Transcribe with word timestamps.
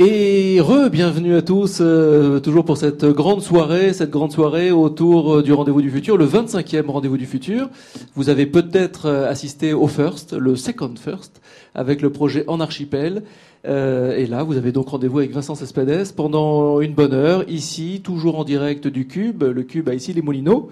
Et 0.00 0.60
re-bienvenue 0.60 1.34
à 1.34 1.42
tous, 1.42 1.78
euh, 1.80 2.38
toujours 2.38 2.64
pour 2.64 2.76
cette 2.76 3.04
grande 3.04 3.42
soirée, 3.42 3.92
cette 3.92 4.10
grande 4.10 4.30
soirée 4.30 4.70
autour 4.70 5.38
euh, 5.38 5.42
du 5.42 5.52
Rendez-vous 5.52 5.82
du 5.82 5.90
Futur, 5.90 6.16
le 6.16 6.24
25e 6.24 6.86
Rendez-vous 6.86 7.16
du 7.16 7.26
Futur. 7.26 7.68
Vous 8.14 8.28
avez 8.28 8.46
peut-être 8.46 9.06
euh, 9.06 9.28
assisté 9.28 9.72
au 9.72 9.88
First, 9.88 10.34
le 10.34 10.54
Second 10.54 10.94
First, 10.94 11.40
avec 11.74 12.00
le 12.00 12.12
projet 12.12 12.44
En 12.46 12.60
Archipel. 12.60 13.24
et 13.64 14.26
là, 14.28 14.44
vous 14.44 14.56
avez 14.56 14.70
donc 14.70 14.86
rendez-vous 14.86 15.18
avec 15.18 15.32
Vincent 15.32 15.56
Cespedes 15.56 16.14
pendant 16.14 16.80
une 16.80 16.94
bonne 16.94 17.12
heure, 17.12 17.42
ici, 17.50 18.00
toujours 18.04 18.38
en 18.38 18.44
direct 18.44 18.86
du 18.86 19.08
Cube. 19.08 19.42
Le 19.42 19.64
Cube 19.64 19.88
a 19.88 19.94
ici 19.94 20.12
les 20.12 20.22
Moulineaux. 20.22 20.70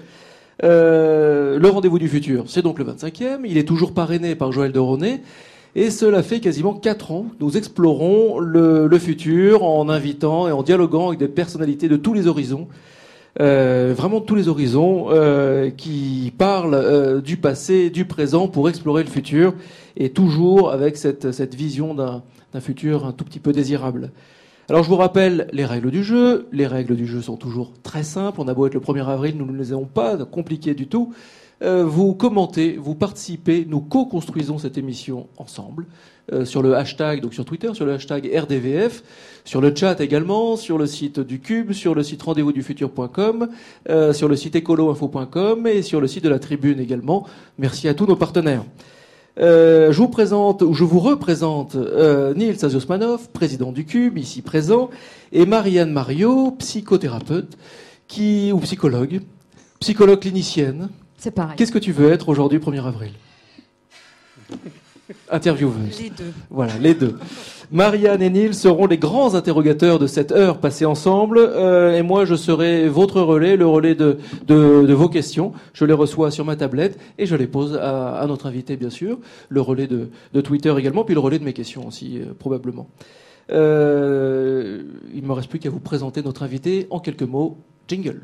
le 0.62 1.68
Rendez-vous 1.68 1.98
du 1.98 2.08
Futur, 2.08 2.45
c'est 2.46 2.62
donc 2.62 2.79
le 2.79 2.84
25e. 2.84 3.40
Il 3.45 3.58
est 3.58 3.66
toujours 3.66 3.93
parrainé 3.93 4.36
par 4.36 4.52
Joël 4.52 4.70
de 4.70 4.79
Ronet. 4.79 5.20
Et 5.79 5.90
cela 5.90 6.22
fait 6.22 6.40
quasiment 6.40 6.72
quatre 6.72 7.12
ans 7.12 7.26
nous 7.39 7.58
explorons 7.58 8.39
le, 8.39 8.98
futur 8.98 9.62
en 9.62 9.90
invitant 9.90 10.49
et 10.49 10.52
en 10.52 10.62
dialoguant 10.62 11.08
avec 11.08 11.18
des 11.18 11.29
personnalités 11.29 11.86
de 11.86 11.99
tous 11.99 12.14
les 12.14 12.26
horizons. 12.26 12.66
Euh, 13.43 13.93
vraiment 13.94 14.21
de 14.21 14.25
tous 14.25 14.35
les 14.35 14.49
horizons, 14.49 15.08
euh, 15.11 15.68
qui 15.68 16.32
parlent 16.39 16.72
euh, 16.72 17.21
du 17.21 17.36
passé, 17.36 17.90
du 17.90 18.07
présent 18.07 18.49
pour 18.49 18.71
explorer 18.71 19.02
le 19.02 19.11
futur, 19.11 19.52
et 19.99 20.08
toujours 20.08 20.72
avec 20.72 20.96
cette, 20.96 21.32
cette 21.32 21.54
vision 21.54 21.93
d'un 21.93 22.22
futur 22.63 23.04
un 23.04 23.13
tout 23.13 23.27
petit 23.27 23.38
peu 23.38 23.52
désirable. 23.52 24.13
Alors 24.71 24.82
je 24.82 24.88
vous 24.88 24.96
rappelle 24.96 25.46
les 25.52 25.66
règles 25.66 25.90
du 25.90 26.02
jeu. 26.02 26.49
Les 26.52 26.66
règles 26.66 26.96
du 26.96 27.07
jeu 27.07 27.21
sont 27.21 27.36
toujours 27.36 27.74
très 27.82 28.02
simples. 28.02 28.40
On 28.40 28.49
a 28.49 28.54
beau 28.54 28.66
être 28.66 28.72
le 28.72 28.80
1er 28.80 29.07
avril, 29.07 29.36
nous 29.36 29.44
ne 29.44 29.58
les 29.58 29.72
avons 29.74 29.85
pas 29.85 30.16
compliquées 30.24 30.72
du 30.72 30.86
tout. 30.86 31.13
Euh, 31.62 31.84
vous 31.84 32.14
commentez, 32.14 32.77
vous 32.77 32.94
participez, 32.94 33.66
nous 33.66 33.80
co-construisons 33.80 34.58
cette 34.58 34.77
émission 34.77 35.27
ensemble 35.38 35.86
euh, 36.32 36.44
sur 36.44 36.62
le 36.62 36.77
hashtag, 36.77 37.22
donc 37.22 37.32
sur 37.32 37.46
Twitter, 37.46 37.72
sur 37.72 37.86
le 37.86 37.94
hashtag 37.94 38.30
RDVF, 38.30 39.02
sur 39.44 39.62
le 39.62 39.74
chat 39.74 39.98
également, 40.00 40.56
sur 40.56 40.76
le 40.76 40.86
site 40.86 41.18
du 41.18 41.40
Cube, 41.40 41.72
sur 41.72 41.94
le 41.94 42.02
site 42.02 42.22
rendez-vous-du-futur.com, 42.22 43.48
euh, 43.88 44.12
sur 44.12 44.28
le 44.28 44.36
site 44.36 44.54
écoloinfo.com 44.54 45.66
et 45.66 45.80
sur 45.80 46.00
le 46.00 46.08
site 46.08 46.24
de 46.24 46.28
la 46.28 46.38
Tribune 46.38 46.78
également. 46.78 47.26
Merci 47.58 47.88
à 47.88 47.94
tous 47.94 48.06
nos 48.06 48.16
partenaires. 48.16 48.64
je 49.38 49.96
vous 49.96 50.08
présente, 50.08 50.60
ou 50.60 50.74
je 50.74 50.84
vous 50.84 51.00
représente 51.00 51.74
Nils 51.74 52.64
Aziosmanov, 52.64 53.30
président 53.30 53.72
du 53.72 53.86
Cube, 53.86 54.18
ici 54.18 54.42
présent, 54.42 54.91
et 55.32 55.46
Marianne 55.46 55.92
Mario, 55.92 56.50
psychothérapeute, 56.58 57.56
qui, 58.08 58.52
ou 58.52 58.58
psychologue, 58.60 59.20
psychologue 59.80 60.20
clinicienne, 60.20 60.91
c'est 61.17 61.31
pareil. 61.31 61.56
Qu'est-ce 61.56 61.72
que 61.72 61.78
tu 61.78 61.92
veux 61.92 62.11
être 62.11 62.28
aujourd'hui, 62.28 62.59
1er 62.59 62.84
avril 62.84 63.12
Intervieweuse. 65.31 66.00
Les 66.00 66.11
deux. 66.11 66.33
Voilà, 66.50 66.78
les 66.78 66.95
deux. 66.95 67.17
Marianne 67.70 68.22
et 68.22 68.31
Neil 68.31 68.55
seront 68.55 68.86
les 68.86 68.98
grands 68.98 69.34
interrogateurs 69.34 69.98
de 69.98 70.06
cette 70.06 70.33
heure 70.33 70.59
passée 70.59 70.84
ensemble, 70.84 71.39
euh, 71.39 71.97
et 71.97 72.03
moi 72.03 72.25
je 72.25 72.34
serai 72.34 72.89
votre 72.89 73.20
relais, 73.20 73.56
le 73.56 73.67
relais 73.67 73.94
de, 73.94 74.19
de, 74.47 74.92
vos 74.92 75.09
questions. 75.09 75.53
Je 75.75 75.84
les 75.84 75.92
reçois 75.92 76.31
sur 76.31 76.44
ma 76.44 76.56
tablette 76.56 76.98
et 77.19 77.27
je 77.27 77.37
les 77.37 77.47
pose 77.47 77.77
à, 77.77 78.25
notre 78.28 78.47
invité, 78.47 78.77
bien 78.77 78.91
sûr, 78.91 79.19
le 79.48 79.61
relais 79.61 79.87
de, 79.87 80.11
de, 80.33 80.41
Twitter 80.41 80.75
également, 80.77 81.05
puis 81.05 81.14
le 81.14 81.20
relais 81.20 81.39
de 81.39 81.44
mes 81.44 81.53
questions 81.53 81.87
aussi, 81.87 82.19
euh, 82.19 82.33
probablement. 82.39 82.89
Euh, 83.50 84.83
il 85.14 85.22
ne 85.22 85.28
me 85.28 85.33
reste 85.33 85.48
plus 85.48 85.59
qu'à 85.59 85.70
vous 85.70 85.81
présenter 85.81 86.22
notre 86.22 86.42
invité 86.42 86.87
en 86.91 86.98
quelques 86.98 87.22
mots. 87.22 87.59
Jingle. 87.89 88.22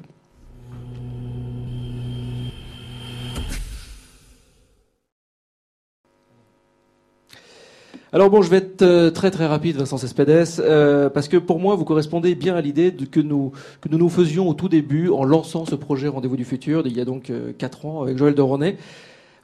Alors 8.14 8.28
bon, 8.28 8.42
je 8.42 8.50
vais 8.50 8.58
être 8.58 8.82
euh, 8.82 9.10
très 9.10 9.30
très 9.30 9.46
rapide, 9.46 9.76
Vincent 9.76 9.96
Cespedes, 9.96 10.44
euh, 10.58 11.08
parce 11.08 11.28
que 11.28 11.38
pour 11.38 11.58
moi, 11.58 11.76
vous 11.76 11.86
correspondez 11.86 12.34
bien 12.34 12.54
à 12.54 12.60
l'idée 12.60 12.92
que 13.10 13.20
nous, 13.20 13.52
que 13.80 13.88
nous 13.88 13.96
nous 13.96 14.10
faisions 14.10 14.50
au 14.50 14.52
tout 14.52 14.68
début 14.68 15.08
en 15.08 15.24
lançant 15.24 15.64
ce 15.64 15.74
projet 15.74 16.08
Rendez-vous 16.08 16.36
du 16.36 16.44
futur, 16.44 16.82
il 16.86 16.94
y 16.94 17.00
a 17.00 17.06
donc 17.06 17.30
euh, 17.30 17.54
quatre 17.56 17.86
ans, 17.86 18.02
avec 18.02 18.18
Joël 18.18 18.34
de 18.34 18.42
René. 18.42 18.76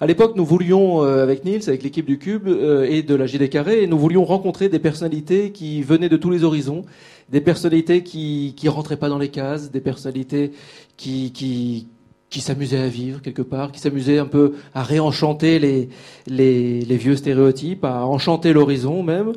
À 0.01 0.07
l'époque, 0.07 0.35
nous 0.37 0.45
voulions, 0.45 1.01
avec 1.01 1.45
Niels, 1.45 1.63
avec 1.67 1.83
l'équipe 1.83 2.07
du 2.07 2.19
Cube 2.19 2.47
et 2.47 3.03
de 3.03 3.15
la 3.17 3.27
JD 3.27 3.49
Carré, 3.49 3.85
nous 3.89 3.99
voulions 3.99 4.25
rencontrer 4.25 4.69
des 4.69 4.79
personnalités 4.79 5.51
qui 5.51 5.83
venaient 5.83 6.09
de 6.09 6.17
tous 6.17 6.31
les 6.31 6.45
horizons, 6.45 6.85
des 7.31 7.41
personnalités 7.41 8.05
qui 8.05 8.55
qui 8.57 8.69
rentraient 8.69 8.97
pas 8.97 9.09
dans 9.09 9.19
les 9.19 9.31
cases, 9.31 9.73
des 9.73 9.81
personnalités 9.81 10.53
qui 10.97 11.33
qui 11.33 11.89
qui 12.31 12.41
s'amusait 12.41 12.79
à 12.79 12.89
vivre 12.89 13.23
quelque 13.23 13.43
part, 13.43 13.73
qui 13.73 13.81
s'amusait 13.81 14.19
un 14.19 14.27
peu 14.27 14.55
à 14.75 14.83
réenchanter 14.83 15.59
les, 15.59 15.89
les, 16.27 16.81
les 16.83 16.97
vieux 16.97 17.17
stéréotypes, 17.17 17.85
à 17.85 18.05
enchanter 18.07 18.53
l'horizon 18.53 19.03
même. 19.03 19.33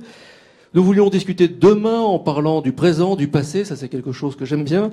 Nous 0.74 0.84
voulions 0.84 1.10
discuter 1.10 1.50
demain 1.50 2.00
en 2.00 2.18
parlant 2.18 2.62
du 2.62 2.72
présent, 2.72 3.18
du 3.18 3.28
passé, 3.28 3.66
ça 3.66 3.76
c'est 3.76 3.90
quelque 3.90 4.14
chose 4.14 4.38
que 4.38 4.46
j'aime 4.46 4.64
bien, 4.64 4.92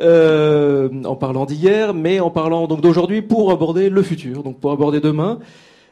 euh, 0.00 0.88
en 1.04 1.14
parlant 1.14 1.46
d'hier, 1.46 1.94
mais 1.94 2.18
en 2.18 2.30
parlant 2.30 2.66
donc 2.66 2.80
d'aujourd'hui 2.80 3.22
pour 3.22 3.52
aborder 3.52 3.90
le 3.90 4.02
futur, 4.02 4.42
donc 4.42 4.58
pour 4.58 4.72
aborder 4.72 4.98
demain. 5.00 5.38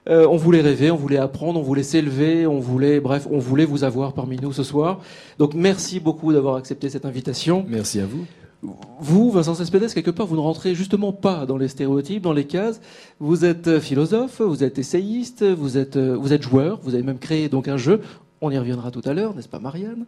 Euh, 0.08 0.26
on 0.28 0.36
voulait 0.36 0.60
rêver, 0.60 0.90
on 0.90 0.96
voulait 0.96 1.18
apprendre, 1.18 1.60
on 1.60 1.62
voulait 1.62 1.82
s'élever, 1.82 2.46
on 2.46 2.58
voulait, 2.58 2.98
bref, 2.98 3.28
on 3.30 3.38
voulait 3.38 3.66
vous 3.66 3.84
avoir 3.84 4.12
parmi 4.12 4.38
nous 4.38 4.52
ce 4.52 4.62
soir. 4.62 5.00
Donc 5.38 5.54
merci 5.54 6.00
beaucoup 6.00 6.32
d'avoir 6.32 6.56
accepté 6.56 6.88
cette 6.88 7.04
invitation. 7.04 7.64
Merci 7.68 8.00
à 8.00 8.06
vous 8.06 8.24
vous, 8.62 9.30
Vincent 9.30 9.54
Cespedes, 9.54 9.92
quelque 9.94 10.10
part, 10.10 10.26
vous 10.26 10.34
ne 10.34 10.40
rentrez 10.40 10.74
justement 10.74 11.12
pas 11.12 11.46
dans 11.46 11.56
les 11.56 11.68
stéréotypes, 11.68 12.22
dans 12.22 12.32
les 12.32 12.46
cases. 12.46 12.80
Vous 13.20 13.44
êtes 13.44 13.68
euh, 13.68 13.80
philosophe, 13.80 14.40
vous 14.40 14.64
êtes 14.64 14.78
essayiste, 14.78 15.44
vous 15.44 15.78
êtes, 15.78 15.96
euh, 15.96 16.16
vous 16.16 16.32
êtes 16.32 16.42
joueur, 16.42 16.80
vous 16.82 16.94
avez 16.94 17.04
même 17.04 17.18
créé 17.18 17.48
donc 17.48 17.68
un 17.68 17.76
jeu. 17.76 18.00
On 18.40 18.50
y 18.50 18.58
reviendra 18.58 18.90
tout 18.90 19.02
à 19.04 19.14
l'heure, 19.14 19.34
n'est-ce 19.34 19.48
pas, 19.48 19.58
Marianne? 19.60 20.06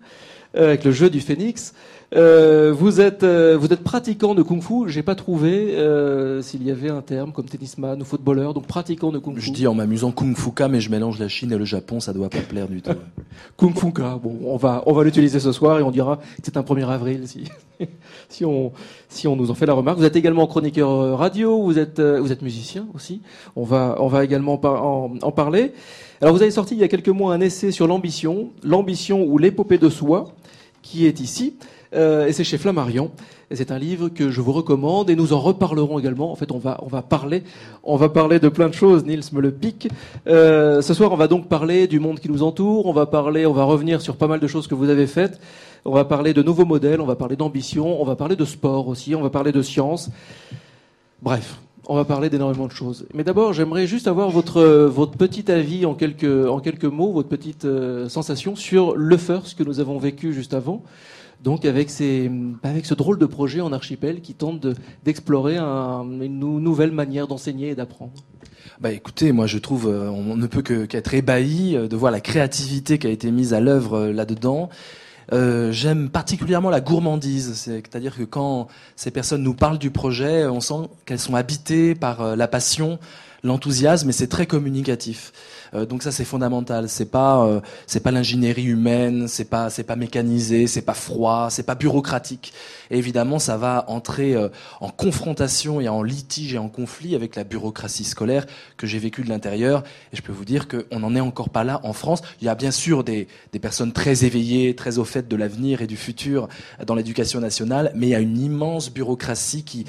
Euh, 0.57 0.69
Avec 0.69 0.85
le 0.85 0.91
jeu 0.91 1.11
du 1.11 1.21
phénix. 1.21 1.75
Euh, 2.17 2.75
vous 2.77 3.01
êtes 3.01 3.23
euh, 3.23 3.57
vous 3.57 3.73
êtes 3.73 3.85
pratiquant 3.85 4.35
de 4.35 4.43
kung-fu. 4.43 4.89
J'ai 4.89 5.03
pas 5.03 5.15
trouvé 5.15 5.77
euh, 5.77 6.43
s'il 6.43 6.65
y 6.65 6.71
avait 6.73 6.91
un 6.91 7.03
terme 7.03 7.33
comme 7.33 7.45
tennisman 7.47 8.03
ou 8.03 8.05
footballeur. 8.05 8.53
Donc 8.53 8.67
pratiquant 8.67 9.13
de 9.13 9.19
kung-fu. 9.19 9.41
Je 9.41 9.53
dis 9.53 9.67
en 9.69 9.75
m'amusant 9.75 10.11
kung-fuka, 10.11 10.67
mais 10.67 10.81
je 10.81 10.91
mélange 10.91 11.21
la 11.21 11.29
Chine 11.29 11.53
et 11.53 11.59
le 11.59 11.65
Japon. 11.65 12.01
Ça 12.01 12.13
doit 12.13 12.29
pas 12.29 12.41
plaire 12.41 12.67
du 12.67 12.83
tout. 12.83 12.91
kung-fuka. 13.57 14.19
Bon, 14.21 14.39
on 14.45 14.57
va 14.57 14.83
on 14.87 14.93
va 14.93 15.05
l'utiliser 15.05 15.39
ce 15.39 15.53
soir 15.53 15.79
et 15.79 15.83
on 15.83 15.93
dira 15.93 16.17
que 16.17 16.23
c'est 16.43 16.57
un 16.57 16.63
1er 16.63 16.89
avril 16.89 17.29
si 17.29 17.45
si 18.29 18.45
on 18.45 18.73
si 19.09 19.29
on 19.29 19.37
nous 19.37 19.53
en 19.53 19.55
fait 19.55 19.67
la 19.67 19.75
remarque. 19.75 19.99
Vous 19.99 20.05
êtes 20.05 20.17
également 20.17 20.49
chroniqueur 20.49 21.17
radio. 21.17 21.63
Vous 21.63 21.79
êtes 21.79 22.01
vous 22.01 22.33
êtes 22.33 22.43
musicien 22.43 22.89
aussi. 22.93 23.23
On 23.55 23.63
va 23.63 23.97
on 24.01 24.09
va 24.09 24.25
également 24.25 24.61
en, 24.65 25.13
en 25.23 25.33
parler. 25.33 25.75
Alors 26.21 26.35
vous 26.35 26.43
avez 26.43 26.51
sorti 26.51 26.75
il 26.75 26.81
y 26.81 26.85
a 26.85 26.89
quelques 26.89 27.09
mois 27.09 27.33
un 27.33 27.41
essai 27.41 27.71
sur 27.71 27.87
l'ambition, 27.87 28.51
l'ambition 28.65 29.25
ou 29.25 29.39
l'épopée 29.39 29.79
de 29.79 29.89
soi, 29.89 30.35
qui 30.83 31.07
est 31.07 31.21
ici. 31.21 31.55
Euh, 31.95 32.27
et 32.27 32.33
c'est 32.33 32.45
chez 32.45 32.59
Flammarion. 32.59 33.11
Et 33.51 33.57
c'est 33.57 33.73
un 33.73 33.79
livre 33.79 34.09
que 34.11 34.31
je 34.31 34.41
vous 34.41 34.53
recommande 34.53 35.11
et 35.11 35.17
nous 35.17 35.33
en 35.33 35.41
reparlerons 35.41 35.99
également. 35.99 36.31
En 36.31 36.37
fait, 36.37 36.53
on 36.53 36.59
va, 36.59 36.79
on 36.83 36.87
va 36.87 37.03
parler, 37.03 37.43
on 37.83 37.97
va 37.97 38.09
parler 38.09 38.39
de 38.39 38.49
plein 38.49 38.69
de 38.69 38.75
choses. 38.75 39.05
Niels 39.05 39.25
me 39.33 39.41
le 39.41 39.51
pique. 39.51 39.89
Euh, 40.29 40.83
ce 40.83 40.95
soir, 40.95 41.11
on 41.13 41.17
va 41.17 41.27
donc 41.27 41.49
parler 41.49 41.89
du 41.89 41.99
monde 41.99 42.21
qui 42.21 42.31
nous 42.31 42.45
entoure. 42.45 42.87
On 42.87 42.93
va 42.93 43.07
parler, 43.07 43.47
on 43.47 43.53
va 43.53 43.65
revenir 43.65 44.01
sur 44.01 44.17
pas 44.17 44.29
mal 44.29 44.39
de 44.39 44.47
choses 44.47 44.69
que 44.69 44.77
vous 44.77 44.89
avez 44.89 45.09
faites. 45.09 45.41
On 45.85 45.93
va 45.93 46.05
parler 46.05 46.33
de 46.33 46.43
nouveaux 46.43 46.65
modèles. 46.65 47.01
On 47.01 47.07
va 47.07 47.17
parler 47.17 47.35
d'ambition. 47.35 48.01
On 48.01 48.05
va 48.05 48.15
parler 48.15 48.37
de 48.37 48.45
sport 48.45 48.87
aussi. 48.87 49.17
On 49.17 49.23
va 49.23 49.31
parler 49.31 49.51
de 49.51 49.63
science. 49.63 50.11
Bref, 51.21 51.59
on 51.91 51.97
va 51.97 52.05
parler 52.05 52.31
d'énormément 52.31 52.69
de 52.69 52.73
choses. 52.73 53.05
Mais 53.15 53.25
d'abord, 53.25 53.53
j'aimerais 53.53 53.89
juste 53.89 54.07
avoir 54.07 54.31
votre 54.31 54.63
votre 54.63 55.19
petit 55.19 55.51
avis 55.51 55.85
en 55.85 55.95
quelques 55.95 56.49
en 56.49 56.61
quelques 56.61 56.85
mots, 56.85 57.11
votre 57.11 57.29
petite 57.29 57.65
euh, 57.65 58.09
sensation 58.09 58.55
sur 58.55 58.97
le 58.97 59.17
first 59.17 59.59
que 59.59 59.65
nous 59.65 59.81
avons 59.81 59.99
vécu 59.99 60.33
juste 60.33 60.55
avant 60.55 60.85
donc 61.43 61.65
avec, 61.65 61.89
ces, 61.89 62.31
avec 62.63 62.85
ce 62.85 62.93
drôle 62.93 63.19
de 63.19 63.25
projet 63.25 63.63
en 63.63 63.73
archipel 63.73 64.21
qui 64.21 64.35
tente 64.35 64.67
d'explorer 65.07 65.57
une 65.57 66.39
nouvelle 66.39 66.93
manière 66.93 67.27
d'enseigner 67.27 67.71
et 67.71 67.75
d'apprendre. 67.75 68.13
Bah 68.79 68.93
écoutez, 68.93 69.33
moi 69.33 69.47
je 69.47 69.57
trouve, 69.57 69.89
euh, 69.89 70.11
on 70.11 70.37
ne 70.37 70.47
peut 70.47 70.61
qu'être 70.61 71.15
ébahi 71.15 71.77
euh, 71.77 71.89
de 71.89 71.97
voir 71.97 72.13
la 72.13 72.21
créativité 72.21 72.99
qui 72.99 73.07
a 73.07 73.11
été 73.11 73.31
mise 73.31 73.55
à 73.55 73.61
l'œuvre 73.61 74.11
euh. 75.33 75.73
J'aime 75.73 76.11
particulièrement 76.11 76.71
la 76.71 76.81
gourmandise, 76.81 77.55
c'est-à-dire 77.55 78.17
que 78.17 78.25
quand 78.25 78.69
ces 78.97 79.11
personnes 79.11 79.43
nous 79.43 79.55
parlent 79.55 79.79
du 79.79 79.91
projet, 79.91 80.47
on 80.47 80.61
sent 80.61 80.89
qu'elles 81.07 81.19
sont 81.19 81.35
habitées 81.35 81.95
par 81.95 82.37
la 82.37 82.49
passion, 82.49 82.99
l'enthousiasme, 83.43 84.09
et 84.09 84.13
c'est 84.13 84.29
très 84.29 84.47
communicatif. 84.47 85.33
Euh, 85.75 85.87
donc 85.87 86.03
ça 86.03 86.13
c'est 86.13 86.25
fondamental. 86.25 86.89
C'est 86.89 87.11
pas 87.11 87.45
euh, 87.45 87.61
c'est 87.87 88.01
pas 88.01 88.11
l'ingénierie 88.11 88.65
humaine, 88.65 89.29
c'est 89.29 89.45
pas 89.45 89.71
c'est 89.71 89.85
pas 89.85 89.97
mécanisé, 89.97 90.67
c'est 90.67 90.83
pas 90.83 90.95
froid, 90.95 91.49
c'est 91.51 91.63
pas 91.63 91.75
bureaucratique. 91.75 92.53
Et 92.91 92.99
évidemment 92.99 93.39
ça 93.39 93.57
va 93.57 93.85
entrer 93.89 94.35
euh, 94.35 94.49
en 94.81 94.91
confrontation 94.91 95.81
et 95.81 95.89
en 95.89 96.03
litige 96.03 96.55
et 96.55 96.59
en 96.59 96.69
conflit 96.69 97.15
avec 97.15 97.37
la 97.37 97.45
bureaucratie 97.45 98.05
scolaire 98.05 98.47
que 98.77 98.87
j'ai 98.87 98.99
vécue 98.99 99.23
de 99.23 99.29
l'intérieur. 99.29 99.85
Et 100.13 100.17
je 100.17 100.23
peux 100.23 100.33
vous 100.33 100.45
dire 100.45 100.67
qu'on 100.69 100.99
n'en 100.99 101.15
est 101.15 101.21
encore 101.21 101.51
pas 101.51 101.65
là 101.65 101.81
en 101.85 101.93
France. 101.93 102.23
Il 102.41 102.47
y 102.47 102.49
a 102.49 102.55
bien 102.55 102.71
sûr 102.71 103.05
des 103.05 103.29
des 103.53 103.59
personnes 103.59 103.93
très 103.93 104.25
éveillées, 104.25 104.75
très 104.75 104.99
au 104.99 105.05
fait 105.05 105.29
de 105.29 105.37
l'avenir 105.37 105.83
et 105.83 105.87
du 105.87 105.97
futur 105.97 106.49
dans 106.87 106.95
l'éducation 106.95 107.41
nationale, 107.41 107.93
mais 107.95 108.09
il 108.09 108.11
y 108.11 108.15
a 108.15 108.21
une 108.21 108.39
immense 108.39 108.91
bureaucratie 108.91 109.65
qui 109.65 109.85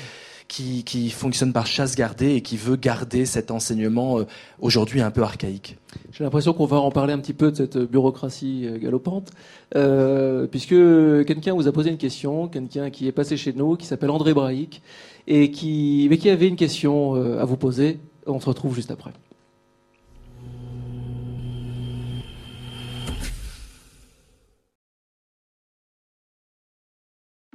qui, 0.51 0.83
qui 0.83 1.09
fonctionne 1.11 1.53
par 1.53 1.65
chasse 1.65 1.95
gardée 1.95 2.35
et 2.35 2.41
qui 2.41 2.57
veut 2.57 2.75
garder 2.75 3.25
cet 3.25 3.51
enseignement 3.51 4.19
euh, 4.19 4.25
aujourd'hui 4.59 4.99
un 4.99 5.09
peu 5.09 5.23
archaïque. 5.23 5.77
J'ai 6.11 6.25
l'impression 6.25 6.51
qu'on 6.51 6.65
va 6.65 6.75
en 6.75 6.91
parler 6.91 7.13
un 7.13 7.19
petit 7.19 7.31
peu 7.31 7.51
de 7.51 7.55
cette 7.55 7.77
bureaucratie 7.77 8.67
euh, 8.67 8.77
galopante, 8.77 9.31
euh, 9.77 10.47
puisque 10.47 10.75
quelqu'un 11.25 11.53
vous 11.53 11.69
a 11.69 11.71
posé 11.71 11.89
une 11.89 11.97
question, 11.97 12.49
quelqu'un 12.49 12.89
qui 12.89 13.07
est 13.07 13.13
passé 13.13 13.37
chez 13.37 13.53
nous, 13.53 13.77
qui 13.77 13.85
s'appelle 13.85 14.09
André 14.09 14.33
Braïc, 14.33 14.81
et 15.25 15.51
qui, 15.51 16.07
mais 16.09 16.17
qui 16.17 16.29
avait 16.29 16.49
une 16.49 16.57
question 16.57 17.13
à 17.13 17.45
vous 17.45 17.55
poser. 17.55 17.99
On 18.25 18.41
se 18.41 18.47
retrouve 18.47 18.75
juste 18.75 18.91
après. 18.91 19.11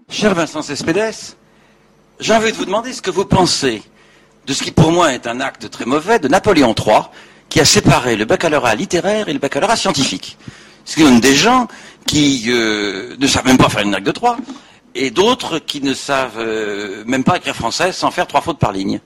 Cher 0.09 0.35
Vincent 0.35 0.63
Cespedes, 0.63 1.37
j'ai 2.21 2.35
envie 2.35 2.53
de 2.53 2.57
vous 2.57 2.65
demander 2.65 2.93
ce 2.93 3.03
que 3.03 3.11
vous 3.11 3.25
pensez 3.25 3.83
de 4.47 4.53
ce 4.53 4.63
qui 4.63 4.71
pour 4.71 4.93
moi 4.93 5.13
est 5.13 5.27
un 5.27 5.41
acte 5.41 5.69
très 5.71 5.85
mauvais 5.85 6.19
de 6.19 6.29
Napoléon 6.29 6.75
III, 6.75 7.01
qui 7.49 7.61
a 7.61 7.65
séparé 7.65 8.17
le 8.17 8.25
baccalauréat 8.25 8.75
littéraire 8.77 9.29
et 9.29 9.33
le 9.33 9.39
baccalauréat 9.39 9.77
scientifique. 9.77 10.39
Ce 10.85 10.95
qui 10.95 11.03
donne 11.03 11.21
des 11.21 11.35
gens 11.35 11.67
qui 12.07 12.45
euh, 12.49 13.17
ne 13.19 13.27
savent 13.27 13.45
même 13.47 13.59
pas 13.59 13.69
faire 13.69 13.83
une 13.83 13.95
acte 13.95 14.07
de 14.07 14.13
trois, 14.13 14.37
et 14.95 15.11
d'autres 15.11 15.59
qui 15.59 15.81
ne 15.81 15.95
savent 15.95 16.39
euh, 16.39 17.03
même 17.07 17.25
pas 17.25 17.37
écrire 17.39 17.57
français 17.57 17.93
sans 17.93 18.11
faire 18.11 18.27
trois 18.27 18.41
fautes 18.41 18.59
par 18.59 18.73
ligne. 18.73 19.01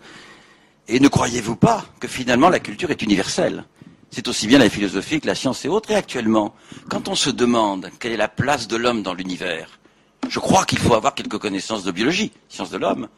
Et 0.88 1.00
ne 1.00 1.08
croyez-vous 1.08 1.56
pas 1.56 1.86
que 2.00 2.06
finalement 2.08 2.50
la 2.50 2.60
culture 2.60 2.90
est 2.90 3.00
universelle? 3.02 3.64
C'est 4.10 4.28
aussi 4.28 4.46
bien 4.46 4.58
la 4.58 4.68
philosophie 4.68 5.20
que 5.20 5.26
la 5.26 5.34
science 5.34 5.64
et 5.64 5.68
autres. 5.68 5.90
Et 5.90 5.94
actuellement, 5.94 6.54
quand 6.88 7.08
on 7.08 7.14
se 7.14 7.30
demande 7.30 7.90
quelle 7.98 8.12
est 8.12 8.16
la 8.16 8.28
place 8.28 8.68
de 8.68 8.76
l'homme 8.76 9.02
dans 9.02 9.14
l'univers, 9.14 9.79
je 10.28 10.38
crois 10.38 10.64
qu'il 10.64 10.78
faut 10.78 10.94
avoir 10.94 11.14
quelques 11.14 11.38
connaissances 11.38 11.84
de 11.84 11.90
biologie, 11.90 12.32
sciences 12.48 12.70
de 12.70 12.78
l'homme, 12.78 13.08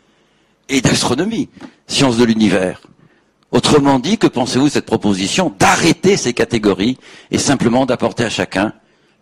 et 0.68 0.80
d'astronomie, 0.80 1.48
sciences 1.86 2.16
de 2.16 2.24
l'univers. 2.24 2.80
Autrement 3.50 3.98
dit, 3.98 4.16
que 4.16 4.26
pensez-vous 4.26 4.66
de 4.66 4.70
cette 4.70 4.86
proposition 4.86 5.54
d'arrêter 5.58 6.16
ces 6.16 6.32
catégories 6.32 6.98
et 7.30 7.38
simplement 7.38 7.84
d'apporter 7.84 8.24
à 8.24 8.30
chacun 8.30 8.72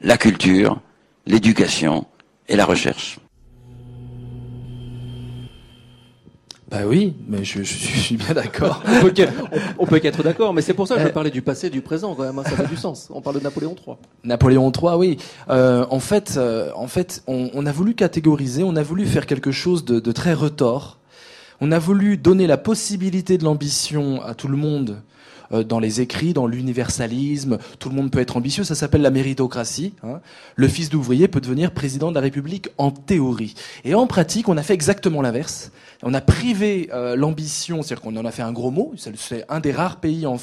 la 0.01 0.17
culture, 0.17 0.81
l'éducation 1.27 2.07
et 2.49 2.57
la 2.57 2.65
recherche? 2.65 3.19
Bah 6.71 6.83
oui, 6.87 7.15
mais 7.27 7.43
je, 7.43 7.63
suis 7.65 8.17
bien 8.17 8.33
d'accord. 8.33 8.85
on 9.79 9.87
peut 9.87 9.99
qu'être 9.99 10.23
d'accord, 10.23 10.55
mais 10.55 10.63
c'est 10.63 10.75
pour 10.75 10.87
ça 10.87 10.97
que 10.97 11.03
je 11.03 11.09
parlais 11.09 11.31
du 11.31 11.43
passé, 11.43 11.69
du 11.69 11.83
présent 11.83 12.15
quand 12.15 12.23
même. 12.23 12.39
Hein, 12.39 12.45
ça 12.45 12.57
fait 12.57 12.69
du 12.69 12.77
sens. 12.77 13.09
On 13.13 13.21
parle 13.21 13.39
de 13.39 13.43
Napoléon 13.43 13.75
III. 13.75 13.97
Napoléon 14.23 14.71
III, 14.71 14.95
oui. 14.97 15.17
Euh, 15.49 15.85
en 15.91 15.99
fait, 15.99 16.35
euh, 16.37 16.71
en 16.77 16.87
fait, 16.87 17.25
on, 17.27 17.67
a 17.67 17.73
voulu 17.73 17.95
catégoriser, 17.95 18.63
on 18.63 18.77
a 18.77 18.85
voulu 18.85 19.05
faire 19.05 19.27
quelque 19.27 19.51
chose 19.51 19.85
de, 19.85 19.99
de 19.99 20.13
très 20.13 20.33
retors. 20.33 20.99
On 21.61 21.73
a 21.73 21.81
voulu 21.81 22.17
donner 22.17 22.47
la 22.47 22.57
possibilité 22.57 23.37
de 23.37 23.45
l'ambition 23.45 24.23
à 24.23 24.35
tout 24.35 24.49
le 24.49 24.57
monde 24.57 25.03
euh, 25.53 25.65
dans 25.65 25.81
les 25.81 26.01
écrits, 26.01 26.33
dans 26.33 26.47
l'universalisme. 26.47 27.59
Tout 27.81 27.89
le 27.89 27.97
monde 27.97 28.13
peut 28.13 28.21
être 28.21 28.37
ambitieux. 28.37 28.63
Ça 28.63 28.77
s'appelle 28.77 29.03
la 29.03 29.11
méritocratie. 29.11 29.95
Hein. 30.05 30.21
Le 30.55 30.69
fils 30.69 30.89
d'ouvrier 30.89 31.27
peut 31.27 31.41
devenir 31.41 31.73
président 31.73 32.11
de 32.11 32.15
la 32.15 32.21
République 32.21 32.69
en 32.79 32.93
théorie. 32.93 33.55
Et 33.85 33.95
en 33.95 34.07
pratique, 34.07 34.49
on 34.49 34.57
a 34.57 34.63
fait 34.63 34.75
exactement 34.75 35.21
l'inverse. 35.21 35.73
On 36.03 36.15
a 36.15 36.21
privé 36.21 36.89
euh, 36.93 37.17
l'ambition, 37.17 37.83
c'est-à-dire 37.83 38.03
qu'on 38.03 38.17
en 38.17 38.25
a 38.25 38.31
fait 38.31 38.43
un 38.43 38.53
gros 38.53 38.71
mot. 38.71 38.95
C'est 38.97 39.45
un 39.49 39.61
des 39.61 39.73
rares 39.73 40.01
pays 40.01 40.27
en 40.27 40.37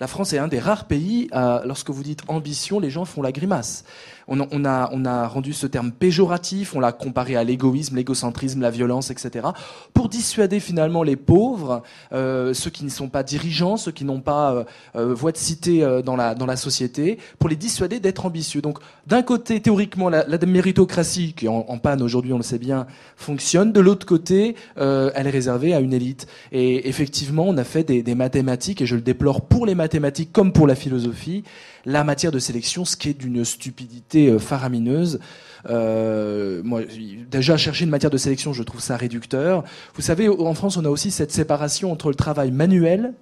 la 0.00 0.08
France 0.08 0.32
est 0.32 0.38
un 0.38 0.48
des 0.48 0.58
rares 0.58 0.86
pays, 0.86 1.30
lorsque 1.32 1.90
vous 1.90 2.02
dites 2.02 2.22
ambition, 2.26 2.80
les 2.80 2.90
gens 2.90 3.04
font 3.04 3.22
la 3.22 3.30
grimace 3.30 3.84
on, 4.28 4.64
a, 4.64 4.90
on 4.92 5.04
a 5.04 5.26
rendu 5.26 5.52
ce 5.52 5.66
terme 5.66 5.92
péjoratif, 5.92 6.74
on 6.74 6.80
l'a 6.80 6.92
comparé 6.92 7.36
à 7.36 7.44
l'égoïsme, 7.44 7.96
l'égocentrisme, 7.96 8.60
la 8.60 8.70
violence, 8.70 9.10
etc., 9.10 9.48
pour 9.92 10.08
dissuader 10.08 10.60
finalement 10.60 11.02
les 11.02 11.16
pauvres, 11.16 11.82
euh, 12.12 12.54
ceux 12.54 12.70
qui 12.70 12.84
ne 12.84 12.90
sont 12.90 13.08
pas 13.08 13.22
dirigeants, 13.22 13.76
ceux 13.76 13.92
qui 13.92 14.04
n'ont 14.04 14.20
pas 14.20 14.52
euh, 14.52 14.64
euh, 14.96 15.14
voix 15.14 15.32
de 15.32 15.36
cité 15.36 15.84
dans, 16.04 16.16
la, 16.16 16.34
dans 16.34 16.46
la 16.46 16.56
société, 16.56 17.18
pour 17.38 17.48
les 17.48 17.56
dissuader 17.56 18.00
d'être 18.00 18.26
ambitieux. 18.26 18.60
Donc, 18.60 18.78
d'un 19.06 19.22
côté, 19.22 19.60
théoriquement, 19.60 20.08
la, 20.08 20.24
méritocratie, 20.46 21.32
qui 21.34 21.46
est 21.46 21.48
en, 21.48 21.78
panne 21.78 22.02
aujourd'hui, 22.02 22.32
on 22.32 22.36
le 22.36 22.42
sait 22.42 22.58
bien, 22.58 22.86
fonctionne. 23.16 23.72
De 23.72 23.80
l'autre 23.80 24.06
côté, 24.06 24.56
elle 24.76 25.26
est 25.26 25.30
réservée 25.30 25.74
à 25.74 25.80
une 25.80 25.92
élite. 25.92 26.26
Et 26.52 26.88
effectivement, 26.88 27.44
on 27.46 27.56
a 27.56 27.64
fait 27.64 27.84
des, 27.84 28.02
des 28.02 28.14
mathématiques, 28.14 28.82
et 28.82 28.86
je 28.86 28.94
le 28.94 29.00
déplore 29.00 29.42
pour 29.42 29.66
les 29.66 29.74
mathématiques 29.74 30.32
comme 30.32 30.52
pour 30.52 30.66
la 30.66 30.74
philosophie, 30.74 31.44
la 31.84 32.04
matière 32.04 32.32
de 32.32 32.38
sélection, 32.38 32.84
ce 32.84 32.96
qui 32.96 33.10
est 33.10 33.14
d'une 33.14 33.44
stupidité 33.44 34.28
euh, 34.28 34.38
faramineuse. 34.38 35.20
Euh, 35.68 36.62
moi, 36.64 36.82
déjà 37.30 37.56
chercher 37.56 37.84
une 37.84 37.90
matière 37.90 38.10
de 38.10 38.16
sélection, 38.16 38.52
je 38.52 38.62
trouve 38.62 38.80
ça 38.80 38.96
réducteur. 38.96 39.64
Vous 39.94 40.02
savez, 40.02 40.28
en 40.28 40.54
France, 40.54 40.76
on 40.76 40.84
a 40.84 40.90
aussi 40.90 41.10
cette 41.10 41.32
séparation 41.32 41.92
entre 41.92 42.08
le 42.08 42.14
travail 42.14 42.50
manuel 42.50 43.14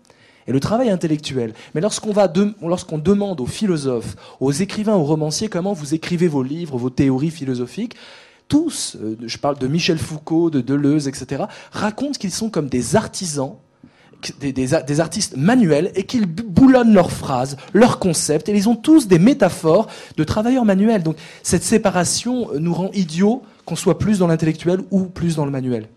et 0.46 0.52
le 0.52 0.60
travail 0.60 0.90
intellectuel. 0.90 1.54
Mais 1.74 1.80
lorsqu'on 1.80 2.12
va, 2.12 2.32
lorsqu'on 2.62 2.98
demande 2.98 3.40
aux 3.40 3.46
philosophes, 3.46 4.16
aux 4.40 4.52
écrivains, 4.52 4.96
aux 4.96 5.04
romanciers 5.04 5.48
comment 5.48 5.72
vous 5.72 5.94
écrivez 5.94 6.28
vos 6.28 6.42
livres, 6.42 6.78
vos 6.78 6.90
théories 6.90 7.30
philosophiques, 7.30 7.94
tous, 8.48 8.96
euh, 9.00 9.16
je 9.24 9.38
parle 9.38 9.58
de 9.58 9.66
Michel 9.66 9.98
Foucault, 9.98 10.50
de 10.50 10.60
Deleuze, 10.60 11.08
etc., 11.08 11.44
racontent 11.70 12.18
qu'ils 12.18 12.32
sont 12.32 12.50
comme 12.50 12.68
des 12.68 12.96
artisans 12.96 13.56
des, 14.40 15.00
artistes 15.00 15.36
manuels 15.36 15.90
et 15.94 16.04
qu'ils 16.04 16.26
boulonnent 16.26 16.94
leurs 16.94 17.12
phrases, 17.12 17.56
leurs 17.72 17.98
concepts, 17.98 18.48
et 18.48 18.52
ils 18.52 18.69
ont 18.69 18.76
tous 18.76 19.08
des 19.08 19.19
métaphores 19.19 19.88
de 20.16 20.24
travailleurs 20.24 20.64
manuels. 20.64 21.02
Donc 21.02 21.16
cette 21.42 21.62
séparation 21.62 22.48
nous 22.58 22.74
rend 22.74 22.90
idiots 22.92 23.42
qu'on 23.64 23.76
soit 23.76 23.98
plus 23.98 24.19
dans 24.19 24.26
l'intellectuel 24.26 24.80
ou 24.90 25.04
plus 25.04 25.36
dans 25.36 25.44
le 25.44 25.50
manuel. 25.50 25.88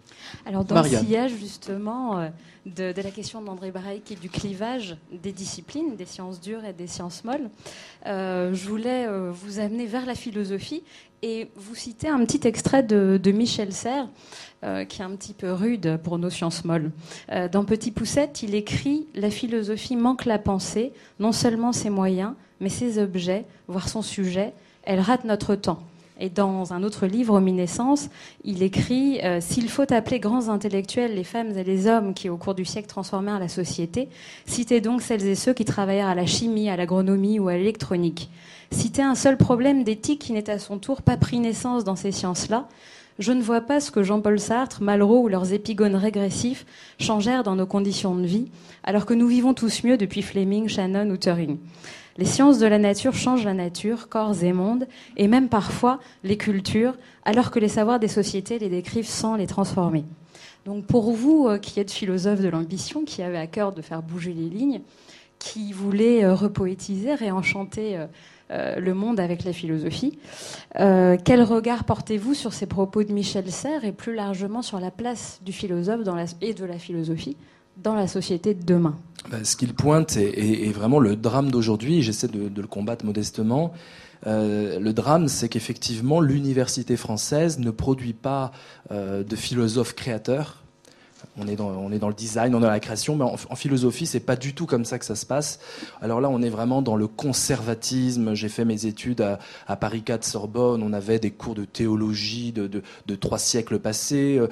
Alors 0.45 0.63
dans 0.63 0.81
le 0.81 0.89
sillage 0.89 1.31
justement 1.39 2.19
euh, 2.19 2.29
de, 2.65 2.93
la 3.01 3.11
question 3.11 3.41
d'André 3.41 3.71
Bareik 3.71 4.11
et 4.11 4.15
du 4.15 4.29
clivage 4.29 4.97
des 5.11 5.31
disciplines, 5.31 5.95
des 5.95 6.05
sciences 6.05 6.41
dures 6.41 6.65
et 6.65 6.73
des 6.73 6.87
sciences 6.87 7.23
molles, 7.23 7.49
euh, 8.05 8.53
je 8.53 8.67
voulais 8.67 9.05
euh, 9.07 9.31
vous 9.31 9.59
amener 9.59 9.85
vers 9.85 10.05
la 10.05 10.15
philosophie 10.15 10.83
et 11.21 11.49
vous 11.55 11.75
citer 11.75 12.07
un 12.07 12.23
petit 12.25 12.47
extrait 12.47 12.83
de, 12.83 13.31
Michel 13.31 13.73
Serres, 13.73 14.07
qui 14.61 15.01
est 15.01 15.05
un 15.05 15.15
petit 15.15 15.33
peu 15.33 15.51
rude 15.53 15.99
pour 16.03 16.19
nos 16.19 16.29
sciences 16.29 16.65
molles. 16.65 16.91
dans 17.51 17.65
Petit 17.65 17.89
Poussette, 17.89 18.43
il 18.43 18.53
écrit 18.53 19.07
La 19.15 19.31
philosophie 19.31 19.95
manque 19.95 20.25
la 20.25 20.37
pensée, 20.37 20.91
non 21.19 21.31
seulement 21.31 21.71
ses 21.71 21.89
moyens, 21.89 22.33
mais 22.59 22.69
ses 22.69 22.99
objets, 22.99 23.45
voire 23.67 23.89
son 23.89 24.03
sujet. 24.03 24.53
Elle 24.83 24.99
rate 24.99 25.23
notre 25.23 25.55
temps. 25.55 25.79
Et 26.19 26.29
dans 26.29 26.71
un 26.71 26.83
autre 26.83 27.07
livre, 27.07 27.33
Omniscience, 27.35 28.09
il 28.45 28.63
écrit 28.63 29.19
euh, 29.23 29.41
S'il 29.41 29.69
faut 29.69 29.91
appeler 29.91 30.19
grands 30.19 30.47
intellectuels 30.47 31.13
les 31.13 31.25
femmes 31.25 31.57
et 31.57 31.63
les 31.63 31.87
hommes 31.87 32.13
qui, 32.13 32.29
au 32.29 32.37
cours 32.37 32.55
du 32.55 32.63
siècle, 32.63 32.87
transformèrent 32.87 33.39
la 33.39 33.49
société, 33.49 34.07
citez 34.45 34.79
donc 34.79 35.01
celles 35.01 35.25
et 35.25 35.35
ceux 35.35 35.53
qui 35.53 35.65
travaillèrent 35.65 36.07
à 36.07 36.15
la 36.15 36.25
chimie, 36.25 36.69
à 36.69 36.77
l'agronomie 36.77 37.39
ou 37.39 37.49
à 37.49 37.57
l'électronique. 37.57 38.29
Citez 38.71 39.01
un 39.01 39.15
seul 39.15 39.35
problème 39.35 39.83
d'éthique 39.83 40.21
qui 40.21 40.33
n'est 40.33 40.49
à 40.49 40.57
son 40.57 40.77
tour 40.77 41.01
pas 41.01 41.17
pris 41.17 41.39
naissance 41.39 41.83
dans 41.83 41.97
ces 41.97 42.11
sciences-là. 42.11 42.67
Je 43.19 43.31
ne 43.31 43.41
vois 43.41 43.61
pas 43.61 43.79
ce 43.79 43.91
que 43.91 44.03
Jean-Paul 44.03 44.39
Sartre, 44.39 44.81
Malraux 44.81 45.21
ou 45.21 45.27
leurs 45.27 45.53
épigones 45.53 45.95
régressifs 45.95 46.65
changèrent 46.99 47.43
dans 47.43 47.55
nos 47.55 47.65
conditions 47.65 48.15
de 48.15 48.25
vie, 48.25 48.47
alors 48.83 49.05
que 49.05 49.13
nous 49.13 49.27
vivons 49.27 49.53
tous 49.53 49.83
mieux 49.83 49.97
depuis 49.97 50.21
Fleming, 50.21 50.67
Shannon 50.67 51.09
ou 51.09 51.17
Turing. 51.17 51.57
Les 52.17 52.25
sciences 52.25 52.59
de 52.59 52.65
la 52.65 52.77
nature 52.77 53.13
changent 53.13 53.43
la 53.43 53.53
nature, 53.53 54.07
corps 54.07 54.41
et 54.41 54.53
monde, 54.53 54.87
et 55.17 55.27
même 55.27 55.49
parfois 55.49 55.99
les 56.23 56.37
cultures, 56.37 56.93
alors 57.25 57.51
que 57.51 57.59
les 57.59 57.67
savoirs 57.67 57.99
des 57.99 58.07
sociétés 58.07 58.57
les 58.57 58.69
décrivent 58.69 59.07
sans 59.07 59.35
les 59.35 59.47
transformer. 59.47 60.05
Donc 60.63 60.85
pour 60.85 61.11
vous, 61.11 61.47
euh, 61.47 61.57
qui 61.57 61.79
êtes 61.79 61.91
philosophe 61.91 62.39
de 62.39 62.47
l'ambition, 62.47 63.03
qui 63.03 63.21
avez 63.21 63.37
à 63.37 63.47
cœur 63.47 63.73
de 63.73 63.81
faire 63.81 64.01
bouger 64.01 64.33
les 64.33 64.47
lignes, 64.47 64.81
qui 65.39 65.73
voulez 65.73 66.23
euh, 66.23 66.33
repoétiser, 66.33 67.13
réenchanter 67.15 68.07
euh, 68.49 68.79
le 68.79 68.93
monde 68.93 69.19
avec 69.19 69.43
la 69.43 69.51
philosophie, 69.51 70.17
quel 70.73 71.41
regard 71.41 71.83
portez-vous 71.83 72.33
sur 72.33 72.53
ces 72.53 72.67
propos 72.67 73.03
de 73.03 73.11
Michel 73.11 73.51
Serres 73.51 73.83
et 73.83 73.91
plus 73.91 74.13
largement 74.13 74.61
sur 74.61 74.79
la 74.79 74.91
place 74.91 75.41
du 75.43 75.51
philosophe 75.51 76.01
et 76.41 76.53
de 76.53 76.65
la 76.65 76.77
philosophie 76.77 77.35
dans 77.77 77.95
la 77.95 78.07
société 78.07 78.53
de 78.53 78.63
demain 78.63 78.97
ben, 79.29 79.43
Ce 79.43 79.55
qu'il 79.55 79.73
pointe 79.73 80.17
est, 80.17 80.71
vraiment 80.71 80.99
le 80.99 81.15
drame 81.15 81.51
d'aujourd'hui, 81.51 82.01
j'essaie 82.01 82.27
de, 82.27 82.49
le 82.61 82.67
combattre 82.67 83.05
modestement. 83.05 83.73
Euh, 84.27 84.79
le 84.79 84.93
drame, 84.93 85.27
c'est 85.27 85.49
qu'effectivement, 85.49 86.19
l'université 86.19 86.97
française 86.97 87.59
ne 87.59 87.71
produit 87.71 88.13
pas 88.13 88.51
euh, 88.91 89.23
de 89.23 89.35
philosophes 89.35 89.93
créateurs, 89.93 90.64
on 91.37 91.47
est 91.47 91.55
dans, 91.55 91.69
on 91.69 91.91
est 91.91 91.99
dans 91.99 92.07
le 92.07 92.13
design, 92.13 92.55
on 92.55 92.59
est 92.59 92.61
dans 92.61 92.69
la 92.69 92.79
création, 92.79 93.15
mais 93.15 93.25
en, 93.25 93.55
philosophie, 93.55 94.05
c'est 94.05 94.19
pas 94.19 94.35
du 94.35 94.53
tout 94.53 94.65
comme 94.65 94.85
ça 94.85 94.99
que 94.99 95.05
ça 95.05 95.15
se 95.15 95.25
passe. 95.25 95.59
Alors 96.01 96.21
là, 96.21 96.29
on 96.29 96.41
est 96.41 96.49
vraiment 96.49 96.81
dans 96.81 96.95
le 96.95 97.07
conservatisme. 97.07 98.33
J'ai 98.33 98.49
fait 98.49 98.65
mes 98.65 98.85
études 98.85 99.21
à, 99.21 99.39
à, 99.67 99.75
Paris 99.75 100.03
4 100.03 100.23
Sorbonne. 100.23 100.83
On 100.83 100.93
avait 100.93 101.19
des 101.19 101.31
cours 101.31 101.55
de 101.55 101.65
théologie 101.65 102.51
de, 102.51 102.67
de, 102.67 102.83
de 103.05 103.15
trois 103.15 103.39
siècles 103.39 103.79
passés. 103.79 104.37
Euh, 104.37 104.47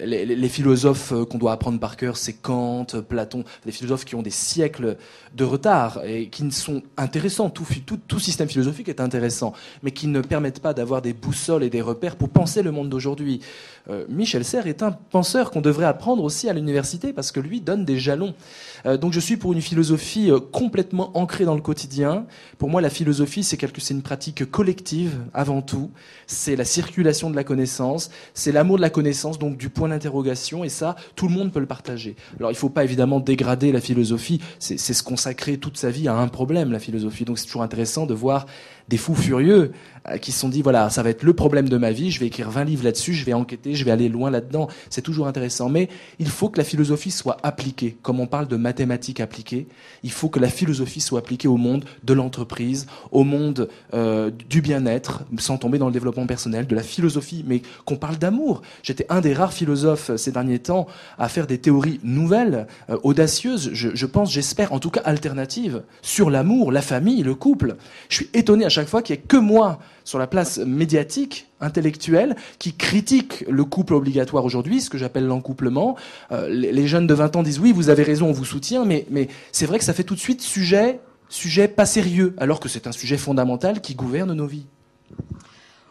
les, 0.00 0.26
les 0.26 0.48
philosophes 0.48 1.12
euh, 1.12 1.24
qu'on 1.24 1.38
doit 1.38 1.52
apprendre 1.52 1.80
par 1.80 1.96
cœur, 1.96 2.16
c'est 2.16 2.34
Kant, 2.34 2.86
Platon, 3.08 3.44
des 3.64 3.72
philosophes 3.72 4.04
qui 4.04 4.14
ont 4.14 4.22
des 4.22 4.30
siècles 4.30 4.96
de 5.34 5.44
retard 5.44 6.00
et 6.04 6.28
qui 6.28 6.44
ne 6.44 6.50
sont 6.50 6.82
intéressants. 6.96 7.50
Tout, 7.50 7.66
tout, 7.84 7.98
tout 8.08 8.18
système 8.18 8.48
philosophique 8.48 8.88
est 8.88 9.00
intéressant, 9.00 9.52
mais 9.82 9.90
qui 9.90 10.06
ne 10.06 10.20
permettent 10.20 10.60
pas 10.60 10.74
d'avoir 10.74 11.02
des 11.02 11.12
boussoles 11.12 11.62
et 11.62 11.70
des 11.70 11.82
repères 11.82 12.16
pour 12.16 12.28
penser 12.28 12.62
le 12.62 12.72
monde 12.72 12.88
d'aujourd'hui. 12.88 13.40
Euh, 13.88 14.04
Michel 14.08 14.44
Serres 14.44 14.66
est 14.66 14.82
un 14.82 14.92
penseur 14.92 15.50
qu'on 15.50 15.60
devrait 15.60 15.86
apprendre 15.86 16.24
aussi 16.24 16.48
à 16.48 16.52
l'université 16.52 17.12
parce 17.12 17.32
que 17.32 17.40
lui 17.40 17.60
donne 17.60 17.84
des 17.84 17.98
jalons. 17.98 18.34
Euh, 18.84 18.96
donc 18.96 19.12
je 19.12 19.20
suis 19.20 19.36
pour 19.36 19.52
une 19.52 19.60
philosophie 19.60 20.30
euh, 20.30 20.40
complètement 20.40 21.16
ancrée 21.16 21.44
dans 21.44 21.54
le 21.54 21.60
quotidien. 21.60 22.26
Pour 22.58 22.68
moi, 22.68 22.80
la 22.80 22.90
philosophie, 22.90 23.44
c'est 23.44 23.56
quelque, 23.56 23.80
c'est 23.80 23.94
une 23.94 24.02
pratique 24.02 24.50
collective 24.50 25.20
avant 25.32 25.62
tout. 25.62 25.90
C'est 26.26 26.56
la 26.56 26.64
circulation 26.64 27.30
de 27.30 27.36
la 27.36 27.44
connaissance, 27.44 28.10
c'est 28.34 28.52
l'amour 28.52 28.76
de 28.76 28.82
la 28.82 28.90
connaissance, 28.90 29.38
donc 29.38 29.56
du 29.56 29.68
point 29.68 29.88
d'interrogation. 29.88 30.64
Et 30.64 30.68
ça, 30.68 30.96
tout 31.14 31.28
le 31.28 31.34
monde 31.34 31.52
peut 31.52 31.60
le 31.60 31.66
partager. 31.66 32.16
Alors 32.38 32.50
il 32.50 32.54
ne 32.54 32.58
faut 32.58 32.68
pas 32.68 32.84
évidemment 32.84 33.20
dégrader 33.20 33.72
la 33.72 33.80
philosophie. 33.80 34.40
C'est, 34.58 34.78
c'est 34.78 34.94
se 34.94 35.02
consacrer 35.02 35.58
toute 35.58 35.76
sa 35.76 35.90
vie 35.90 36.08
à 36.08 36.16
un 36.16 36.28
problème, 36.28 36.72
la 36.72 36.80
philosophie. 36.80 37.24
Donc 37.24 37.38
c'est 37.38 37.46
toujours 37.46 37.62
intéressant 37.62 38.06
de 38.06 38.14
voir 38.14 38.46
des 38.88 38.96
fous 38.96 39.14
furieux 39.14 39.72
euh, 40.08 40.18
qui 40.18 40.32
se 40.32 40.40
sont 40.40 40.48
dit 40.48 40.62
voilà, 40.62 40.90
ça 40.90 41.02
va 41.02 41.10
être 41.10 41.22
le 41.22 41.32
problème 41.32 41.68
de 41.68 41.76
ma 41.76 41.90
vie, 41.90 42.10
je 42.10 42.20
vais 42.20 42.26
écrire 42.26 42.50
20 42.50 42.64
livres 42.64 42.84
là-dessus, 42.84 43.14
je 43.14 43.24
vais 43.24 43.32
enquêter, 43.32 43.74
je 43.74 43.84
vais 43.84 43.90
aller 43.90 44.08
loin 44.08 44.30
là-dedans. 44.30 44.68
C'est 44.90 45.02
toujours 45.02 45.26
intéressant. 45.26 45.68
Mais 45.68 45.88
il 46.18 46.28
faut 46.28 46.48
que 46.48 46.58
la 46.58 46.64
philosophie 46.64 47.10
soit 47.10 47.38
appliquée. 47.42 47.96
Comme 48.02 48.20
on 48.20 48.26
parle 48.26 48.48
de 48.48 48.56
mathématiques 48.56 49.20
appliquées, 49.20 49.66
il 50.02 50.10
faut 50.10 50.28
que 50.28 50.38
la 50.38 50.48
philosophie 50.48 51.00
soit 51.00 51.18
appliquée 51.18 51.48
au 51.48 51.56
monde 51.56 51.84
de 52.04 52.14
l'entreprise, 52.14 52.86
au 53.10 53.24
monde 53.24 53.68
euh, 53.94 54.30
du 54.48 54.60
bien-être, 54.60 55.22
sans 55.38 55.58
tomber 55.58 55.78
dans 55.78 55.86
le 55.86 55.92
développement 55.92 56.26
personnel, 56.26 56.66
de 56.66 56.74
la 56.74 56.82
philosophie, 56.82 57.44
mais 57.46 57.62
qu'on 57.84 57.96
parle 57.96 58.16
d'amour. 58.16 58.62
J'étais 58.82 59.06
un 59.08 59.20
des 59.20 59.34
rares 59.34 59.52
philosophes 59.52 60.10
euh, 60.10 60.16
ces 60.16 60.32
derniers 60.32 60.58
temps 60.58 60.86
à 61.18 61.28
faire 61.28 61.46
des 61.46 61.58
théories 61.58 62.00
nouvelles, 62.02 62.66
audacieuses, 63.02 63.70
je, 63.72 63.90
je 63.94 64.06
pense, 64.06 64.32
j'espère, 64.32 64.72
en 64.72 64.78
tout 64.78 64.90
cas 64.90 65.00
alternatives, 65.04 65.82
sur 66.02 66.30
l'amour, 66.30 66.72
la 66.72 66.82
famille, 66.82 67.22
le 67.22 67.34
couple. 67.34 67.76
Je 68.08 68.16
suis 68.16 68.30
étonné 68.34 68.64
à 68.64 68.68
fois 68.84 69.00
qu'il 69.00 69.16
n'y 69.16 69.22
ait 69.22 69.26
que 69.26 69.38
moi 69.38 69.78
sur 70.04 70.18
la 70.18 70.26
place 70.26 70.58
médiatique, 70.58 71.48
intellectuelle, 71.60 72.36
qui 72.58 72.74
critique 72.74 73.44
le 73.48 73.64
couple 73.64 73.94
obligatoire 73.94 74.44
aujourd'hui, 74.44 74.80
ce 74.80 74.90
que 74.90 74.98
j'appelle 74.98 75.26
l'encouplement. 75.26 75.96
Euh, 76.32 76.48
les, 76.48 76.86
jeunes 76.86 77.06
de 77.06 77.14
20 77.14 77.36
ans 77.36 77.42
disent 77.42 77.58
oui, 77.58 77.72
vous 77.72 77.88
avez 77.88 78.02
raison, 78.02 78.28
on 78.28 78.32
vous 78.32 78.44
soutient, 78.44 78.84
mais, 78.84 79.06
mais 79.10 79.28
c'est 79.52 79.66
vrai 79.66 79.78
que 79.78 79.84
ça 79.84 79.94
fait 79.94 80.04
tout 80.04 80.14
de 80.14 80.20
suite 80.20 80.42
sujet, 80.42 81.00
sujet 81.28 81.68
pas 81.68 81.86
sérieux, 81.86 82.34
alors 82.36 82.60
que 82.60 82.68
c'est 82.68 82.86
un 82.86 82.92
sujet 82.92 83.16
fondamental 83.16 83.80
qui 83.80 83.94
gouverne 83.94 84.34
nos 84.34 84.46
vies. 84.46 84.66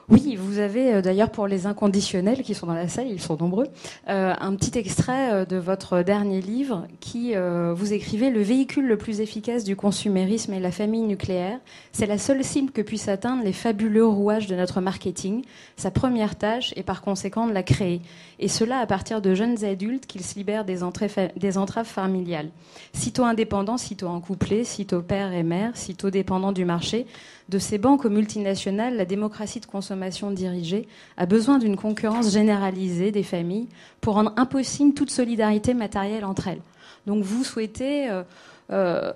Oui, 0.08 0.36
vous 0.36 0.60
avez 0.60 0.94
euh, 0.94 1.02
d'ailleurs 1.02 1.32
pour 1.32 1.48
les 1.48 1.66
inconditionnels 1.66 2.44
qui 2.44 2.54
sont 2.54 2.68
dans 2.68 2.76
la 2.76 2.88
salle, 2.88 3.08
ils 3.08 3.22
sont 3.22 3.38
nombreux, 3.40 3.68
euh, 4.08 4.36
un 4.40 4.56
petit 4.56 4.78
extrait 4.78 5.34
euh, 5.34 5.46
de 5.46 5.58
votre 5.58 6.04
dernier 6.04 6.42
livre 6.42 6.86
qui 7.00 7.34
vous 7.36 7.94
écrivez 7.94 8.30
le 8.30 8.42
véhicule 8.42 8.88
le 8.88 8.98
plus 8.98 9.22
efficace 9.22 9.64
du 9.64 9.76
consumérisme 9.76 10.54
est 10.54 10.60
la 10.60 10.72
famille 10.72 11.02
nucléaire. 11.02 11.60
C'est 11.92 12.06
la 12.06 12.18
seule 12.18 12.44
cible 12.44 12.72
que 12.72 12.82
puissent 12.82 13.08
atteindre 13.08 13.44
les 13.44 13.54
fabuleux 13.54 14.06
rouages 14.06 14.48
de 14.48 14.56
notre 14.56 14.82
marketing. 14.82 15.44
Sa 15.76 15.92
première 15.92 16.36
tâche 16.36 16.74
est 16.76 16.84
par 16.84 17.02
conséquent 17.02 17.48
de 17.48 17.54
la 17.54 17.64
créer. 17.64 18.02
Et 18.40 18.48
cela 18.48 18.80
à 18.80 18.86
partir 18.86 19.22
de 19.22 19.34
jeunes 19.34 19.64
adultes 19.64 20.06
qu'ils 20.06 20.24
se 20.24 20.36
libèrent 20.36 20.66
des, 20.66 20.84
entraves 20.84 21.86
familiales. 21.86 22.50
Sitôt 22.94 23.24
indépendants, 23.24 23.78
sitôt 23.78 24.08
en 24.08 24.20
couplés, 24.20 24.64
sitôt 24.64 25.02
père 25.02 25.32
et 25.34 25.44
mère, 25.44 25.76
sitôt 25.76 26.10
dépendants 26.10 26.52
du 26.52 26.66
marché, 26.66 27.06
de 27.50 27.60
ces 27.60 27.78
banques 27.78 28.06
aux 28.06 28.10
multinationales, 28.10 28.96
la 28.96 29.06
démocratie 29.06 29.60
de 29.60 29.66
consommation 29.66 30.32
dirigée 30.32 30.88
a 31.18 31.25
besoin 31.25 31.60
d'une 31.60 31.75
concurrence 31.75 32.32
généralisée 32.32 33.12
des 33.12 33.24
familles 33.24 33.68
pour 34.02 34.16
rendre 34.16 34.34
impossible 34.36 34.94
toute 34.94 35.12
solidarité 35.12 35.74
matérielle 35.74 36.25
entre 36.25 36.48
elles. 36.48 36.62
Donc 37.06 37.24
vous 37.24 37.44
souhaitez 37.44 38.10
euh, 38.10 38.24
euh, 38.72 39.12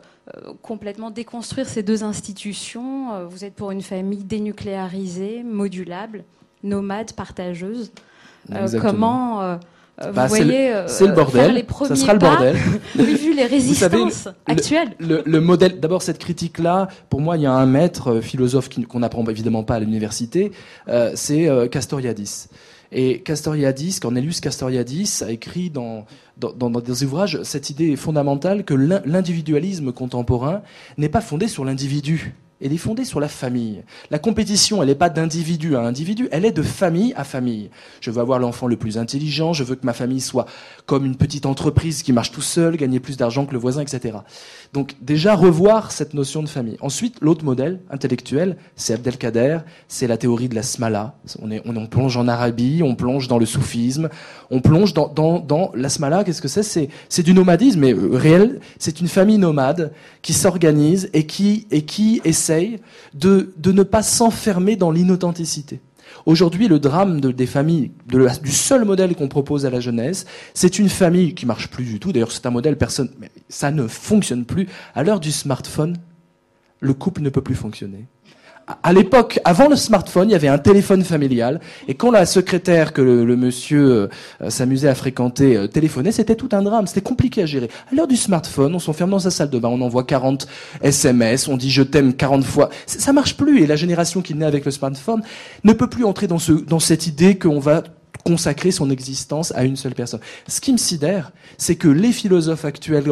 complètement 0.62 1.10
déconstruire 1.10 1.68
ces 1.68 1.82
deux 1.82 2.04
institutions. 2.04 3.14
Euh, 3.14 3.26
vous 3.26 3.46
êtes 3.46 3.56
pour 3.56 3.72
une 3.72 3.82
famille 3.82 4.24
dénucléarisée, 4.24 5.42
modulable, 5.44 6.24
nomade, 6.64 7.14
partageuse. 7.14 7.92
comment 8.80 9.58
euh, 10.02 10.12
bah, 10.12 10.28
voyez, 10.28 10.74
euh, 10.74 10.88
c'est 10.88 11.08
le, 11.08 11.14
bordel. 11.14 11.54
Les 11.56 11.66
ça 11.88 11.96
sera 11.96 12.14
le 12.14 12.20
bordel. 12.20 12.56
vu 12.96 13.34
les 13.34 13.46
résistances 13.46 14.30
actuelles. 14.46 14.96
Le, 15.00 15.40
modèle, 15.40 15.80
d'abord 15.80 16.02
cette 16.02 16.20
critique-là, 16.20 16.88
pour 17.10 17.20
moi, 17.20 17.38
il 17.38 17.44
y 17.44 17.46
a 17.46 17.54
un 17.54 17.66
maître 17.66 18.14
euh, 18.14 18.22
philosophe 18.22 18.70
qu'on 18.88 19.00
n'apprend 19.00 19.26
évidemment 19.26 19.64
pas 19.64 19.76
à 19.76 19.80
l'université, 19.80 20.52
c'est 21.16 21.50
Castoriadis. 21.72 22.48
Et 22.92 23.22
Castoriadis, 23.22 24.00
Cornelius 24.00 24.40
Castoriadis 24.40 25.22
a 25.24 25.32
écrit 25.32 25.70
dans, 25.70 26.06
dans, 26.38 26.54
dans, 26.54 26.82
des 26.82 27.04
ouvrages 27.04 27.44
cette 27.44 27.70
idée 27.70 27.96
fondamentale 27.96 28.64
que 28.64 28.74
l'individualisme 28.74 29.92
contemporain 29.92 30.62
n'est 30.98 31.10
pas 31.10 31.22
fondé 31.22 31.48
sur 31.48 31.66
l'individu 31.66 32.34
elle 32.62 32.74
est 32.74 32.78
fondée 32.78 33.06
sur 33.06 33.20
la 33.20 33.28
famille. 33.28 33.84
La 34.12 34.20
compétition, 34.20 34.82
elle 34.82 34.90
n'est 34.90 34.96
pas 34.96 35.10
d'individu 35.10 35.76
à 35.76 35.82
individu, 35.82 36.28
elle 36.32 36.46
est 36.46 36.52
de 36.52 36.62
famille 36.62 37.14
à 37.16 37.24
famille. 37.24 37.70
Je 38.02 38.12
veux 38.12 38.22
avoir 38.22 38.40
l'enfant 38.40 38.68
le 38.68 38.76
plus 38.76 38.98
intelligent, 38.98 39.54
je 39.54 39.64
veux 39.64 39.76
que 39.76 39.86
ma 39.86 39.94
famille 39.94 40.22
soit 40.22 40.46
comme 40.86 41.06
une 41.06 41.16
petite 41.16 41.46
entreprise 41.46 42.04
qui 42.04 42.14
marche 42.14 42.32
tout 42.32 42.42
seul, 42.42 42.78
gagner 42.78 43.00
plus 43.00 43.18
d'argent 43.18 43.46
que 43.46 43.54
le 43.54 43.60
voisin, 43.60 43.82
etc. 43.82 44.18
Donc 44.74 44.96
déjà 45.02 45.36
revoir 45.36 45.92
cette 45.92 46.14
notion 46.14 46.44
de 46.44 46.50
famille. 46.50 46.78
Ensuite, 46.82 47.18
l'autre 47.22 47.46
modèle 47.46 47.80
intellectuel, 47.90 48.58
c'est 48.76 48.94
Abdelkader, 48.94 49.60
c'est 49.88 50.08
la 50.08 50.18
théorie 50.18 50.50
de 50.50 50.56
la 50.56 50.64
smala. 50.64 51.16
On, 51.42 51.88
plonge 51.88 52.18
en 52.18 52.28
Arabie, 52.28 52.82
on 52.84 52.96
plonge 52.96 53.28
dans 53.28 53.38
le 53.38 53.46
soufisme, 53.46 54.10
on 54.52 54.62
plonge 54.62 54.94
dans, 54.94 55.08
dans, 55.08 55.72
la 55.76 55.90
smala. 55.90 56.24
Qu'est-ce 56.24 56.42
que 56.42 56.48
c'est? 56.48 56.90
C'est 57.08 57.24
du 57.24 57.34
nomadisme, 57.34 57.80
mais 57.80 57.94
euh, 57.94 58.10
réel. 58.14 58.60
C'est 58.78 59.00
une 59.00 59.08
famille 59.08 59.38
nomade 59.38 59.92
qui 60.22 60.34
s'organise 60.34 61.10
et 61.14 61.26
qui, 61.26 61.68
et 61.72 61.84
qui 61.84 62.22
de, 63.14 63.54
ne 63.66 63.84
pas 63.84 64.04
s'enfermer 64.04 64.76
dans 64.76 64.92
l'inauthenticité. 64.92 65.80
Aujourd'hui, 66.26 66.68
le 66.68 66.80
drame 66.80 67.22
des 67.22 67.46
familles, 67.46 67.92
du 68.08 68.52
seul 68.52 68.84
modèle 68.84 69.16
qu'on 69.16 69.28
propose 69.28 69.66
à 69.66 69.70
la 69.70 69.80
jeunesse, 69.80 70.26
c'est 70.54 70.80
une 70.80 70.90
famille 70.90 71.34
qui 71.36 71.46
marche 71.46 71.70
plus 71.70 71.86
du 71.86 72.00
tout. 72.00 72.12
D'ailleurs, 72.12 72.32
c'est 72.32 72.46
un 72.46 72.52
modèle 72.52 72.78
personne, 72.78 73.10
ça 73.48 73.72
ne 73.72 73.88
fonctionne 73.88 74.46
plus. 74.46 74.68
À 74.96 75.04
l'heure 75.04 75.20
du 75.20 75.32
smartphone, 75.32 75.98
le 76.80 76.94
couple 76.94 77.22
ne 77.22 77.30
peut 77.30 77.42
plus 77.42 77.56
fonctionner 77.56 78.06
à 78.84 78.94
l'époque, 78.94 79.40
avant 79.46 79.68
le 79.68 79.76
smartphone, 79.76 80.30
il 80.30 80.34
y 80.34 80.36
avait 80.36 80.48
un 80.48 80.58
téléphone 80.58 81.04
familial, 81.04 81.60
et 81.88 81.96
quand 81.96 82.12
la 82.12 82.26
secrétaire 82.26 82.94
que 82.94 83.02
le, 83.02 83.36
monsieur 83.36 84.10
euh, 84.42 84.50
s'amusait 84.50 84.90
à 84.90 84.96
fréquenter 84.96 85.58
euh, 85.58 85.68
téléphonait, 85.68 86.12
c'était 86.12 86.36
tout 86.36 86.50
un 86.52 86.62
drame, 86.62 86.86
c'était 86.86 87.02
compliqué 87.02 87.42
à 87.42 87.46
gérer. 87.46 87.70
À 87.92 87.96
l'heure 87.96 88.08
du 88.08 88.16
smartphone, 88.16 88.76
on 88.76 88.80
s'enferme 88.80 89.12
dans 89.12 89.20
sa 89.20 89.32
salle 89.32 89.50
de 89.50 89.58
bain, 89.58 89.70
on 89.70 89.82
envoie 89.82 90.04
40 90.04 90.48
SMS, 90.82 91.48
on 91.48 91.58
dit 91.58 91.72
je 91.72 91.84
t'aime 91.84 92.14
40 92.14 92.44
fois. 92.44 92.70
Ça 92.86 93.14
marche 93.14 93.38
plus, 93.38 93.64
et 93.64 93.68
la 93.68 93.76
génération 93.76 94.22
qui 94.22 94.36
naît 94.36 94.46
avec 94.46 94.66
le 94.66 94.72
smartphone 94.72 95.24
ne 95.64 95.74
peut 95.74 95.90
plus 95.90 96.06
entrer 96.06 96.28
dans, 96.28 96.40
ce, 96.40 96.52
dans 96.52 96.80
cette 96.80 97.08
idée 97.08 97.38
qu'on 97.38 97.60
va 97.60 97.84
consacrer 98.24 98.72
son 98.72 98.90
existence 98.90 99.52
à 99.56 99.64
une 99.64 99.76
seule 99.76 99.96
personne. 99.96 100.20
Ce 100.48 100.62
qui 100.62 100.72
me 100.72 100.78
sidère, 100.78 101.32
c'est 101.58 101.76
que 101.76 101.88
les 101.88 102.12
philosophes 102.12 102.66
actuels, 102.66 103.06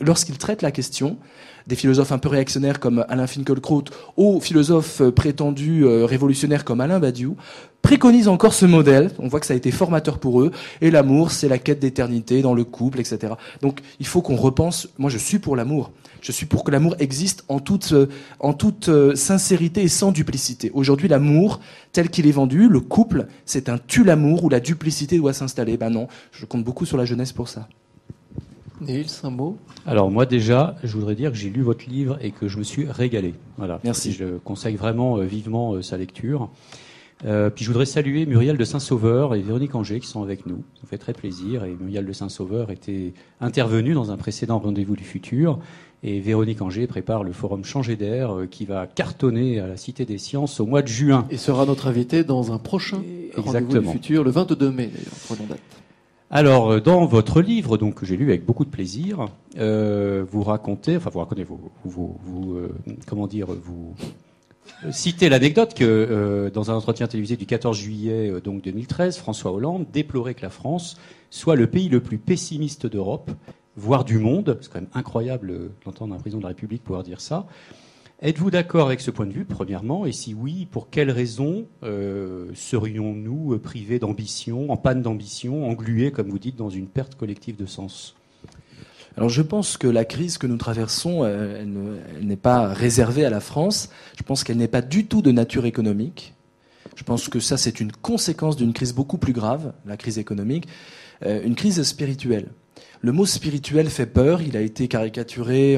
lorsqu'ils 0.00 0.38
traitent 0.38 0.62
la 0.62 0.70
question, 0.70 1.18
des 1.66 1.76
philosophes 1.76 2.12
un 2.12 2.18
peu 2.18 2.28
réactionnaires 2.28 2.80
comme 2.80 3.04
Alain 3.08 3.26
Finkielkraut 3.26 3.84
aux 4.16 4.40
philosophes 4.40 5.02
prétendus 5.10 5.84
euh, 5.84 6.04
révolutionnaires 6.04 6.64
comme 6.64 6.80
Alain 6.80 6.98
Badiou, 6.98 7.36
préconisent 7.82 8.28
encore 8.28 8.54
ce 8.54 8.64
modèle. 8.64 9.10
On 9.18 9.28
voit 9.28 9.40
que 9.40 9.46
ça 9.46 9.54
a 9.54 9.56
été 9.56 9.70
formateur 9.70 10.18
pour 10.18 10.40
eux. 10.40 10.52
Et 10.80 10.90
l'amour, 10.90 11.30
c'est 11.32 11.48
la 11.48 11.58
quête 11.58 11.80
d'éternité 11.80 12.40
dans 12.40 12.54
le 12.54 12.64
couple, 12.64 13.00
etc. 13.00 13.34
Donc 13.60 13.80
il 14.00 14.06
faut 14.06 14.22
qu'on 14.22 14.36
repense. 14.36 14.88
Moi, 14.98 15.10
je 15.10 15.18
suis 15.18 15.38
pour 15.38 15.56
l'amour. 15.56 15.90
Je 16.20 16.30
suis 16.30 16.46
pour 16.46 16.62
que 16.62 16.70
l'amour 16.70 16.94
existe 17.00 17.44
en 17.48 17.58
toute, 17.58 17.92
euh, 17.92 18.06
en 18.38 18.52
toute 18.54 18.88
euh, 18.88 19.16
sincérité 19.16 19.82
et 19.82 19.88
sans 19.88 20.12
duplicité. 20.12 20.70
Aujourd'hui, 20.72 21.08
l'amour, 21.08 21.60
tel 21.92 22.10
qu'il 22.10 22.28
est 22.28 22.32
vendu, 22.32 22.68
le 22.68 22.80
couple, 22.80 23.26
c'est 23.44 23.68
un 23.68 23.78
tue 23.78 24.04
l'amour 24.04 24.44
où 24.44 24.48
la 24.48 24.60
duplicité 24.60 25.16
doit 25.18 25.32
s'installer. 25.32 25.76
Ben 25.76 25.90
non, 25.90 26.06
je 26.30 26.46
compte 26.46 26.62
beaucoup 26.62 26.86
sur 26.86 26.96
la 26.96 27.04
jeunesse 27.04 27.32
pour 27.32 27.48
ça. 27.48 27.68
Nils, 28.82 29.06
un 29.22 29.30
mot 29.30 29.56
Alors 29.86 30.10
moi 30.10 30.26
déjà, 30.26 30.76
je 30.82 30.96
voudrais 30.96 31.14
dire 31.14 31.30
que 31.30 31.36
j'ai 31.36 31.50
lu 31.50 31.62
votre 31.62 31.88
livre 31.88 32.18
et 32.20 32.30
que 32.30 32.48
je 32.48 32.58
me 32.58 32.62
suis 32.62 32.84
régalé. 32.90 33.34
Voilà. 33.56 33.80
Merci. 33.84 34.12
Je 34.12 34.38
conseille 34.38 34.76
vraiment 34.76 35.18
euh, 35.18 35.24
vivement 35.24 35.74
euh, 35.74 35.82
sa 35.82 35.96
lecture. 35.96 36.50
Euh, 37.24 37.50
puis 37.50 37.64
je 37.64 37.70
voudrais 37.70 37.86
saluer 37.86 38.26
Muriel 38.26 38.56
de 38.56 38.64
Saint-Sauveur 38.64 39.36
et 39.36 39.42
Véronique 39.42 39.74
Anger 39.76 40.00
qui 40.00 40.08
sont 40.08 40.22
avec 40.22 40.44
nous. 40.46 40.64
Ça 40.80 40.88
fait 40.88 40.98
très 40.98 41.12
plaisir. 41.12 41.64
Et 41.64 41.76
Muriel 41.80 42.04
de 42.04 42.12
Saint-Sauveur 42.12 42.70
était 42.70 43.14
intervenue 43.40 43.94
dans 43.94 44.10
un 44.10 44.16
précédent 44.16 44.58
rendez-vous 44.58 44.96
du 44.96 45.04
futur. 45.04 45.60
Et 46.02 46.18
Véronique 46.18 46.60
Anger 46.60 46.88
prépare 46.88 47.22
le 47.22 47.32
forum 47.32 47.64
Changer 47.64 47.94
d'air 47.94 48.34
qui 48.50 48.64
va 48.64 48.88
cartonner 48.88 49.60
à 49.60 49.68
la 49.68 49.76
Cité 49.76 50.04
des 50.04 50.18
Sciences 50.18 50.58
au 50.58 50.66
mois 50.66 50.82
de 50.82 50.88
juin. 50.88 51.26
Et 51.30 51.36
sera 51.36 51.64
notre 51.64 51.86
invité 51.86 52.24
dans 52.24 52.52
un 52.52 52.58
prochain 52.58 53.02
rendez-vous 53.36 53.78
du 53.78 53.88
futur, 53.88 54.24
le 54.24 54.30
22 54.30 54.70
mai 54.70 54.86
d'ailleurs, 54.86 55.14
prenons 55.26 55.46
date. 55.46 55.81
Alors, 56.34 56.70
euh, 56.70 56.80
dans 56.80 57.04
votre 57.04 57.42
livre, 57.42 57.76
donc 57.76 57.96
que 57.96 58.06
j'ai 58.06 58.16
lu 58.16 58.24
avec 58.30 58.46
beaucoup 58.46 58.64
de 58.64 58.70
plaisir, 58.70 59.26
euh, 59.58 60.24
vous 60.30 60.42
racontez, 60.42 60.96
enfin 60.96 61.10
vous 61.10 61.18
racontez, 61.18 61.44
vous, 61.44 62.56
euh, 62.56 62.68
citez 64.90 65.28
l'anecdote 65.28 65.74
que 65.74 66.50
dans 66.54 66.70
un 66.70 66.74
entretien 66.74 67.06
télévisé 67.06 67.36
du 67.36 67.44
14 67.44 67.76
juillet 67.76 68.32
donc 68.42 68.62
2013, 68.62 69.18
François 69.18 69.52
Hollande 69.52 69.84
déplorait 69.92 70.32
que 70.32 70.40
la 70.40 70.48
France 70.48 70.96
soit 71.28 71.54
le 71.54 71.66
pays 71.66 71.90
le 71.90 72.00
plus 72.00 72.16
pessimiste 72.16 72.86
d'Europe, 72.86 73.30
voire 73.76 74.04
du 74.04 74.18
monde. 74.18 74.56
C'est 74.62 74.72
quand 74.72 74.80
même 74.80 74.90
incroyable 74.94 75.72
d'entendre 75.84 76.14
un 76.14 76.18
président 76.18 76.38
de 76.38 76.44
la 76.44 76.48
République 76.48 76.82
pouvoir 76.82 77.02
dire 77.02 77.20
ça. 77.20 77.46
Êtes-vous 78.24 78.52
d'accord 78.52 78.86
avec 78.86 79.00
ce 79.00 79.10
point 79.10 79.26
de 79.26 79.32
vue, 79.32 79.44
premièrement 79.44 80.06
Et 80.06 80.12
si 80.12 80.32
oui, 80.32 80.68
pour 80.70 80.90
quelles 80.90 81.10
raisons 81.10 81.66
euh, 81.82 82.46
serions-nous 82.54 83.58
privés 83.58 83.98
d'ambition, 83.98 84.70
en 84.70 84.76
panne 84.76 85.02
d'ambition, 85.02 85.68
englués, 85.68 86.12
comme 86.12 86.28
vous 86.28 86.38
dites, 86.38 86.54
dans 86.54 86.70
une 86.70 86.86
perte 86.86 87.16
collective 87.16 87.56
de 87.56 87.66
sens? 87.66 88.14
Alors 89.16 89.28
je 89.28 89.42
pense 89.42 89.76
que 89.76 89.88
la 89.88 90.04
crise 90.04 90.38
que 90.38 90.46
nous 90.46 90.56
traversons, 90.56 91.24
euh, 91.24 91.64
elle 92.16 92.24
n'est 92.24 92.36
pas 92.36 92.68
réservée 92.68 93.24
à 93.24 93.30
la 93.30 93.40
France. 93.40 93.90
Je 94.16 94.22
pense 94.22 94.44
qu'elle 94.44 94.56
n'est 94.56 94.68
pas 94.68 94.82
du 94.82 95.06
tout 95.06 95.20
de 95.20 95.32
nature 95.32 95.66
économique. 95.66 96.32
Je 96.94 97.02
pense 97.02 97.28
que 97.28 97.40
ça, 97.40 97.56
c'est 97.56 97.80
une 97.80 97.90
conséquence 97.90 98.56
d'une 98.56 98.72
crise 98.72 98.94
beaucoup 98.94 99.18
plus 99.18 99.32
grave, 99.32 99.72
la 99.84 99.96
crise 99.96 100.18
économique, 100.18 100.68
euh, 101.26 101.42
une 101.44 101.56
crise 101.56 101.82
spirituelle. 101.82 102.50
Le 103.04 103.10
mot 103.10 103.26
spirituel 103.26 103.90
fait 103.90 104.06
peur, 104.06 104.42
il 104.42 104.56
a 104.56 104.60
été 104.60 104.86
caricaturé 104.86 105.76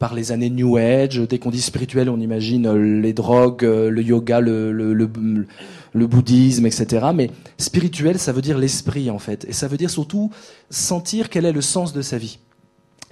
par 0.00 0.12
les 0.12 0.32
années 0.32 0.50
New 0.50 0.76
Age. 0.76 1.20
Dès 1.20 1.38
qu'on 1.38 1.50
dit 1.50 1.62
spirituel, 1.62 2.10
on 2.10 2.18
imagine 2.18 2.66
euh, 2.66 3.00
les 3.00 3.12
drogues, 3.12 3.64
euh, 3.64 3.88
le 3.90 4.02
yoga, 4.02 4.40
le, 4.40 4.72
le, 4.72 6.06
bouddhisme, 6.08 6.66
etc. 6.66 7.06
Mais 7.14 7.30
spirituel, 7.58 8.18
ça 8.18 8.32
veut 8.32 8.42
dire 8.42 8.58
l'esprit, 8.58 9.08
en 9.08 9.20
fait. 9.20 9.44
Et 9.48 9.52
ça 9.52 9.68
veut 9.68 9.76
dire 9.76 9.88
surtout 9.88 10.32
sentir 10.68 11.30
quel 11.30 11.44
est 11.44 11.52
le 11.52 11.60
sens 11.60 11.92
de 11.92 12.02
sa 12.02 12.18
vie 12.18 12.40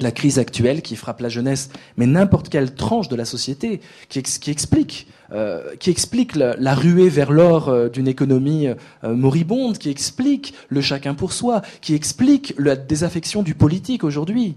la 0.01 0.11
crise 0.11 0.39
actuelle 0.39 0.83
qui 0.83 0.97
frappe 0.97 1.21
la 1.21 1.29
jeunesse, 1.29 1.71
mais 1.97 2.07
n'importe 2.07 2.49
quelle 2.49 2.75
tranche 2.75 3.09
de 3.09 3.17
la 3.17 3.25
société, 3.25 3.81
qui, 4.09 4.19
explique, 4.19 5.07
euh, 5.33 5.75
qui 5.79 5.91
explique 5.91 6.35
la, 6.35 6.75
ruée 6.75 7.09
vers 7.09 7.33
l'or 7.33 7.69
euh, 7.69 7.89
d'une 7.89 8.09
économie 8.09 8.69
euh, 8.69 9.15
moribonde, 9.15 9.79
qui 9.79 9.91
explique 9.91 10.55
le 10.69 10.81
chacun 10.81 11.15
pour 11.15 11.33
soi, 11.33 11.63
qui 11.81 11.95
explique 11.95 12.55
la 12.59 12.77
désaffection 12.77 13.43
du 13.43 13.55
politique 13.55 14.05
aujourd'hui, 14.05 14.57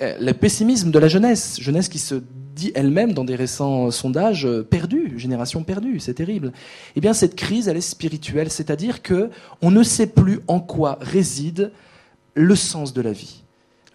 le 0.00 0.30
pessimisme 0.30 0.92
de 0.92 0.98
la 1.00 1.08
jeunesse, 1.08 1.58
jeunesse 1.60 1.88
qui 1.88 1.98
se 1.98 2.22
dit 2.54 2.70
elle-même 2.76 3.14
dans 3.14 3.24
des 3.24 3.34
récents 3.34 3.90
sondages 3.90 4.46
perdue, 4.70 5.18
génération 5.18 5.64
perdue, 5.64 5.98
c'est 5.98 6.14
terrible. 6.14 6.52
Eh 6.94 7.00
bien, 7.00 7.12
cette 7.14 7.34
crise, 7.34 7.66
elle 7.66 7.76
est 7.76 7.80
spirituelle, 7.80 8.48
c'est-à-dire 8.48 9.02
que 9.02 9.28
on 9.60 9.72
ne 9.72 9.82
sait 9.82 10.06
plus 10.06 10.38
en 10.46 10.60
quoi 10.60 10.98
réside 11.00 11.72
le 12.34 12.54
sens 12.54 12.94
de 12.94 13.00
la 13.02 13.10
vie. 13.10 13.42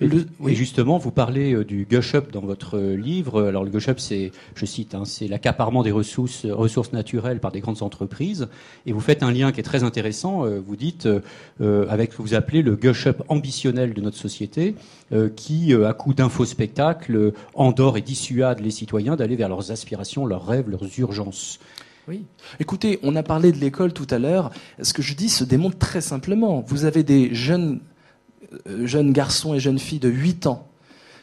Et, 0.03 0.55
justement, 0.55 0.97
vous 0.97 1.11
parlez 1.11 1.53
euh, 1.53 1.63
du 1.63 1.85
gush 1.89 2.15
up 2.15 2.31
dans 2.31 2.41
votre 2.41 2.77
euh, 2.77 2.95
livre. 2.95 3.43
Alors 3.43 3.63
le 3.63 3.69
gush 3.69 3.89
up, 3.89 3.99
c'est, 3.99 4.31
je 4.55 4.65
cite, 4.65 4.95
hein, 4.95 5.03
c'est 5.05 5.27
l'accaparement 5.27 5.83
des 5.83 5.91
ressources, 5.91 6.45
ressources 6.45 6.93
naturelles 6.93 7.39
par 7.39 7.51
des 7.51 7.59
grandes 7.59 7.81
entreprises. 7.81 8.47
Et 8.85 8.91
vous 8.91 8.99
faites 8.99 9.23
un 9.23 9.31
lien 9.31 9.51
qui 9.51 9.59
est 9.59 9.63
très 9.63 9.83
intéressant. 9.83 10.45
Euh, 10.45 10.59
vous 10.65 10.75
dites 10.75 11.07
avec 11.59 12.11
ce 12.11 12.17
que 12.17 12.21
vous 12.21 12.33
appelez 12.33 12.61
le 12.61 12.75
gush 12.75 13.07
up 13.07 13.21
ambitionnel 13.27 13.93
de 13.93 14.01
notre 14.01 14.17
société, 14.17 14.75
qui, 15.35 15.73
à 15.73 15.93
coup 15.93 16.13
d'infospectacle, 16.13 17.33
endort 17.53 17.97
et 17.97 18.01
dissuade 18.01 18.59
les 18.59 18.71
citoyens 18.71 19.15
d'aller 19.15 19.35
vers 19.35 19.49
leurs 19.49 19.71
aspirations, 19.71 20.25
leurs 20.25 20.45
rêves, 20.45 20.69
leurs 20.69 20.99
urgences. 20.99 21.59
Oui. 22.07 22.25
Écoutez, 22.59 22.99
on 23.01 23.15
a 23.15 23.23
parlé 23.23 23.51
de 23.51 23.57
l'école 23.57 23.93
tout 23.93 24.07
à 24.09 24.19
l'heure. 24.19 24.51
Ce 24.81 24.93
que 24.93 25.01
je 25.01 25.15
dis 25.15 25.29
se 25.29 25.43
démontre 25.43 25.77
très 25.77 26.01
simplement. 26.01 26.63
Vous 26.67 26.83
avez 26.85 27.03
des 27.03 27.33
jeunes 27.33 27.75
euh, 27.75 27.92
jeunes 28.83 29.11
garçons 29.11 29.53
et 29.53 29.59
jeunes 29.59 29.79
filles 29.79 29.99
de 29.99 30.09
8 30.09 30.47
ans 30.47 30.67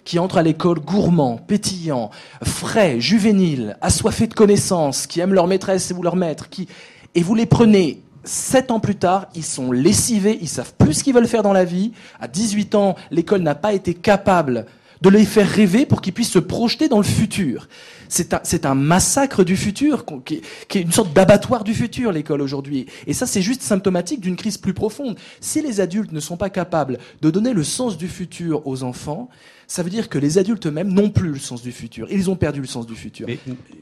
qui 0.04 0.18
entrent 0.18 0.38
à 0.38 0.42
l'école 0.42 0.80
gourmands, 0.80 1.36
pétillants, 1.36 2.10
frais, 2.42 3.00
juvéniles, 3.00 3.76
assoiffés 3.80 4.26
de 4.26 4.34
connaissances, 4.34 5.06
qui 5.06 5.20
aiment 5.20 5.34
leur 5.34 5.46
maîtresse 5.46 5.92
ou 5.96 6.02
leur 6.02 6.16
maître, 6.16 6.48
qui... 6.48 6.68
et 7.14 7.22
vous 7.22 7.34
les 7.34 7.46
prenez 7.46 8.02
sept 8.24 8.70
ans 8.70 8.80
plus 8.80 8.96
tard, 8.96 9.28
ils 9.34 9.44
sont 9.44 9.72
lessivés, 9.72 10.38
ils 10.40 10.48
savent 10.48 10.74
plus 10.76 10.94
ce 10.94 11.04
qu'ils 11.04 11.14
veulent 11.14 11.26
faire 11.26 11.42
dans 11.42 11.52
la 11.52 11.64
vie. 11.64 11.92
À 12.20 12.28
18 12.28 12.74
ans, 12.74 12.96
l'école 13.10 13.42
n'a 13.42 13.54
pas 13.54 13.72
été 13.72 13.94
capable 13.94 14.66
de 15.00 15.08
les 15.08 15.24
faire 15.24 15.48
rêver 15.48 15.86
pour 15.86 16.02
qu'ils 16.02 16.12
puissent 16.12 16.30
se 16.30 16.38
projeter 16.38 16.88
dans 16.88 16.98
le 16.98 17.04
futur. 17.04 17.68
C'est 18.10 18.66
un, 18.66 18.74
massacre 18.74 19.44
du 19.44 19.56
futur, 19.56 20.04
qui, 20.24 20.42
qui 20.68 20.78
est 20.78 20.82
une 20.82 20.92
sorte 20.92 21.12
d'abattoir 21.12 21.64
du 21.64 21.74
futur, 21.74 22.12
l'école 22.12 22.42
aujourd'hui. 22.42 22.86
Et 23.06 23.12
ça, 23.12 23.26
c'est 23.26 23.42
juste 23.42 23.62
symptomatique 23.62 24.20
d'une 24.20 24.36
crise 24.36 24.58
plus 24.58 24.74
profonde. 24.74 25.16
Si 25.40 25.62
les 25.62 25.80
adultes 25.80 26.12
ne 26.12 26.20
sont 26.20 26.36
pas 26.36 26.50
capables 26.50 26.98
de 27.22 27.30
donner 27.30 27.52
le 27.52 27.64
sens 27.64 27.96
du 27.96 28.08
futur 28.08 28.66
aux 28.66 28.82
enfants, 28.82 29.28
ça 29.70 29.84
veut 29.84 29.90
dire 29.90 30.08
que 30.08 30.18
les 30.18 30.36
adultes 30.36 30.66
eux-mêmes 30.66 30.92
n'ont 30.92 31.10
plus 31.10 31.28
le 31.28 31.38
sens 31.38 31.62
du 31.62 31.70
futur. 31.70 32.08
Ils 32.10 32.28
ont 32.28 32.34
perdu 32.34 32.60
le 32.60 32.66
sens 32.66 32.88
du 32.88 32.96
futur. 32.96 33.28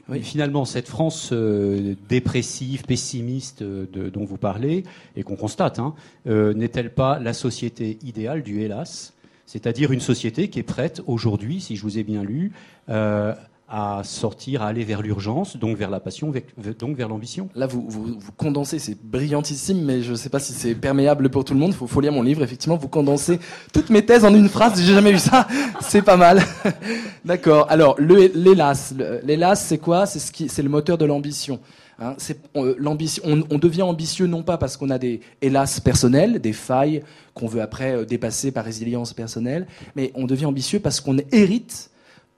Mais, 0.07 0.21
finalement, 0.21 0.63
cette 0.63 0.87
France 0.87 1.31
euh, 1.31 1.95
dépressive, 2.07 2.83
pessimiste 2.83 3.63
euh, 3.63 3.87
de, 3.91 4.09
dont 4.09 4.23
vous 4.23 4.37
parlez, 4.37 4.83
et 5.15 5.23
qu'on 5.23 5.35
constate, 5.35 5.79
hein, 5.79 5.95
euh, 6.27 6.53
n'est-elle 6.53 6.93
pas 6.93 7.17
la 7.17 7.33
société 7.33 7.97
idéale 8.03 8.43
du 8.43 8.61
hélas? 8.61 9.13
C'est-à-dire 9.49 9.91
une 9.91 9.99
société 9.99 10.49
qui 10.49 10.59
est 10.59 10.63
prête 10.63 11.01
aujourd'hui, 11.07 11.59
si 11.59 11.75
je 11.75 11.81
vous 11.81 11.97
ai 11.97 12.03
bien 12.03 12.23
lu, 12.23 12.51
euh, 12.89 13.33
à 13.69 14.01
sortir, 14.03 14.63
à 14.63 14.67
aller 14.67 14.83
vers 14.83 15.01
l'urgence, 15.01 15.57
donc 15.57 15.77
vers 15.77 15.89
la 15.89 15.99
passion, 15.99 16.33
donc 16.79 16.97
vers 16.97 17.07
l'ambition. 17.07 17.49
Là, 17.55 17.67
vous, 17.67 17.85
vous, 17.87 18.17
condensez, 18.35 18.79
c'est 18.79 18.97
brillantissime, 19.01 19.83
mais 19.83 20.01
je 20.01 20.11
ne 20.11 20.15
sais 20.15 20.29
pas 20.29 20.39
si 20.39 20.53
c'est 20.53 20.73
perméable 20.73 21.29
pour 21.29 21.45
tout 21.45 21.53
le 21.53 21.59
monde. 21.59 21.75
Il 21.79 21.87
faut, 21.87 22.01
lire 22.01 22.11
mon 22.11 22.23
livre, 22.23 22.41
effectivement. 22.43 22.77
Vous 22.77 22.87
condensez 22.87 23.39
toutes 23.71 23.89
mes 23.91 24.03
thèses 24.03 24.25
en 24.25 24.33
une 24.33 24.49
phrase. 24.49 24.81
J'ai 24.81 24.93
jamais 24.93 25.11
vu 25.11 25.19
ça. 25.19 25.47
C'est 25.81 26.01
pas 26.01 26.17
mal. 26.17 26.41
D'accord. 27.25 27.67
Alors, 27.69 27.95
l'hélas. 27.99 28.93
L'hélas, 29.23 29.55
c'est 29.55 29.77
quoi? 29.77 30.05
C'est 30.05 30.19
ce 30.19 30.31
c'est 30.47 30.63
le 30.63 30.69
moteur 30.69 30.97
de 30.97 31.05
l'ambition. 31.05 31.59
Hein, 32.01 32.15
on, 32.55 32.73
l'ambition, 32.77 33.23
on, 33.49 33.57
devient 33.57 33.81
ambitieux 33.81 34.25
non 34.25 34.41
pas 34.41 34.57
parce 34.57 34.77
qu'on 34.77 34.89
a 34.89 34.97
des 34.97 35.19
hélas 35.41 35.81
personnels, 35.81 36.39
des 36.39 36.53
failles 36.53 37.03
qu'on 37.33 37.47
veut 37.47 37.61
après 37.61 37.93
euh, 37.93 38.05
dépasser 38.05 38.53
par 38.53 38.63
résilience 38.63 39.13
personnelle, 39.13 39.67
mais 39.97 40.13
on 40.15 40.25
devient 40.25 40.45
ambitieux 40.45 40.79
parce 40.79 41.01
qu'on 41.01 41.17
hérite 41.33 41.89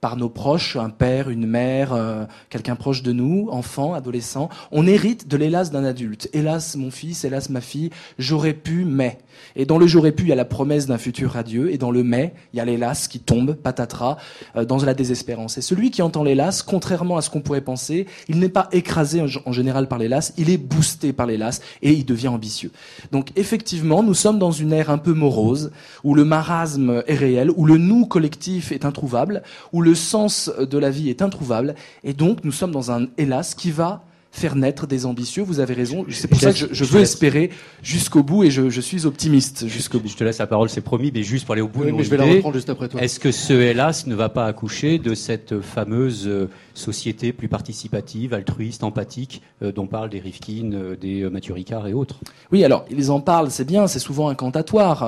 par 0.02 0.18
nos 0.18 0.30
proches, 0.30 0.78
un 0.78 0.90
père, 0.90 1.30
une 1.30 1.46
mère, 1.46 1.94
euh, 1.94 2.26
quelqu'un 2.50 2.76
proche 2.76 3.04
de 3.04 3.12
nous, 3.12 3.48
enfant, 3.52 3.94
adolescent, 3.94 4.50
on 4.72 4.88
hérite 4.88 5.28
de 5.28 5.38
l'hélas 5.38 5.66
d'un 5.66 5.84
adulte. 5.84 6.28
Hélas 6.34 6.76
mon 6.76 6.90
fils, 6.90 7.24
hélas 7.24 7.52
ma 7.52 7.62
fille, 7.62 7.92
j'aurais 8.18 8.54
pu, 8.54 8.84
mais. 8.84 9.20
Et 9.56 9.66
dans 9.66 9.78
le 9.78 9.86
j'aurais 9.86 10.12
pu, 10.12 10.24
il 10.24 10.30
y 10.30 10.32
a 10.32 10.36
la 10.36 10.44
promesse 10.44 10.88
d'un 10.88 10.98
futur 10.98 11.32
radieux, 11.32 11.72
et 11.72 11.78
dans 11.78 11.92
le 11.92 12.04
mais, 12.04 12.34
il 12.52 12.58
y 12.58 12.60
a 12.60 12.66
l'hélas 12.66 13.08
qui 13.08 13.20
tombe, 13.20 13.54
patatras, 13.54 14.18
euh, 14.56 14.66
dans 14.66 14.78
la 14.78 14.96
désespérance. 14.96 15.60
Et 15.60 15.62
celui 15.62 15.92
qui 15.92 16.02
entend 16.02 16.24
l'hélas, 16.24 16.64
contrairement 16.66 17.18
à 17.18 17.22
ce 17.22 17.30
qu'on 17.30 17.42
pourrait 17.42 17.62
penser, 17.62 18.08
il 18.28 18.40
n'est 18.40 18.50
pas 18.50 18.70
écrasé 18.72 19.22
en, 19.22 19.52
général 19.52 19.88
par 19.88 20.00
l'hélas, 20.00 20.34
il 20.38 20.50
est 20.50 20.58
boosté 20.58 21.14
par 21.14 21.28
l'hélas, 21.28 21.62
et 21.84 21.92
il 21.92 22.06
devient 22.06 22.30
ambitieux. 22.30 22.72
Donc 23.12 23.30
effectivement, 23.36 24.02
nous 24.02 24.16
sommes 24.16 24.40
dans 24.40 24.52
une 24.52 24.74
ère 24.74 24.90
un 24.90 24.98
peu 24.98 25.14
morose, 25.14 25.72
où 26.04 26.16
le 26.16 26.26
marasme 26.26 27.04
est 27.06 27.16
réel, 27.16 27.52
où 27.56 27.66
le 27.68 27.78
nous 27.78 28.08
collectif 28.08 28.72
est 28.72 28.84
introuvable, 28.84 29.44
où 29.74 29.84
le 29.84 29.91
le 29.92 29.96
sens 29.96 30.50
de 30.58 30.78
la 30.78 30.90
vie 30.90 31.10
est 31.10 31.22
introuvable, 31.22 31.76
et 32.06 32.14
donc 32.14 32.46
nous 32.46 32.54
sommes 32.54 32.72
dans 32.72 32.92
un 32.92 33.08
hélas 33.18 33.56
qui 33.56 33.72
va 33.72 34.06
faire 34.32 34.56
naître 34.56 34.88
des 34.88 35.06
ambitieux. 35.06 35.44
Vous 35.44 35.60
avez 35.60 35.74
raison. 35.74 36.06
C'est 36.10 36.28
pour 36.28 36.40
ça 36.40 36.54
que 36.54 36.58
je, 36.72 36.84
veux 36.86 37.02
espérer 37.02 37.52
jusqu'au 37.84 38.24
bout 38.24 38.46
et 38.46 38.52
je, 38.52 38.82
suis 38.82 39.06
optimiste 39.06 39.68
jusqu'au 39.68 40.00
bout. 40.00 40.08
Je 40.08 40.16
te 40.16 40.24
laisse 40.24 40.40
la 40.40 40.48
parole, 40.48 40.70
c'est 40.70 40.82
promis, 40.82 41.12
mais 41.14 41.24
juste 41.24 41.46
pour 41.46 41.54
aller 41.54 41.62
au 41.62 41.68
bout 41.68 41.86
de 41.86 41.92
mais 41.92 42.04
je 42.04 42.10
vais 42.10 42.18
la 42.18 42.26
reprendre 42.26 42.56
juste 42.56 42.70
après 42.70 42.88
toi. 42.88 43.02
Est-ce 43.02 43.20
que 43.20 43.32
ce 43.32 43.54
hélas 43.54 44.08
ne 44.08 44.16
va 44.16 44.30
pas 44.30 44.46
accoucher 44.46 44.98
de 44.98 45.14
cette 45.14 45.60
fameuse 45.60 46.28
euh, 46.28 46.50
société 46.74 47.34
plus 47.34 47.50
participative, 47.50 48.34
altruiste, 48.34 48.84
empathique, 48.84 49.42
euh, 49.62 49.72
dont 49.72 49.86
parlent 49.86 50.10
des 50.10 50.20
Rifkin, 50.20 50.72
euh, 50.74 50.96
des 50.96 51.30
Mathieu 51.30 51.54
Ricard 51.54 51.88
et 51.88 51.94
autres? 51.94 52.20
Oui, 52.52 52.64
alors 52.64 52.86
ils 52.90 53.12
en 53.12 53.20
parlent, 53.20 53.52
c'est 53.52 53.66
bien, 53.66 53.88
c'est 53.88 54.00
souvent 54.00 54.30
incantatoire. 54.30 55.06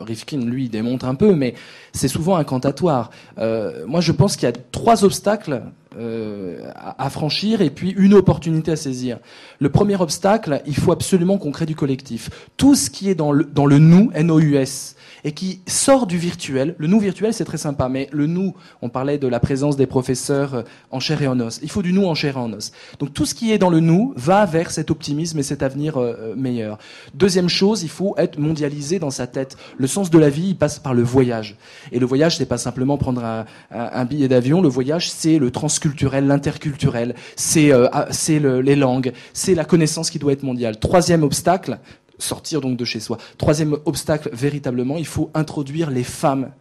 Rifkin, 0.00 0.38
lui, 0.38 0.68
démontre 0.68 1.06
un 1.06 1.14
peu, 1.14 1.34
mais 1.34 1.54
c'est 1.92 2.08
souvent 2.08 2.36
incantatoire. 2.36 3.10
moi, 3.38 4.00
je 4.00 4.12
pense 4.12 4.36
qu'il 4.36 4.46
y 4.46 4.52
a 4.52 4.54
trois 4.72 5.04
obstacles 5.04 5.62
euh, 5.96 6.70
à, 6.74 7.08
franchir 7.08 7.62
et 7.62 7.70
puis 7.70 7.94
une 7.96 8.12
opportunité 8.12 8.72
à 8.72 8.76
saisir. 8.76 9.18
Le 9.58 9.70
premier 9.70 9.98
obstacle, 10.00 10.60
il 10.66 10.76
faut 10.76 10.92
absolument 10.92 11.38
qu'on 11.38 11.50
crée 11.50 11.64
du 11.64 11.74
collectif. 11.74 12.28
Tout 12.58 12.74
ce 12.74 12.90
qui 12.90 13.08
est 13.08 13.14
dans 13.14 13.32
le, 13.32 13.44
dans 13.44 13.64
le 13.64 13.78
nous, 13.78 14.10
N-O-U-S, 14.12 14.96
et 15.28 15.32
qui 15.32 15.60
sort 15.66 16.06
du 16.06 16.16
virtuel. 16.16 16.74
Le 16.78 16.86
nous 16.86 16.98
virtuel, 16.98 17.34
c'est 17.34 17.44
très 17.44 17.58
sympa, 17.58 17.90
mais 17.90 18.08
le 18.12 18.26
nous, 18.26 18.54
on 18.80 18.88
parlait 18.88 19.18
de 19.18 19.28
la 19.28 19.40
présence 19.40 19.76
des 19.76 19.86
professeurs 19.86 20.54
euh, 20.54 20.62
en 20.90 21.00
chair 21.00 21.20
et 21.20 21.26
en 21.26 21.38
os. 21.38 21.60
Il 21.62 21.70
faut 21.70 21.82
du 21.82 21.92
nous 21.92 22.06
en 22.06 22.14
chair 22.14 22.38
et 22.38 22.40
en 22.40 22.50
os. 22.54 22.72
Donc 22.98 23.12
tout 23.12 23.26
ce 23.26 23.34
qui 23.34 23.52
est 23.52 23.58
dans 23.58 23.68
le 23.68 23.80
nous 23.80 24.14
va 24.16 24.46
vers 24.46 24.70
cet 24.70 24.90
optimisme 24.90 25.38
et 25.38 25.42
cet 25.42 25.62
avenir 25.62 25.98
euh, 25.98 26.14
euh, 26.18 26.34
meilleur. 26.34 26.78
Deuxième 27.12 27.50
chose, 27.50 27.82
il 27.82 27.90
faut 27.90 28.14
être 28.16 28.38
mondialisé 28.38 28.98
dans 28.98 29.10
sa 29.10 29.26
tête. 29.26 29.58
Le 29.76 29.86
sens 29.86 30.08
de 30.08 30.18
la 30.18 30.30
vie, 30.30 30.48
il 30.48 30.56
passe 30.56 30.78
par 30.78 30.94
le 30.94 31.02
voyage. 31.02 31.58
Et 31.92 31.98
le 31.98 32.06
voyage, 32.06 32.38
c'est 32.38 32.46
pas 32.46 32.56
simplement 32.56 32.96
prendre 32.96 33.44
un, 33.70 34.04
billet 34.06 34.28
d'avion. 34.28 34.62
Le 34.62 34.68
voyage, 34.68 35.10
c'est 35.10 35.38
le 35.38 35.50
transculturel, 35.50 36.26
l'interculturel, 36.26 37.14
c'est 37.36 37.70
ah, 37.72 38.06
c'est 38.10 38.38
les 38.38 38.76
langues, 38.76 39.12
c'est 39.34 39.54
la 39.54 39.66
connaissance 39.66 40.08
qui 40.08 40.18
doit 40.18 40.32
être 40.32 40.42
mondiale. 40.42 40.78
Troisième 40.78 41.22
obstacle, 41.22 41.78
sortir 42.18 42.60
donc 42.60 42.76
de 42.76 42.84
chez 42.84 43.00
soi. 43.00 43.18
Troisième 43.36 43.78
obstacle, 43.84 44.30
véritablement, 44.32 44.96
il 44.96 45.06
faut 45.06 45.30
introduire 45.34 45.90
les 45.90 46.04
femmes 46.04 46.52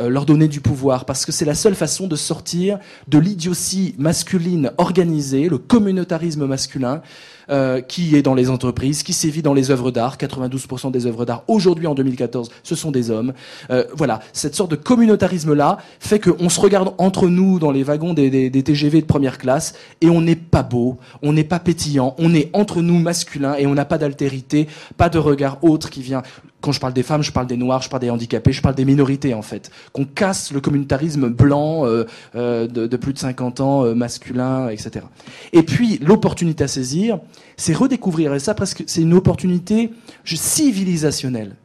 euh, 0.00 0.08
leur 0.08 0.26
donner 0.26 0.48
du 0.48 0.60
pouvoir, 0.60 1.04
parce 1.04 1.26
que 1.26 1.32
c'est 1.32 1.44
la 1.44 1.54
seule 1.54 1.74
façon 1.74 2.06
de 2.06 2.16
sortir 2.16 2.78
de 3.08 3.18
l'idiotie 3.18 3.94
masculine 3.98 4.72
organisée, 4.78 5.48
le 5.48 5.58
communautarisme 5.58 6.46
masculin, 6.46 7.02
euh, 7.50 7.80
qui 7.80 8.14
est 8.14 8.20
dans 8.20 8.34
les 8.34 8.50
entreprises, 8.50 9.02
qui 9.02 9.14
sévit 9.14 9.40
dans 9.40 9.54
les 9.54 9.70
œuvres 9.70 9.90
d'art. 9.90 10.18
92% 10.18 10.90
des 10.90 11.06
œuvres 11.06 11.24
d'art 11.24 11.44
aujourd'hui 11.48 11.86
en 11.86 11.94
2014, 11.94 12.50
ce 12.62 12.74
sont 12.74 12.90
des 12.90 13.10
hommes. 13.10 13.32
Euh, 13.70 13.84
voilà, 13.94 14.20
cette 14.34 14.54
sorte 14.54 14.70
de 14.70 14.76
communautarisme-là 14.76 15.78
fait 15.98 16.20
qu'on 16.20 16.50
se 16.50 16.60
regarde 16.60 16.92
entre 16.98 17.28
nous 17.28 17.58
dans 17.58 17.70
les 17.70 17.84
wagons 17.84 18.12
des, 18.12 18.50
des, 18.50 18.62
TGV 18.62 19.00
de 19.00 19.06
première 19.06 19.38
classe 19.38 19.72
et 20.02 20.10
on 20.10 20.20
n'est 20.20 20.36
pas 20.36 20.62
beau, 20.62 20.98
on 21.22 21.32
n'est 21.32 21.42
pas 21.42 21.58
pétillant, 21.58 22.14
on 22.18 22.34
est 22.34 22.50
entre 22.52 22.82
nous 22.82 22.98
masculins 22.98 23.54
et 23.54 23.66
on 23.66 23.72
n'a 23.72 23.86
pas 23.86 23.96
d'altérité, 23.96 24.68
pas 24.98 25.08
de 25.08 25.18
regard 25.18 25.64
autre 25.64 25.88
qui 25.88 26.02
vient 26.02 26.22
quand 26.60 26.72
je 26.72 26.80
parle 26.80 26.92
des 26.92 27.02
femmes, 27.02 27.22
je 27.22 27.32
parle 27.32 27.46
des 27.46 27.56
noirs, 27.56 27.82
je 27.82 27.88
parle 27.88 28.02
des 28.02 28.10
handicapés, 28.10 28.52
je 28.52 28.60
parle 28.60 28.74
des 28.74 28.84
minorités 28.84 29.32
en 29.32 29.42
fait. 29.42 29.70
Qu'on 29.92 30.04
casse 30.04 30.52
le 30.52 30.60
communautarisme 30.60 31.28
blanc 31.28 31.86
euh, 31.86 32.04
euh, 32.34 32.66
de, 32.66 32.96
plus 32.96 33.12
de 33.12 33.18
50 33.18 33.60
ans, 33.60 33.84
euh, 33.84 33.94
masculin, 33.94 34.68
etc. 34.68 35.06
Et 35.52 35.62
puis 35.62 35.98
l'opportunité 35.98 36.64
à 36.64 36.68
saisir, 36.68 37.20
c'est 37.56 37.74
redécouvrir, 37.74 38.34
et 38.34 38.38
ça 38.38 38.54
presque, 38.54 38.84
c'est 38.86 39.02
une 39.02 39.14
opportunité 39.14 39.90
civilisationnelle, 40.24 41.56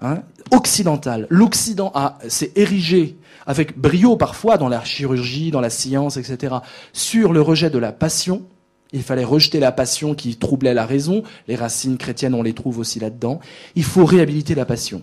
hein, 0.00 0.22
occidentale. 0.50 1.26
L'Occident 1.30 1.92
s'est 2.26 2.52
érigé 2.56 3.16
avec 3.46 3.78
brio 3.78 4.16
parfois 4.16 4.58
dans 4.58 4.68
la 4.68 4.82
chirurgie, 4.84 5.50
dans 5.50 5.60
la 5.60 5.70
science, 5.70 6.16
etc. 6.16 6.56
sur 6.92 7.32
le 7.32 7.40
rejet 7.40 7.70
de 7.70 7.78
la 7.78 7.92
passion 7.92 8.42
il 8.92 9.02
fallait 9.02 9.24
rejeter 9.24 9.60
la 9.60 9.72
passion 9.72 10.14
qui 10.14 10.36
troublait 10.36 10.74
la 10.74 10.86
raison. 10.86 11.22
Les 11.46 11.56
racines 11.56 11.98
chrétiennes, 11.98 12.34
on 12.34 12.42
les 12.42 12.54
trouve 12.54 12.78
aussi 12.78 12.98
là-dedans. 13.00 13.40
Il 13.74 13.84
faut 13.84 14.04
réhabiliter 14.04 14.54
la 14.54 14.64
passion. 14.64 15.02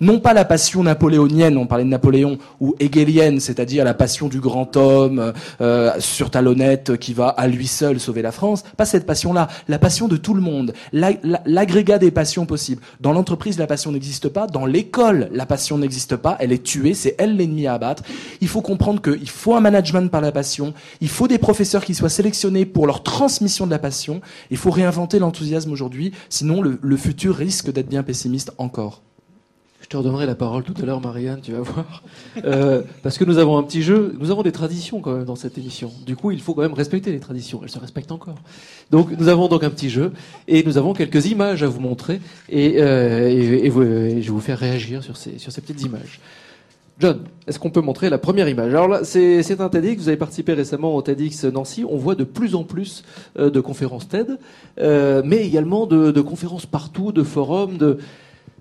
Non 0.00 0.20
pas 0.20 0.34
la 0.34 0.44
passion 0.44 0.82
napoléonienne, 0.82 1.56
on 1.56 1.66
parlait 1.66 1.84
de 1.84 1.88
Napoléon, 1.88 2.38
ou 2.60 2.74
hegelienne, 2.80 3.40
c'est-à-dire 3.40 3.84
la 3.84 3.94
passion 3.94 4.28
du 4.28 4.40
grand 4.40 4.76
homme 4.76 5.32
euh, 5.60 5.92
sur 5.98 6.30
talonnette 6.30 6.96
qui 6.96 7.12
va 7.12 7.28
à 7.28 7.46
lui 7.48 7.66
seul 7.66 8.00
sauver 8.00 8.22
la 8.22 8.32
France. 8.32 8.64
Pas 8.76 8.84
cette 8.84 9.06
passion-là, 9.06 9.48
la 9.68 9.78
passion 9.78 10.08
de 10.08 10.16
tout 10.16 10.34
le 10.34 10.40
monde, 10.40 10.72
l'agrégat 10.92 11.98
des 11.98 12.10
passions 12.10 12.46
possibles. 12.46 12.82
Dans 13.00 13.12
l'entreprise, 13.12 13.58
la 13.58 13.66
passion 13.66 13.92
n'existe 13.92 14.28
pas. 14.28 14.46
Dans 14.46 14.66
l'école, 14.66 15.28
la 15.32 15.46
passion 15.46 15.78
n'existe 15.78 16.16
pas. 16.16 16.36
Elle 16.40 16.52
est 16.52 16.62
tuée, 16.62 16.94
c'est 16.94 17.14
elle 17.18 17.36
l'ennemi 17.36 17.66
à 17.66 17.74
abattre. 17.74 18.02
Il 18.40 18.48
faut 18.48 18.62
comprendre 18.62 19.00
qu'il 19.00 19.28
faut 19.28 19.54
un 19.54 19.60
management 19.60 20.10
par 20.10 20.20
la 20.20 20.32
passion. 20.32 20.74
Il 21.00 21.08
faut 21.08 21.28
des 21.28 21.38
professeurs 21.38 21.84
qui 21.84 21.94
soient 21.94 22.08
sélectionnés 22.08 22.66
pour 22.66 22.86
leur 22.86 23.02
transmission 23.02 23.66
de 23.66 23.70
la 23.70 23.78
passion. 23.78 24.20
Il 24.50 24.56
faut 24.56 24.70
réinventer 24.70 25.18
l'enthousiasme 25.18 25.72
aujourd'hui, 25.72 26.12
sinon 26.28 26.62
le 26.62 26.96
futur 26.96 27.36
risque 27.36 27.72
d'être 27.72 27.88
bien 27.88 28.02
pessimiste 28.02 28.52
encore. 28.58 29.02
Je 29.92 29.98
te 29.98 30.02
redonnerai 30.02 30.24
la 30.24 30.34
parole 30.34 30.62
tout 30.62 30.72
à 30.80 30.86
l'heure, 30.86 31.02
Marianne, 31.02 31.40
tu 31.42 31.52
vas 31.52 31.60
voir. 31.60 32.02
Euh, 32.46 32.80
parce 33.02 33.18
que 33.18 33.26
nous 33.26 33.36
avons 33.36 33.58
un 33.58 33.62
petit 33.62 33.82
jeu, 33.82 34.16
nous 34.18 34.30
avons 34.30 34.42
des 34.42 34.50
traditions 34.50 35.02
quand 35.02 35.12
même 35.12 35.26
dans 35.26 35.36
cette 35.36 35.58
émission. 35.58 35.92
Du 36.06 36.16
coup, 36.16 36.30
il 36.30 36.40
faut 36.40 36.54
quand 36.54 36.62
même 36.62 36.72
respecter 36.72 37.12
les 37.12 37.20
traditions. 37.20 37.60
Elles 37.62 37.68
se 37.68 37.78
respectent 37.78 38.10
encore. 38.10 38.36
Donc, 38.90 39.10
nous 39.18 39.28
avons 39.28 39.48
donc 39.48 39.64
un 39.64 39.68
petit 39.68 39.90
jeu 39.90 40.12
et 40.48 40.64
nous 40.64 40.78
avons 40.78 40.94
quelques 40.94 41.26
images 41.26 41.62
à 41.62 41.66
vous 41.66 41.80
montrer 41.80 42.22
et, 42.48 42.80
euh, 42.80 43.68
je 43.68 43.80
vais 43.80 44.20
vous 44.22 44.40
faire 44.40 44.58
réagir 44.58 45.04
sur 45.04 45.18
ces, 45.18 45.36
sur 45.36 45.52
ces 45.52 45.60
petites 45.60 45.82
images. 45.82 46.20
John, 46.98 47.18
est-ce 47.46 47.58
qu'on 47.58 47.68
peut 47.68 47.82
montrer 47.82 48.08
la 48.08 48.16
première 48.16 48.48
image? 48.48 48.72
Alors 48.72 48.88
là, 48.88 49.04
c'est 49.04 49.60
un 49.60 49.68
TEDx, 49.68 50.00
vous 50.00 50.08
avez 50.08 50.16
participé 50.16 50.54
récemment 50.54 50.96
au 50.96 51.02
TEDx 51.02 51.44
Nancy, 51.44 51.84
on 51.86 51.98
voit 51.98 52.14
de 52.14 52.24
plus 52.24 52.54
en 52.54 52.64
plus 52.64 53.04
euh, 53.38 53.50
de 53.50 53.60
conférences 53.60 54.08
TED, 54.08 54.38
mais 54.78 55.46
également 55.46 55.84
de, 55.84 56.12
de 56.12 56.20
conférences 56.22 56.64
partout, 56.64 57.12
de 57.12 57.22
forums, 57.22 57.76
de... 57.76 57.98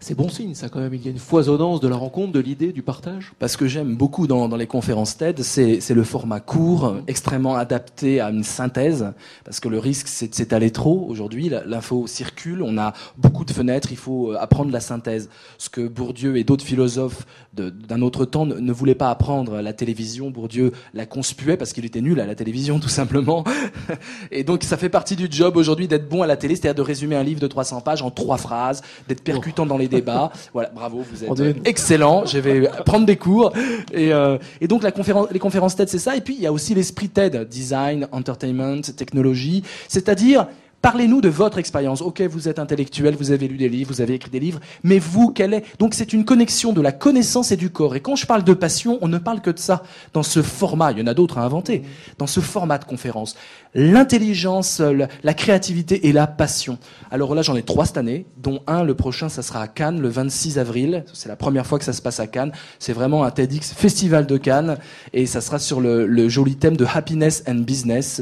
C'est 0.03 0.15
bon 0.15 0.29
signe, 0.29 0.55
ça, 0.55 0.67
quand 0.67 0.79
même. 0.79 0.95
Il 0.95 1.05
y 1.05 1.07
a 1.07 1.11
une 1.11 1.19
foisonnance 1.19 1.79
de 1.79 1.87
la 1.87 1.95
rencontre, 1.95 2.31
de 2.31 2.39
l'idée, 2.39 2.71
du 2.71 2.81
partage. 2.81 3.33
Parce 3.37 3.55
que 3.55 3.67
j'aime 3.67 3.95
beaucoup 3.95 4.25
dans, 4.25 4.49
dans, 4.49 4.57
les 4.57 4.65
conférences 4.65 5.15
TED, 5.15 5.43
c'est 5.43 5.87
le 5.91 6.03
format 6.03 6.39
court, 6.39 6.95
extrêmement 7.05 7.55
adapté 7.55 8.19
à 8.19 8.31
une 8.31 8.43
synthèse. 8.43 9.13
Parce 9.45 9.59
que 9.59 9.69
le 9.69 9.77
risque, 9.77 10.07
c'est 10.07 10.27
de 10.27 10.33
s'étaler 10.33 10.71
trop. 10.71 11.05
Aujourd'hui, 11.07 11.51
l'info 11.67 12.07
circule, 12.07 12.63
on 12.63 12.79
a 12.79 12.93
beaucoup 13.19 13.45
de 13.45 13.51
fenêtres, 13.51 13.91
il 13.91 13.97
faut 13.97 14.31
apprendre 14.31 14.71
la 14.71 14.79
synthèse. 14.79 15.29
Ce 15.59 15.69
que 15.69 15.87
Bourdieu 15.87 16.35
et 16.35 16.43
d'autres 16.43 16.65
philosophes 16.65 17.27
d'un 17.53 18.01
autre 18.01 18.25
temps 18.25 18.47
ne, 18.47 18.55
ne, 18.55 18.71
voulaient 18.71 18.95
pas 18.95 19.11
apprendre. 19.11 19.61
La 19.61 19.73
télévision, 19.73 20.31
Bourdieu 20.31 20.71
la 20.95 21.05
conspuait 21.05 21.57
parce 21.57 21.73
qu'il 21.73 21.85
était 21.85 22.01
nul 22.01 22.19
à 22.19 22.25
la 22.25 22.33
télévision, 22.33 22.79
tout 22.79 22.89
simplement. 22.89 23.43
et 24.31 24.43
donc, 24.43 24.63
ça 24.63 24.77
fait 24.77 24.89
partie 24.89 25.15
du 25.15 25.27
job 25.29 25.57
aujourd'hui 25.57 25.87
d'être 25.87 26.09
bon 26.09 26.23
à 26.23 26.27
la 26.27 26.37
télé, 26.37 26.55
c'est-à-dire 26.55 26.83
de 26.83 26.87
résumer 26.87 27.15
un 27.15 27.23
livre 27.23 27.39
de 27.39 27.47
300 27.47 27.81
pages 27.81 28.01
en 28.01 28.09
trois 28.09 28.37
phrases, 28.37 28.81
d'être 29.07 29.23
percutant 29.23 29.67
dans 29.67 29.77
les 29.77 29.90
débats. 29.91 30.31
Voilà, 30.53 30.69
bravo, 30.73 31.03
vous 31.09 31.23
êtes 31.23 31.67
excellent. 31.67 32.25
Je 32.25 32.39
vais 32.39 32.69
prendre 32.85 33.05
des 33.05 33.17
cours. 33.17 33.53
Et, 33.93 34.13
euh, 34.13 34.37
et 34.59 34.67
donc 34.67 34.83
la 34.83 34.91
conférence, 34.91 35.27
les 35.31 35.39
conférences 35.39 35.75
TED, 35.75 35.89
c'est 35.89 35.99
ça. 35.99 36.15
Et 36.15 36.21
puis 36.21 36.35
il 36.35 36.41
y 36.41 36.47
a 36.47 36.51
aussi 36.51 36.73
l'esprit 36.73 37.09
TED, 37.09 37.47
design, 37.47 38.07
entertainment, 38.11 38.81
technologie, 38.95 39.63
c'est-à-dire 39.87 40.47
Parlez-nous 40.81 41.21
de 41.21 41.29
votre 41.29 41.59
expérience. 41.59 42.01
Ok, 42.01 42.21
vous 42.21 42.47
êtes 42.47 42.57
intellectuel, 42.57 43.15
vous 43.15 43.31
avez 43.31 43.47
lu 43.47 43.57
des 43.57 43.69
livres, 43.69 43.93
vous 43.93 44.01
avez 44.01 44.15
écrit 44.15 44.31
des 44.31 44.39
livres, 44.39 44.59
mais 44.83 44.97
vous, 44.97 45.31
quelle 45.31 45.53
est 45.53 45.63
Donc 45.77 45.93
c'est 45.93 46.11
une 46.11 46.25
connexion 46.25 46.73
de 46.73 46.81
la 46.81 46.91
connaissance 46.91 47.51
et 47.51 47.57
du 47.57 47.69
corps. 47.69 47.95
Et 47.95 47.99
quand 47.99 48.15
je 48.15 48.25
parle 48.25 48.43
de 48.43 48.53
passion, 48.53 48.97
on 49.01 49.07
ne 49.07 49.19
parle 49.19 49.41
que 49.41 49.51
de 49.51 49.59
ça 49.59 49.83
dans 50.13 50.23
ce 50.23 50.41
format. 50.41 50.91
Il 50.91 50.99
y 50.99 51.01
en 51.03 51.07
a 51.07 51.13
d'autres 51.13 51.37
à 51.37 51.43
inventer. 51.43 51.83
Dans 52.17 52.25
ce 52.25 52.39
format 52.39 52.79
de 52.79 52.85
conférence, 52.85 53.35
l'intelligence, 53.75 54.81
la 55.23 55.33
créativité 55.33 56.07
et 56.07 56.11
la 56.11 56.25
passion. 56.25 56.79
Alors 57.11 57.35
là, 57.35 57.43
j'en 57.43 57.55
ai 57.55 57.63
trois 57.63 57.85
cette 57.85 57.97
année, 57.97 58.25
dont 58.41 58.61
un 58.65 58.83
le 58.83 58.95
prochain, 58.95 59.29
ça 59.29 59.43
sera 59.43 59.61
à 59.61 59.67
Cannes 59.67 60.01
le 60.01 60.09
26 60.09 60.57
avril. 60.57 61.05
C'est 61.13 61.29
la 61.29 61.35
première 61.35 61.67
fois 61.67 61.77
que 61.77 61.85
ça 61.85 61.93
se 61.93 62.01
passe 62.01 62.19
à 62.19 62.25
Cannes. 62.25 62.53
C'est 62.79 62.93
vraiment 62.93 63.23
un 63.23 63.29
TEDx 63.29 63.73
Festival 63.73 64.25
de 64.25 64.37
Cannes 64.37 64.77
et 65.13 65.27
ça 65.27 65.41
sera 65.41 65.59
sur 65.59 65.79
le, 65.79 66.07
le 66.07 66.27
joli 66.27 66.55
thème 66.55 66.75
de 66.75 66.85
happiness 66.85 67.43
and 67.47 67.55
business, 67.55 68.21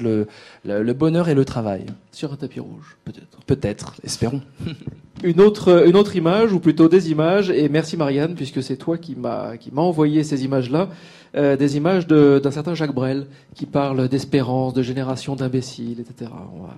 le, 0.66 0.84
le 0.84 0.94
bonheur 0.94 1.30
et 1.30 1.34
le 1.34 1.46
travail. 1.46 1.86
Sur 2.12 2.34
un 2.34 2.36
tapis 2.36 2.60
rouge, 2.60 2.98
peut-être. 3.06 3.40
Peut-être, 3.46 3.96
espérons. 4.04 4.42
une 5.24 5.42
autre, 5.42 5.86
une 5.88 5.96
autre 5.96 6.16
image, 6.16 6.54
ou 6.54 6.60
plutôt 6.60 6.88
des 6.88 7.12
images, 7.12 7.50
et 7.50 7.70
merci 7.70 7.98
Marianne, 7.98 8.36
puisque 8.36 8.64
c'est 8.64 8.78
toi 8.78 8.98
qui 8.98 9.16
m'a, 9.16 9.58
qui 9.58 9.72
m'a 9.72 9.82
envoyé 9.82 10.24
ces 10.24 10.44
images-là, 10.46 10.90
euh, 11.36 11.56
des 11.56 11.78
images 11.78 12.08
d'un 12.08 12.52
certain 12.52 12.74
Jacques 12.74 12.94
Brel, 12.94 13.28
qui 13.56 13.66
parle 13.66 14.08
d'espérance, 14.08 14.74
de 14.74 14.82
génération 14.82 15.36
d'imbéciles, 15.36 16.00
etc. 16.00 16.32
On 16.56 16.64
va, 16.64 16.76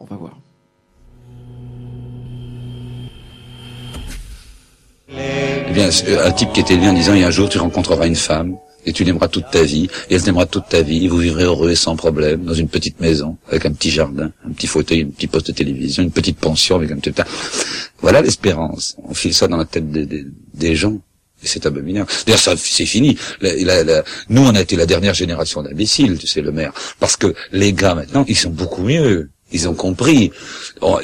on 0.00 0.04
va 0.04 0.16
voir. 0.16 0.38
Eh 5.08 5.72
bien, 5.72 5.88
un 6.24 6.30
type 6.32 6.52
qui 6.52 6.60
était 6.60 6.74
élevé 6.74 6.88
en 6.88 6.92
disant, 6.92 7.14
il 7.14 7.20
y 7.20 7.24
a 7.24 7.28
un 7.28 7.30
jour, 7.30 7.48
tu 7.48 7.58
rencontreras 7.58 8.06
une 8.06 8.16
femme, 8.16 8.56
et 8.86 8.92
tu 8.92 9.04
l'aimeras 9.04 9.28
toute 9.28 9.50
ta 9.50 9.62
vie, 9.62 9.88
et 10.08 10.14
elle 10.14 10.22
t'aimera 10.22 10.46
toute 10.46 10.68
ta 10.70 10.80
vie, 10.82 11.04
et 11.04 11.08
vous 11.08 11.18
vivrez 11.18 11.44
heureux 11.44 11.70
et 11.70 11.76
sans 11.76 11.96
problème, 11.96 12.44
dans 12.44 12.54
une 12.54 12.68
petite 12.68 13.00
maison, 13.00 13.36
avec 13.50 13.66
un 13.66 13.72
petit 13.72 13.90
jardin, 13.90 14.30
un 14.46 14.52
petit 14.52 14.68
fauteuil, 14.68 15.02
un 15.02 15.10
petit 15.10 15.26
poste 15.26 15.48
de 15.48 15.52
télévision, 15.52 16.02
une 16.02 16.12
petite 16.12 16.38
pension 16.38 16.76
avec 16.76 16.90
un 16.92 16.96
petit... 16.98 17.12
Voilà 18.00 18.22
l'espérance. 18.22 18.96
On 19.02 19.14
file 19.14 19.34
ça 19.34 19.48
dans 19.48 19.56
la 19.56 19.64
tête 19.64 19.90
des, 19.90 20.06
des, 20.06 20.24
des 20.54 20.76
gens. 20.76 20.98
Et 21.42 21.46
c'est 21.46 21.66
abominable. 21.66 22.08
D'ailleurs, 22.26 22.40
c'est 22.56 22.86
fini. 22.86 23.18
La, 23.42 23.54
la, 23.56 23.84
la, 23.84 24.04
nous, 24.30 24.42
on 24.42 24.54
a 24.54 24.60
été 24.62 24.74
la 24.74 24.86
dernière 24.86 25.12
génération 25.12 25.62
d'imbéciles, 25.62 26.16
tu 26.18 26.26
sais, 26.26 26.40
le 26.40 26.50
maire. 26.50 26.72
Parce 26.98 27.16
que 27.16 27.34
les 27.52 27.74
gars, 27.74 27.94
maintenant, 27.94 28.24
ils 28.26 28.36
sont 28.36 28.50
beaucoup 28.50 28.82
mieux. 28.82 29.28
Ils 29.52 29.68
ont 29.68 29.74
compris. 29.74 30.30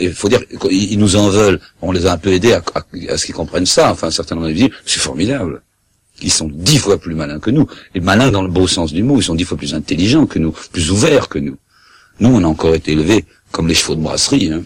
Il 0.01 0.13
faut 0.15 0.29
dire, 0.31 0.41
ils 0.71 0.99
nous 0.99 1.17
en 1.17 1.29
veulent. 1.29 1.61
On 1.83 1.93
les 1.93 2.07
a 2.07 2.13
un 2.13 2.19
peu 2.19 2.33
aidés 2.33 2.55
à, 2.55 2.63
à, 2.75 2.83
à 3.11 3.19
ce 3.19 3.27
qu'ils 3.27 3.35
comprennent 3.35 3.67
ça. 3.67 3.93
Enfin, 3.93 4.07
un 4.07 4.11
certain 4.11 4.35
nombre 4.37 4.49
de 4.49 4.53
vie, 4.55 4.71
c'est 4.87 5.01
formidable. 5.01 5.63
Ils 6.21 6.33
sont 6.33 6.51
dix 6.53 6.79
fois 6.79 6.99
plus 6.99 7.15
malins 7.15 7.41
que 7.41 7.51
nous. 7.51 7.67
Et 7.95 8.01
malins 8.01 8.31
dans 8.31 8.43
le 8.43 8.51
beau 8.51 8.67
sens 8.67 8.93
du 8.93 9.03
mot. 9.03 9.17
Ils 9.19 9.25
sont 9.25 9.35
dix 9.35 9.45
fois 9.45 9.57
plus 9.57 9.75
intelligents 9.75 10.27
que 10.27 10.39
nous, 10.39 10.55
plus 10.73 10.91
ouverts 10.91 11.29
que 11.29 11.39
nous. 11.39 11.57
Nous, 12.21 12.29
on 12.29 12.45
a 12.45 12.47
encore 12.47 12.75
été 12.75 12.93
élevés 12.93 13.25
comme 13.51 13.69
les 13.69 13.75
chevaux 13.75 13.95
de 13.95 14.03
brasserie. 14.03 14.53
Hein. 14.53 14.63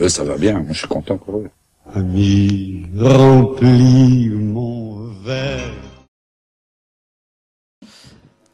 Eux, 0.00 0.08
ça 0.08 0.24
va 0.24 0.36
bien. 0.36 0.54
Moi, 0.60 0.72
je 0.72 0.78
suis 0.78 0.88
content 0.88 1.16
pour 1.16 1.38
eux. 1.38 1.48
Ami, 1.94 2.86
remplis 2.98 4.28
mon 4.30 5.08
verre. 5.24 5.72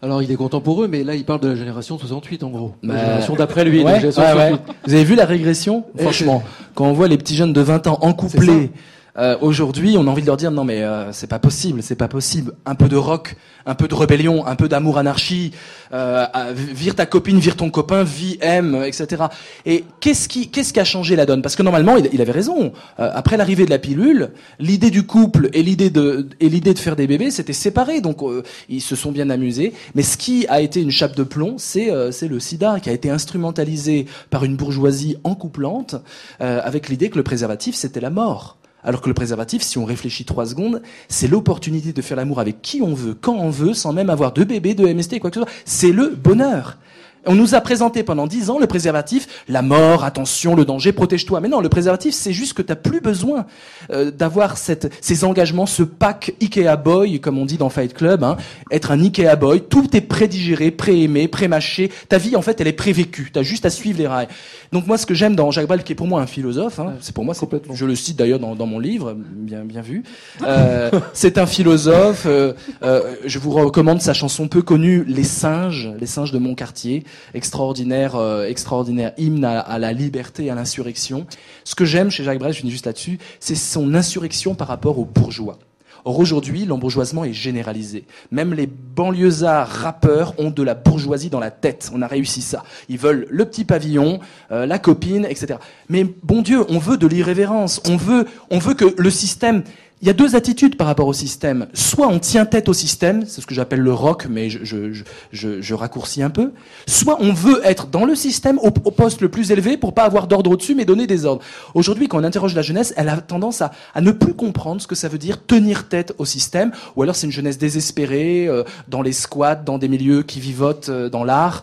Alors 0.02 0.20
il 0.20 0.32
est 0.32 0.36
content 0.36 0.60
pour 0.60 0.82
eux, 0.82 0.88
mais 0.88 1.04
là 1.04 1.14
il 1.14 1.24
parle 1.24 1.40
de 1.40 1.48
la 1.48 1.54
génération 1.54 1.96
68 1.96 2.42
en 2.42 2.50
gros. 2.50 2.74
La 2.82 2.94
bah, 2.94 3.00
génération 3.00 3.34
d'après 3.36 3.64
lui. 3.64 3.84
Ouais, 3.84 4.04
ouais, 4.04 4.34
ouais. 4.34 4.52
Vous 4.84 4.94
avez 4.94 5.04
vu 5.04 5.14
la 5.14 5.24
régression? 5.24 5.84
Franchement, 5.96 6.42
quand 6.74 6.86
on 6.86 6.92
voit 6.92 7.06
les 7.06 7.16
petits 7.16 7.36
jeunes 7.36 7.52
de 7.52 7.60
20 7.60 7.86
ans 7.86 7.98
en 8.02 8.12
couplé 8.12 8.72
euh, 9.18 9.36
Aujourd'hui, 9.40 9.96
on 9.98 10.06
a 10.06 10.10
envie 10.10 10.22
de 10.22 10.26
leur 10.26 10.36
dire 10.36 10.50
non 10.50 10.64
mais 10.64 10.82
euh, 10.82 11.12
c'est 11.12 11.26
pas 11.26 11.38
possible, 11.38 11.82
c'est 11.82 11.96
pas 11.96 12.08
possible. 12.08 12.54
Un 12.66 12.74
peu 12.74 12.88
de 12.88 12.96
rock, 12.96 13.36
un 13.66 13.74
peu 13.74 13.88
de 13.88 13.94
rébellion, 13.94 14.46
un 14.46 14.56
peu 14.56 14.68
d'amour 14.68 14.98
anarchie. 14.98 15.52
Euh, 15.92 16.26
vire 16.54 16.94
ta 16.94 17.04
copine, 17.04 17.38
vire 17.38 17.56
ton 17.56 17.68
copain, 17.70 18.02
vie, 18.02 18.38
aime, 18.40 18.82
etc. 18.84 19.24
Et 19.66 19.84
qu'est-ce 20.00 20.26
qui, 20.28 20.48
qu'est-ce 20.48 20.72
qui 20.72 20.80
a 20.80 20.84
changé 20.84 21.16
la 21.16 21.26
donne? 21.26 21.42
Parce 21.42 21.54
que 21.54 21.62
normalement, 21.62 21.96
il, 21.96 22.20
avait 22.20 22.32
raison. 22.32 22.72
Euh, 22.98 23.10
après 23.12 23.36
l'arrivée 23.36 23.66
de 23.66 23.70
la 23.70 23.78
pilule, 23.78 24.30
l'idée 24.58 24.90
du 24.90 25.02
couple 25.02 25.50
et 25.52 25.62
l'idée 25.62 25.90
de 25.90 26.28
et 26.40 26.48
l'idée 26.48 26.72
de 26.72 26.78
faire 26.78 26.96
des 26.96 27.06
bébés, 27.06 27.30
c'était 27.30 27.52
séparé. 27.52 28.00
Donc 28.00 28.22
euh, 28.22 28.42
ils 28.68 28.80
se 28.80 28.96
sont 28.96 29.12
bien 29.12 29.28
amusés. 29.28 29.74
Mais 29.94 30.02
ce 30.02 30.16
qui 30.16 30.46
a 30.48 30.60
été 30.60 30.80
une 30.80 30.90
chape 30.90 31.14
de 31.14 31.24
plomb, 31.24 31.56
c'est 31.58 31.90
euh, 31.90 32.10
c'est 32.10 32.28
le 32.28 32.40
SIDA 32.40 32.80
qui 32.80 32.88
a 32.88 32.92
été 32.92 33.10
instrumentalisé 33.10 34.06
par 34.30 34.44
une 34.44 34.56
bourgeoisie 34.56 35.16
encouplante 35.24 35.96
avec 36.40 36.88
l'idée 36.88 37.10
que 37.10 37.16
le 37.16 37.22
préservatif 37.22 37.74
c'était 37.74 38.00
la 38.00 38.10
mort 38.10 38.56
Alors 38.84 39.00
que 39.00 39.08
le 39.08 39.14
préservatif, 39.14 39.62
si 39.62 39.78
on 39.78 39.84
réfléchit 39.84 40.24
trois 40.24 40.46
secondes, 40.46 40.82
c'est 41.08 41.28
l'opportunité 41.28 41.92
de 41.92 42.02
faire 42.02 42.16
l'amour 42.16 42.40
avec 42.40 42.62
qui 42.62 42.82
on 42.82 42.94
veut, 42.94 43.14
quand 43.14 43.36
on 43.36 43.50
veut, 43.50 43.74
sans 43.74 43.92
même 43.92 44.10
avoir 44.10 44.32
de 44.32 44.44
bébé, 44.44 44.74
de 44.74 44.86
MST, 44.86 45.20
quoi 45.20 45.30
que 45.30 45.36
ce 45.36 45.42
soit. 45.42 45.52
C'est 45.64 45.92
le 45.92 46.08
bonheur. 46.08 46.78
On 47.24 47.36
nous 47.36 47.54
a 47.54 47.60
présenté 47.60 48.02
pendant 48.02 48.26
dix 48.26 48.50
ans 48.50 48.58
le 48.58 48.66
préservatif, 48.66 49.44
la 49.48 49.62
mort, 49.62 50.02
attention, 50.02 50.56
le 50.56 50.64
danger, 50.64 50.90
protège-toi. 50.90 51.40
Mais 51.40 51.48
non, 51.48 51.60
le 51.60 51.68
préservatif, 51.68 52.14
c'est 52.14 52.32
juste 52.32 52.54
que 52.54 52.62
tu 52.62 52.70
n'as 52.70 52.76
plus 52.76 53.00
besoin 53.00 53.46
euh, 53.92 54.10
d'avoir 54.10 54.56
ces 54.56 55.24
engagements, 55.24 55.66
ce 55.66 55.84
pack 55.84 56.34
Ikea 56.42 56.76
Boy, 56.76 57.20
comme 57.20 57.38
on 57.38 57.44
dit 57.44 57.58
dans 57.58 57.70
Fight 57.70 57.94
Club, 57.94 58.24
hein, 58.24 58.36
être 58.72 58.90
un 58.90 59.00
Ikea 59.00 59.36
Boy, 59.36 59.62
tout 59.62 59.96
est 59.96 60.00
prédigéré, 60.00 60.72
pré-aimé, 60.72 61.28
pré-mâché. 61.28 61.92
Ta 62.08 62.18
vie, 62.18 62.34
en 62.34 62.42
fait, 62.42 62.60
elle 62.60 62.66
est 62.66 62.72
prévécue. 62.72 63.30
Tu 63.32 63.38
as 63.38 63.44
juste 63.44 63.66
à 63.66 63.70
suivre 63.70 63.98
les 63.98 64.08
rails. 64.08 64.28
Donc 64.72 64.86
moi, 64.86 64.96
ce 64.96 65.04
que 65.04 65.14
j'aime 65.14 65.36
dans 65.36 65.50
Jacques 65.50 65.66
Brel, 65.66 65.84
qui 65.84 65.92
est 65.92 65.96
pour 65.96 66.06
moi 66.06 66.22
un 66.22 66.26
philosophe, 66.26 66.80
hein, 66.80 66.94
c'est 67.00 67.14
pour 67.14 67.24
moi, 67.24 67.34
complètement. 67.34 67.74
je 67.74 67.84
le 67.84 67.94
cite 67.94 68.18
d'ailleurs 68.18 68.38
dans, 68.38 68.54
dans, 68.54 68.66
mon 68.66 68.78
livre, 68.78 69.14
bien, 69.14 69.64
bien 69.64 69.82
vu. 69.82 70.02
Euh, 70.42 70.90
c'est 71.12 71.36
un 71.36 71.44
philosophe. 71.44 72.24
Euh, 72.26 72.54
euh, 72.82 73.14
je 73.26 73.38
vous 73.38 73.50
recommande 73.50 74.00
sa 74.00 74.14
chanson 74.14 74.48
peu 74.48 74.62
connue, 74.62 75.04
Les 75.04 75.24
singes, 75.24 75.90
les 76.00 76.06
singes 76.06 76.32
de 76.32 76.38
mon 76.38 76.54
quartier 76.54 77.04
extraordinaire, 77.34 78.16
euh, 78.16 78.46
extraordinaire 78.46 79.12
hymne 79.18 79.44
à, 79.44 79.78
la 79.78 79.92
liberté 79.92 80.50
à 80.50 80.54
l'insurrection. 80.54 81.26
Ce 81.64 81.74
que 81.74 81.84
j'aime 81.84 82.10
chez 82.10 82.24
Jacques 82.24 82.38
Brel, 82.38 82.52
je 82.52 82.60
finis 82.60 82.72
juste 82.72 82.86
là-dessus, 82.86 83.18
c'est 83.40 83.54
son 83.54 83.94
insurrection 83.94 84.54
par 84.54 84.68
rapport 84.68 84.98
aux 84.98 85.04
bourgeois. 85.04 85.58
Or 86.04 86.18
aujourd'hui, 86.18 86.64
l'embourgeoisement 86.64 87.24
est 87.24 87.32
généralisé. 87.32 88.04
Même 88.30 88.54
les 88.54 88.66
banlieusards 88.66 89.68
rappeurs 89.68 90.34
ont 90.38 90.50
de 90.50 90.62
la 90.62 90.74
bourgeoisie 90.74 91.30
dans 91.30 91.40
la 91.40 91.50
tête. 91.50 91.90
On 91.94 92.02
a 92.02 92.06
réussi 92.06 92.42
ça. 92.42 92.64
Ils 92.88 92.98
veulent 92.98 93.26
le 93.30 93.44
petit 93.44 93.64
pavillon, 93.64 94.20
euh, 94.50 94.66
la 94.66 94.78
copine, 94.78 95.24
etc. 95.24 95.58
Mais 95.88 96.04
bon 96.22 96.42
Dieu, 96.42 96.64
on 96.68 96.78
veut 96.78 96.96
de 96.96 97.06
l'irrévérence. 97.06 97.80
On 97.88 97.96
veut, 97.96 98.26
on 98.50 98.58
veut 98.58 98.74
que 98.74 98.94
le 98.96 99.10
système 99.10 99.62
il 100.02 100.08
y 100.08 100.10
a 100.10 100.14
deux 100.14 100.34
attitudes 100.34 100.76
par 100.76 100.88
rapport 100.88 101.06
au 101.06 101.12
système. 101.12 101.68
Soit 101.74 102.08
on 102.08 102.18
tient 102.18 102.44
tête 102.44 102.68
au 102.68 102.72
système, 102.72 103.24
c'est 103.24 103.40
ce 103.40 103.46
que 103.46 103.54
j'appelle 103.54 103.78
le 103.78 103.92
rock, 103.92 104.26
mais 104.28 104.50
je, 104.50 104.64
je, 104.64 104.92
je, 105.30 105.62
je, 105.62 105.74
raccourcis 105.74 106.24
un 106.24 106.30
peu. 106.30 106.50
Soit 106.88 107.18
on 107.20 107.32
veut 107.32 107.60
être 107.64 107.86
dans 107.86 108.04
le 108.04 108.16
système 108.16 108.58
au, 108.58 108.72
poste 108.72 109.20
le 109.20 109.28
plus 109.28 109.52
élevé 109.52 109.76
pour 109.76 109.94
pas 109.94 110.02
avoir 110.02 110.26
d'ordre 110.26 110.50
au-dessus, 110.50 110.74
mais 110.74 110.84
donner 110.84 111.06
des 111.06 111.24
ordres. 111.24 111.42
Aujourd'hui, 111.74 112.08
quand 112.08 112.20
on 112.20 112.24
interroge 112.24 112.56
la 112.56 112.62
jeunesse, 112.62 112.92
elle 112.96 113.08
a 113.08 113.16
tendance 113.18 113.62
à, 113.62 113.70
à, 113.94 114.00
ne 114.00 114.10
plus 114.10 114.34
comprendre 114.34 114.82
ce 114.82 114.88
que 114.88 114.96
ça 114.96 115.06
veut 115.06 115.18
dire 115.18 115.46
tenir 115.46 115.88
tête 115.88 116.14
au 116.18 116.24
système, 116.24 116.72
ou 116.96 117.02
alors 117.02 117.14
c'est 117.14 117.28
une 117.28 117.32
jeunesse 117.32 117.58
désespérée 117.58 118.48
euh, 118.48 118.64
dans 118.88 119.02
les 119.02 119.12
squats, 119.12 119.54
dans 119.54 119.78
des 119.78 119.88
milieux 119.88 120.24
qui 120.24 120.40
vivotent 120.40 120.88
euh, 120.88 121.08
dans 121.10 121.22
l'art 121.22 121.62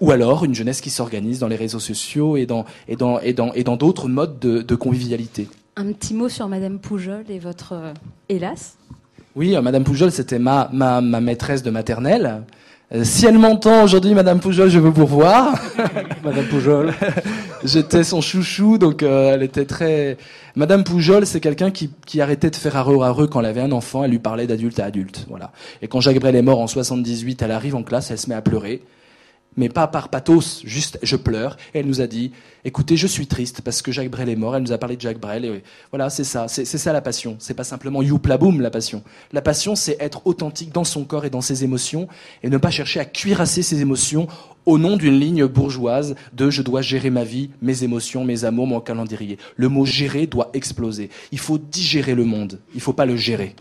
ou 0.00 0.12
alors 0.12 0.44
une 0.44 0.54
jeunesse 0.54 0.80
qui 0.80 0.90
s'organise 0.90 1.40
dans 1.40 1.48
les 1.48 1.56
réseaux 1.56 1.80
sociaux 1.80 2.36
et 2.36 2.46
dans 2.46 2.66
et 2.86 2.94
dans 2.94 3.18
et 3.18 3.32
dans 3.32 3.52
et 3.54 3.64
dans 3.64 3.76
d'autres 3.76 4.08
modes 4.08 4.38
de, 4.38 4.62
de 4.62 4.74
convivialité. 4.76 5.48
Un 5.78 5.92
petit 5.92 6.12
mot 6.12 6.28
sur 6.28 6.48
Madame 6.48 6.80
Poujol 6.80 7.22
et 7.28 7.38
votre 7.38 7.72
euh, 7.72 7.92
hélas. 8.28 8.76
Oui, 9.36 9.54
euh, 9.54 9.62
Madame 9.62 9.84
Poujol, 9.84 10.10
c'était 10.10 10.40
ma, 10.40 10.68
ma, 10.72 11.00
ma, 11.00 11.20
maîtresse 11.20 11.62
de 11.62 11.70
maternelle. 11.70 12.42
Euh, 12.92 13.04
si 13.04 13.26
elle 13.26 13.38
m'entend 13.38 13.84
aujourd'hui, 13.84 14.12
Madame 14.12 14.40
Poujol, 14.40 14.70
je 14.70 14.80
veux 14.80 14.90
vous 14.90 15.06
revoir. 15.06 15.54
Madame 16.24 16.46
Poujol. 16.46 16.92
J'étais 17.64 18.02
son 18.02 18.20
chouchou, 18.20 18.76
donc 18.76 19.04
elle 19.04 19.44
était 19.44 19.66
très. 19.66 20.16
Madame 20.56 20.82
Poujol, 20.82 21.26
c'est 21.26 21.38
quelqu'un 21.38 21.70
qui, 21.70 21.90
qui 22.04 22.20
arrêtait 22.20 22.50
de 22.50 22.56
faire 22.56 22.74
arreux 22.74 23.00
arreux 23.04 23.28
quand 23.28 23.38
elle 23.38 23.46
avait 23.46 23.60
un 23.60 23.70
enfant. 23.70 24.02
Elle 24.02 24.10
lui 24.10 24.18
parlait 24.18 24.48
d'adulte 24.48 24.80
à 24.80 24.86
adulte, 24.86 25.26
voilà. 25.28 25.52
Et 25.80 25.86
quand 25.86 26.00
Jacques 26.00 26.18
Brel 26.18 26.34
est 26.34 26.42
mort 26.42 26.58
en 26.58 26.66
78, 26.66 27.40
elle 27.42 27.52
arrive 27.52 27.76
en 27.76 27.84
classe, 27.84 28.10
elle 28.10 28.18
se 28.18 28.28
met 28.28 28.34
à 28.34 28.42
pleurer 28.42 28.82
mais 29.58 29.68
pas 29.68 29.88
par 29.88 30.08
pathos, 30.08 30.62
juste 30.64 30.98
je 31.02 31.16
pleure. 31.16 31.56
Et 31.74 31.80
elle 31.80 31.86
nous 31.86 32.00
a 32.00 32.06
dit, 32.06 32.30
écoutez, 32.64 32.96
je 32.96 33.08
suis 33.08 33.26
triste 33.26 33.60
parce 33.60 33.82
que 33.82 33.90
Jacques 33.92 34.10
Brel 34.10 34.28
est 34.28 34.36
mort. 34.36 34.56
Elle 34.56 34.62
nous 34.62 34.72
a 34.72 34.78
parlé 34.78 34.96
de 34.96 35.00
Jacques 35.00 35.20
Brel. 35.20 35.44
Et 35.44 35.62
voilà, 35.90 36.08
c'est 36.08 36.24
ça, 36.24 36.46
c'est 36.48 36.64
ça 36.64 36.92
la 36.92 37.00
passion. 37.00 37.36
C'est 37.40 37.54
pas 37.54 37.64
simplement 37.64 38.00
youpla 38.00 38.38
boum 38.38 38.60
la 38.60 38.70
passion. 38.70 39.02
La 39.32 39.42
passion, 39.42 39.74
c'est 39.74 39.96
être 40.00 40.26
authentique 40.26 40.72
dans 40.72 40.84
son 40.84 41.04
corps 41.04 41.24
et 41.24 41.30
dans 41.30 41.40
ses 41.40 41.64
émotions 41.64 42.08
et 42.42 42.48
ne 42.48 42.56
pas 42.56 42.70
chercher 42.70 43.00
à 43.00 43.04
cuirasser 43.04 43.62
ses 43.62 43.80
émotions 43.80 44.28
au 44.64 44.78
nom 44.78 44.96
d'une 44.96 45.18
ligne 45.18 45.46
bourgeoise 45.46 46.14
de 46.34 46.50
je 46.50 46.62
dois 46.62 46.80
gérer 46.80 47.10
ma 47.10 47.24
vie, 47.24 47.50
mes 47.60 47.82
émotions, 47.82 48.24
mes 48.24 48.44
amours, 48.44 48.66
mon 48.68 48.80
calendrier. 48.80 49.38
Le 49.56 49.68
mot 49.68 49.84
gérer 49.84 50.26
doit 50.26 50.50
exploser. 50.52 51.10
Il 51.32 51.40
faut 51.40 51.58
digérer 51.58 52.14
le 52.14 52.24
monde. 52.24 52.60
Il 52.74 52.80
faut 52.80 52.92
pas 52.92 53.06
le 53.06 53.16
gérer. 53.16 53.56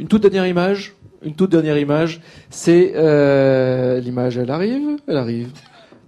Une 0.00 0.08
toute 0.08 0.22
dernière 0.22 0.46
image? 0.46 0.94
Une 1.22 1.34
toute 1.34 1.50
dernière 1.50 1.78
image, 1.78 2.20
c'est 2.50 2.92
euh, 2.94 4.00
l'image, 4.00 4.38
elle 4.38 4.50
arrive, 4.50 4.98
elle 5.06 5.16
arrive, 5.16 5.50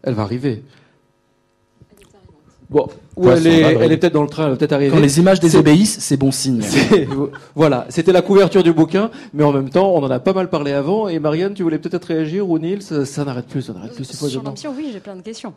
elle 0.03 0.15
va 0.15 0.23
arriver. 0.23 0.63
Bon, 2.69 2.87
ou 3.17 3.29
elle 3.29 3.49
est, 3.49 3.61
elle 3.61 3.91
est 3.91 3.97
peut-être 3.97 4.13
dans 4.13 4.23
le 4.23 4.29
train, 4.29 4.45
elle 4.45 4.51
va 4.53 4.57
peut-être 4.57 4.73
arriver. 4.73 4.93
Quand 4.93 5.03
les 5.03 5.19
images 5.19 5.41
désobéissent, 5.41 5.99
c'est 5.99 6.17
bon 6.17 6.31
signe. 6.31 6.63
Voilà, 7.57 7.87
c'était 7.89 8.13
la 8.13 8.23
couverture 8.23 8.63
du 8.63 8.73
bouquin, 8.73 9.11
mais 9.35 9.43
en 9.43 9.53
même 9.53 9.71
temps, 9.71 9.93
on 9.93 10.03
en 10.05 10.11
a 10.11 10.21
pas 10.21 10.33
mal 10.33 10.49
parlé 10.49 10.73
avant. 10.73 11.09
Et 11.09 11.19
Marianne, 11.19 11.55
tu 11.55 11.65
voulais 11.65 11.81
peut-être 11.81 12.05
réagir 12.05 12.49
ou 12.49 12.59
Nils 12.59 12.83
Ça, 12.83 13.25
n'arrête 13.25 13.47
plus, 13.47 13.63
ça 13.63 13.73
n'arrête 13.73 13.95
plus. 13.95 14.05
Sur 14.05 14.43
l'ambition, 14.45 14.73
oui, 14.77 14.91
j'ai 14.93 15.01
plein 15.01 15.17
de 15.17 15.23
questions. 15.23 15.53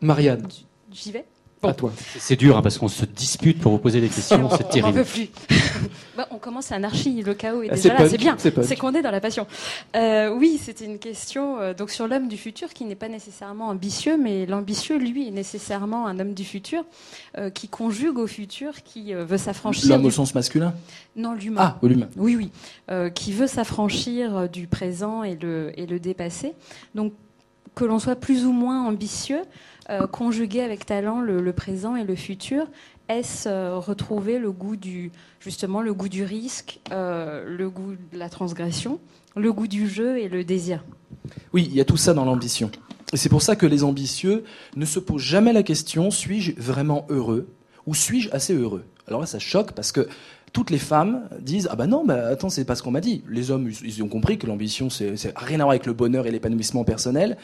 Marianne. 0.00 0.46
J'y 0.92 1.10
vais? 1.10 1.24
Toi. 1.72 1.92
C'est 2.18 2.36
dur 2.36 2.56
hein, 2.56 2.62
parce 2.62 2.78
qu'on 2.78 2.88
se 2.88 3.04
dispute 3.04 3.60
pour 3.60 3.72
vous 3.72 3.78
poser 3.78 4.00
des 4.00 4.08
questions, 4.08 4.48
c'est 4.56 4.68
terrible. 4.68 5.00
On 5.00 5.02
peut 5.02 5.08
plus. 5.08 5.30
bah, 6.16 6.28
on 6.30 6.38
commence 6.38 6.72
à 6.72 6.76
anarchie, 6.76 7.22
le 7.22 7.34
chaos 7.34 7.62
est, 7.62 7.68
ah, 7.70 7.74
déjà 7.74 7.94
là, 7.94 8.08
c'est 8.08 8.18
bien. 8.18 8.36
C'est 8.38 8.76
qu'on 8.76 8.94
est 8.94 9.02
dans 9.02 9.10
la 9.10 9.20
passion. 9.20 9.46
Euh, 9.96 10.34
oui, 10.34 10.60
c'était 10.62 10.84
une 10.84 10.98
question 10.98 11.58
euh, 11.58 11.74
donc 11.74 11.90
sur 11.90 12.06
l'homme 12.06 12.28
du 12.28 12.36
futur 12.36 12.72
qui 12.72 12.84
n'est 12.84 12.94
pas 12.94 13.08
nécessairement 13.08 13.68
ambitieux, 13.68 14.16
mais 14.16 14.46
l'ambitieux, 14.46 14.98
lui, 14.98 15.28
est 15.28 15.32
nécessairement 15.32 16.06
un 16.06 16.18
homme 16.20 16.34
du 16.34 16.44
futur 16.44 16.84
euh, 17.38 17.50
qui 17.50 17.68
conjugue 17.68 18.18
au 18.18 18.26
futur, 18.26 18.82
qui 18.82 19.14
veut 19.14 19.38
s'affranchir. 19.38 19.88
L'homme 19.88 20.06
au 20.06 20.10
sens 20.10 20.34
masculin? 20.34 20.74
Non, 21.16 21.32
l'humain. 21.32 21.76
Ah, 21.80 21.86
l'humain. 21.86 22.08
Oui, 22.16 22.36
oui, 22.36 23.10
qui 23.14 23.32
veut 23.32 23.46
s'affranchir 23.46 24.48
du 24.48 24.66
présent 24.66 25.22
et 25.22 25.36
le 25.36 25.72
et 25.76 25.86
le 25.86 25.98
dépasser. 25.98 26.52
Donc 26.94 27.12
que 27.74 27.84
l'on 27.84 27.98
soit 27.98 28.16
plus 28.16 28.44
ou 28.46 28.52
moins 28.52 28.86
ambitieux, 28.86 29.42
euh, 29.90 30.06
conjuguer 30.06 30.62
avec 30.62 30.86
talent 30.86 31.20
le, 31.20 31.52
présent 31.52 31.94
et 31.94 32.04
le 32.04 32.14
futur 32.14 32.66
Est-ce 33.08 33.48
euh, 33.48 33.78
retrouver 33.78 34.38
le 34.38 34.50
goût 34.50 34.76
du 34.76 35.12
justement 35.40 35.82
le 35.82 35.92
goût 35.92 36.08
du 36.08 36.24
risque, 36.24 36.80
euh, 36.90 37.44
le 37.46 37.68
goût 37.68 37.92
de 38.12 38.18
la 38.18 38.30
transgression, 38.30 38.98
le 39.36 39.52
goût 39.52 39.66
du 39.66 39.86
jeu 39.86 40.18
et 40.18 40.28
le 40.28 40.42
désir? 40.42 40.82
Oui, 41.52 41.68
il 41.70 41.76
y 41.76 41.80
a 41.80 41.84
tout 41.84 41.98
ça 41.98 42.14
dans 42.14 42.24
l'ambition. 42.24 42.70
Et 43.12 43.18
c'est 43.18 43.28
pour 43.28 43.42
ça 43.42 43.56
que 43.56 43.66
les 43.66 43.84
ambitieux 43.84 44.44
ne 44.74 44.86
se 44.86 44.98
posent 44.98 45.22
jamais 45.22 45.52
la 45.52 45.62
question 45.62 46.10
suis-je 46.10 46.52
vraiment 46.56 47.06
heureux 47.10 47.48
ou 47.86 47.94
suis-je 47.94 48.30
assez 48.32 48.54
heureux? 48.54 48.84
Alors 49.06 49.20
là, 49.20 49.26
ça 49.26 49.38
choque 49.38 49.72
parce 49.72 49.92
que 49.92 50.08
toutes 50.54 50.70
les 50.70 50.78
femmes 50.78 51.28
disent 51.40 51.68
ah 51.70 51.76
ben 51.76 51.88
non 51.88 52.04
bah 52.06 52.28
attends 52.28 52.48
c'est 52.48 52.64
pas 52.64 52.74
ce 52.76 52.82
qu'on 52.82 52.92
m'a 52.92 53.02
dit. 53.02 53.22
Les 53.28 53.50
hommes 53.50 53.70
ils 53.84 54.02
ont 54.02 54.08
compris 54.08 54.38
que 54.38 54.46
l'ambition 54.46 54.88
c'est 54.88 55.14
rien 55.36 55.60
à 55.60 55.64
voir 55.64 55.70
avec 55.70 55.84
le 55.84 55.92
bonheur 55.92 56.26
et 56.26 56.30
l'épanouissement 56.30 56.84
personnel 56.84 57.36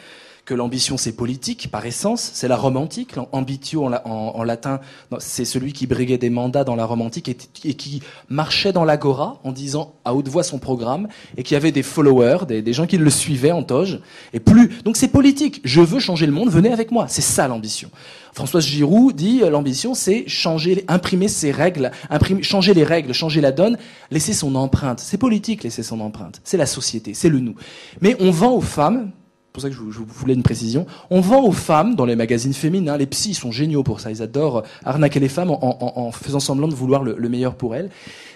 que 0.51 0.55
l'ambition 0.57 0.97
c'est 0.97 1.13
politique 1.13 1.69
par 1.71 1.87
essence, 1.87 2.33
c'est 2.35 2.49
la 2.49 2.57
Rome 2.57 2.77
antique. 2.77 3.15
Ambitio 3.31 3.85
en, 3.85 4.43
latin, 4.43 4.81
c'est 5.21 5.45
celui 5.45 5.73
qui 5.73 5.87
briguait 5.87 6.19
des 6.19 6.29
mandats 6.29 6.65
dans 6.65 6.75
la 6.75 6.85
Rome 6.85 7.03
antique 7.03 7.29
et, 7.29 7.75
qui 7.75 8.03
marchait 8.29 8.73
dans 8.73 8.85
l'agora 8.85 9.39
en 9.45 9.53
disant 9.53 9.95
à 10.05 10.13
haute 10.13 10.27
voix 10.27 10.43
son 10.43 10.59
programme 10.59 11.07
et 11.37 11.45
qui 11.45 11.55
avait 11.55 11.71
des 11.71 11.85
followers, 11.85 12.47
des, 12.49 12.73
gens 12.73 12.87
qui 12.87 12.99
le 12.99 13.11
suivaient 13.11 13.53
en 13.53 13.63
toge. 13.63 14.01
Et 14.33 14.41
plus, 14.41 14.83
donc 14.85 14.97
c'est 14.97 15.07
politique. 15.07 15.61
Je 15.63 15.81
veux 15.81 16.01
changer 16.01 16.27
le 16.27 16.33
monde, 16.33 16.51
venez 16.51 16.73
avec 16.73 16.91
moi. 16.91 17.07
C'est 17.07 17.23
ça 17.23 17.47
l'ambition. 17.47 17.89
Françoise 18.33 18.65
Giroud 18.65 19.15
dit 19.15 19.43
euh, 19.45 19.51
l'ambition 19.51 19.95
c'est 19.95 20.27
changer, 20.27 20.85
imprimer 20.89 21.29
ses 21.29 21.53
règles, 21.53 21.93
changer 22.43 22.75
les 22.75 22.85
règles, 22.85 23.13
changer 23.13 23.41
la 23.41 23.53
donne, 23.53 23.79
laisser 24.11 24.33
son 24.33 24.57
empreinte. 24.57 24.99
C'est 24.99 25.17
politique 25.17 25.63
laisser 25.63 25.85
son 25.85 26.01
empreinte. 26.01 26.41
C'est 26.43 26.57
la 26.57 26.67
société, 26.67 27.15
c'est 27.15 27.29
le 27.29 27.39
nous. 27.39 27.55
Mais 28.01 28.17
on 28.19 28.33
vend 28.33 28.51
aux 28.51 28.61
femmes 28.61 29.13
pour 29.53 29.63
ça 29.63 29.69
que 29.69 29.75
je, 29.75 29.81
voulais 29.81 30.35
une 30.35 30.43
précision. 30.43 30.87
On 31.11 31.21
vend 31.21 31.43
aux 31.43 31.53
femmes 31.53 31.97
dans 31.97 32.05
les 32.05 32.17
magazines 32.17 32.55
féminins, 32.55 32.97
les 32.97 33.07
psys 33.07 33.35
sont 33.35 33.51
géniaux 33.51 33.83
pour 33.83 34.01
ça, 34.01 34.11
ils 34.11 34.23
adorent 34.23 34.63
arnaquer 34.85 35.21
les 35.21 35.29
femmes 35.29 35.51
en, 35.51 36.13
faisant 36.13 36.41
semblant 36.41 36.69
de 36.69 36.75
vouloir 36.75 37.03
le, 37.03 37.29
meilleur 37.29 37.55
pour 37.55 37.75
elles. 37.75 37.91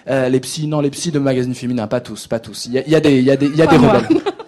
Euh, 0.07 0.29
les 0.29 0.39
psys, 0.39 0.67
non, 0.67 0.81
les 0.81 0.91
psys 0.91 1.11
de 1.11 1.19
magazines 1.19 1.55
féminins, 1.55 1.87
pas 1.87 2.01
tous, 2.01 2.27
pas 2.27 2.39
tous. 2.39 2.67
Il 2.67 2.73
y 2.73 2.77
a, 2.79 2.87
y 2.87 2.95
a, 2.95 2.99
des, 2.99 3.17
il 3.17 3.23
y 3.23 3.31
a 3.31 3.37
des, 3.37 3.47
il 3.47 3.55
y 3.55 3.61
a 3.61 3.67
des 3.67 3.77
rebelles. 3.77 4.07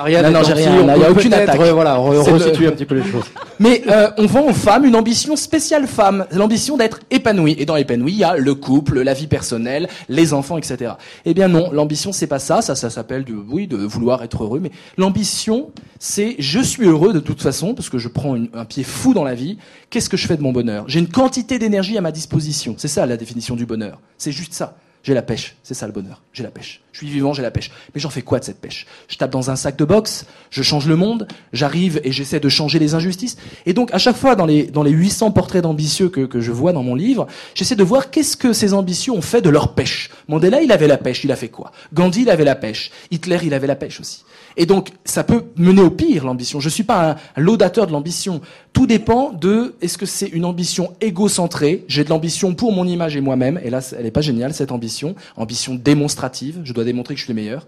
Marianne, 0.00 0.32
non, 0.32 0.38
non, 0.38 0.44
j'ai 0.46 0.54
rien. 0.54 0.80
Il 0.80 0.98
n'y 0.98 1.04
a 1.04 1.10
aucune 1.10 1.34
attaque. 1.34 1.60
voilà, 1.60 1.96
resituer 1.96 2.68
un 2.68 2.72
petit 2.72 2.86
peu 2.86 2.94
les 2.94 3.04
choses. 3.04 3.24
Mais 3.58 3.82
euh, 3.88 4.10
on 4.16 4.24
vend 4.24 4.46
aux 4.46 4.54
femmes 4.54 4.86
une 4.86 4.96
ambition 4.96 5.36
spéciale 5.36 5.86
femme, 5.86 6.24
l'ambition 6.32 6.78
d'être 6.78 7.00
épanouie. 7.10 7.54
Et 7.58 7.66
dans 7.66 7.74
l'épanouie, 7.74 8.12
il 8.12 8.18
y 8.18 8.24
a 8.24 8.36
le 8.36 8.54
couple, 8.54 9.02
la 9.02 9.12
vie 9.12 9.26
personnelle, 9.26 9.88
les 10.08 10.32
enfants, 10.32 10.56
etc. 10.56 10.92
Eh 11.26 11.34
bien 11.34 11.48
non, 11.48 11.70
l'ambition 11.70 12.12
c'est 12.12 12.26
pas 12.26 12.38
ça. 12.38 12.62
Ça, 12.62 12.74
ça 12.74 12.88
s'appelle 12.88 13.24
de, 13.24 13.34
oui, 13.34 13.66
de 13.66 13.76
vouloir 13.76 14.22
être 14.22 14.42
heureux. 14.42 14.60
Mais 14.60 14.70
l'ambition, 14.96 15.70
c'est 15.98 16.36
je 16.38 16.60
suis 16.60 16.86
heureux 16.86 17.12
de 17.12 17.20
toute 17.20 17.42
façon 17.42 17.74
parce 17.74 17.90
que 17.90 17.98
je 17.98 18.08
prends 18.08 18.36
un 18.54 18.64
pied 18.64 18.84
fou 18.84 19.12
dans 19.12 19.24
la 19.24 19.34
vie. 19.34 19.58
Qu'est-ce 19.90 20.08
que 20.08 20.16
je 20.16 20.26
fais 20.26 20.38
de 20.38 20.42
mon 20.42 20.52
bonheur? 20.52 20.84
J'ai 20.86 21.00
une 21.00 21.08
quantité 21.08 21.58
d'énergie 21.58 21.98
à 21.98 22.00
ma 22.00 22.12
disposition. 22.12 22.74
C'est 22.78 22.88
ça 22.88 23.04
la 23.04 23.18
définition 23.18 23.56
du 23.56 23.66
bonheur. 23.66 23.98
C'est 24.16 24.32
juste 24.32 24.54
ça. 24.54 24.76
J'ai 25.02 25.14
la 25.14 25.22
pêche, 25.22 25.56
c'est 25.62 25.72
ça 25.72 25.86
le 25.86 25.92
bonheur. 25.92 26.20
J'ai 26.34 26.42
la 26.42 26.50
pêche. 26.50 26.82
Je 26.92 26.98
suis 26.98 27.08
vivant, 27.08 27.32
j'ai 27.32 27.40
la 27.42 27.50
pêche. 27.50 27.70
Mais 27.94 28.00
j'en 28.00 28.10
fais 28.10 28.20
quoi 28.20 28.38
de 28.38 28.44
cette 28.44 28.60
pêche? 28.60 28.86
Je 29.08 29.16
tape 29.16 29.30
dans 29.30 29.50
un 29.50 29.56
sac 29.56 29.76
de 29.76 29.84
boxe, 29.86 30.26
je 30.50 30.62
change 30.62 30.86
le 30.86 30.96
monde, 30.96 31.26
j'arrive 31.54 32.00
et 32.04 32.12
j'essaie 32.12 32.40
de 32.40 32.48
changer 32.50 32.78
les 32.78 32.94
injustices. 32.94 33.38
Et 33.64 33.72
donc 33.72 33.94
à 33.94 33.98
chaque 33.98 34.16
fois 34.16 34.36
dans 34.36 34.44
les 34.44 34.64
dans 34.64 34.82
les 34.82 34.90
800 34.90 35.30
portraits 35.30 35.62
d'ambitieux 35.62 36.10
que, 36.10 36.26
que 36.26 36.40
je 36.40 36.52
vois 36.52 36.72
dans 36.72 36.82
mon 36.82 36.94
livre, 36.94 37.26
j'essaie 37.54 37.76
de 37.76 37.84
voir 37.84 38.10
qu'est-ce 38.10 38.36
que 38.36 38.52
ces 38.52 38.74
ambitieux 38.74 39.12
ont 39.12 39.22
fait 39.22 39.40
de 39.40 39.48
leur 39.48 39.74
pêche. 39.74 40.10
Mandela, 40.28 40.60
il 40.60 40.70
avait 40.70 40.88
la 40.88 40.98
pêche, 40.98 41.24
il 41.24 41.32
a 41.32 41.36
fait 41.36 41.48
quoi? 41.48 41.72
Gandhi, 41.94 42.22
il 42.22 42.30
avait 42.30 42.44
la 42.44 42.54
pêche. 42.54 42.90
Hitler, 43.10 43.38
il 43.42 43.54
avait 43.54 43.66
la 43.66 43.76
pêche 43.76 44.00
aussi. 44.00 44.24
Et 44.56 44.66
donc, 44.66 44.90
ça 45.04 45.24
peut 45.24 45.44
mener 45.56 45.82
au 45.82 45.90
pire, 45.90 46.24
l'ambition. 46.24 46.60
Je 46.60 46.66
ne 46.66 46.72
suis 46.72 46.84
pas 46.84 47.12
un, 47.12 47.40
laudateur 47.40 47.86
de 47.86 47.92
l'ambition. 47.92 48.40
Tout 48.72 48.86
dépend 48.86 49.32
de, 49.32 49.74
est-ce 49.80 49.98
que 49.98 50.06
c'est 50.06 50.26
une 50.26 50.44
ambition 50.44 50.94
égocentrée? 51.00 51.84
J'ai 51.88 52.04
de 52.04 52.10
l'ambition 52.10 52.54
pour 52.54 52.72
mon 52.72 52.86
image 52.86 53.16
et 53.16 53.20
moi-même, 53.20 53.60
et 53.62 53.70
là, 53.70 53.80
elle 53.96 54.04
n'est 54.04 54.10
pas 54.10 54.20
géniale, 54.20 54.54
cette 54.54 54.72
ambition. 54.72 55.14
Ambition 55.36 55.74
démonstrative, 55.74 56.60
je 56.64 56.72
dois 56.72 56.84
démontrer 56.84 57.14
que 57.14 57.20
je 57.20 57.24
suis 57.24 57.32
le 57.32 57.40
meilleur. 57.40 57.66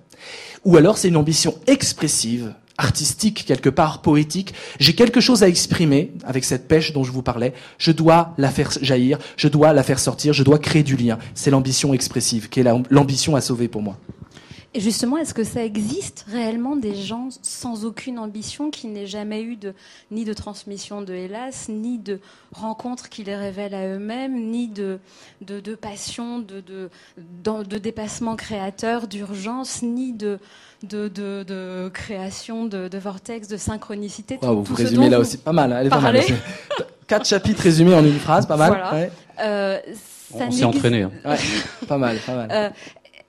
Ou 0.65 0.77
alors, 0.77 0.99
c'est 0.99 1.09
une 1.09 1.17
ambition 1.17 1.55
expressive, 1.67 2.55
artistique 2.79 3.45
quelque 3.47 3.69
part, 3.69 4.03
poétique. 4.03 4.55
J'ai 4.79 4.95
quelque 4.95 5.21
chose 5.21 5.43
à 5.43 5.49
exprimer 5.49 6.13
avec 6.25 6.45
cette 6.45 6.69
pêche 6.69 6.93
dont 6.93 7.05
je 7.05 7.13
vous 7.13 7.23
parlais. 7.23 7.53
Je 7.79 7.93
dois 7.93 8.35
la 8.39 8.51
faire 8.51 8.71
jaillir, 8.81 9.19
je 9.37 9.49
dois 9.49 9.73
la 9.73 9.83
faire 9.83 9.99
sortir, 9.99 10.33
je 10.33 10.43
dois 10.43 10.59
créer 10.59 10.83
du 10.83 10.97
lien. 10.97 11.19
C'est 11.35 11.51
l'ambition 11.51 11.95
expressive 11.95 12.49
qui 12.49 12.61
est 12.61 12.67
l'ambition 12.91 13.37
à 13.37 13.41
sauver 13.41 13.69
pour 13.69 13.83
moi. 13.83 13.99
Et 14.75 14.81
justement, 14.81 15.19
est-ce 15.19 15.35
que 15.35 15.45
ça 15.45 15.63
existe 15.63 16.25
réellement 16.31 16.77
des 16.77 16.95
gens 16.95 17.29
sans 17.43 17.85
aucune 17.85 18.19
ambition 18.19 18.71
qui 18.71 18.87
n'aient 18.87 19.07
jamais 19.07 19.43
eu 19.43 19.57
de, 19.57 19.75
ni 20.11 20.25
de 20.25 20.33
transmission 20.33 21.03
de 21.03 21.13
hélas, 21.13 21.69
ni 21.69 21.99
de 21.99 22.21
rencontres 22.55 23.11
qui 23.11 23.23
les 23.23 23.37
révèlent 23.37 23.75
à 23.75 23.87
eux-mêmes, 23.87 24.51
ni 24.51 24.69
de, 24.69 24.99
de, 25.43 25.61
de 25.61 25.75
passion, 25.75 26.39
de, 26.39 26.61
de, 26.61 26.89
de, 27.65 27.79
dépassement 27.79 28.35
créateur, 28.35 29.09
d'urgence, 29.09 29.83
ni 29.83 30.15
de, 30.15 30.39
de, 30.85 31.09
de, 31.09 31.45
de, 31.47 31.91
création 31.93 32.65
de, 32.65 32.89
de 32.89 32.99
vortex, 32.99 33.49
de 33.49 33.59
synchronicité. 33.59 34.39
vous 34.41 34.75
résumez 34.75 35.11
là 35.11 35.19
aussi 35.19 35.37
pas 35.37 35.53
mal. 35.53 35.71
Hein, 35.71 35.79
elle 35.81 35.87
est 35.89 35.91
pas 35.91 36.01
mal. 36.01 36.19
Quatre 37.07 37.27
chapitres 37.27 37.61
résumés 37.63 37.95
en 37.95 38.05
une 38.05 38.19
phrase, 38.19 38.47
pas 38.47 38.57
mal. 38.57 38.73
Ouais. 38.91 39.11
Euh, 39.45 39.79
on 40.33 40.51
s'est 40.51 40.65
entraîné. 40.65 41.03
Hein. 41.03 41.11
Ouais, 41.27 41.37
pas 41.87 41.99
mal, 41.99 42.17
pas 42.25 42.35
mal. 42.35 42.49
Euh, 42.51 42.71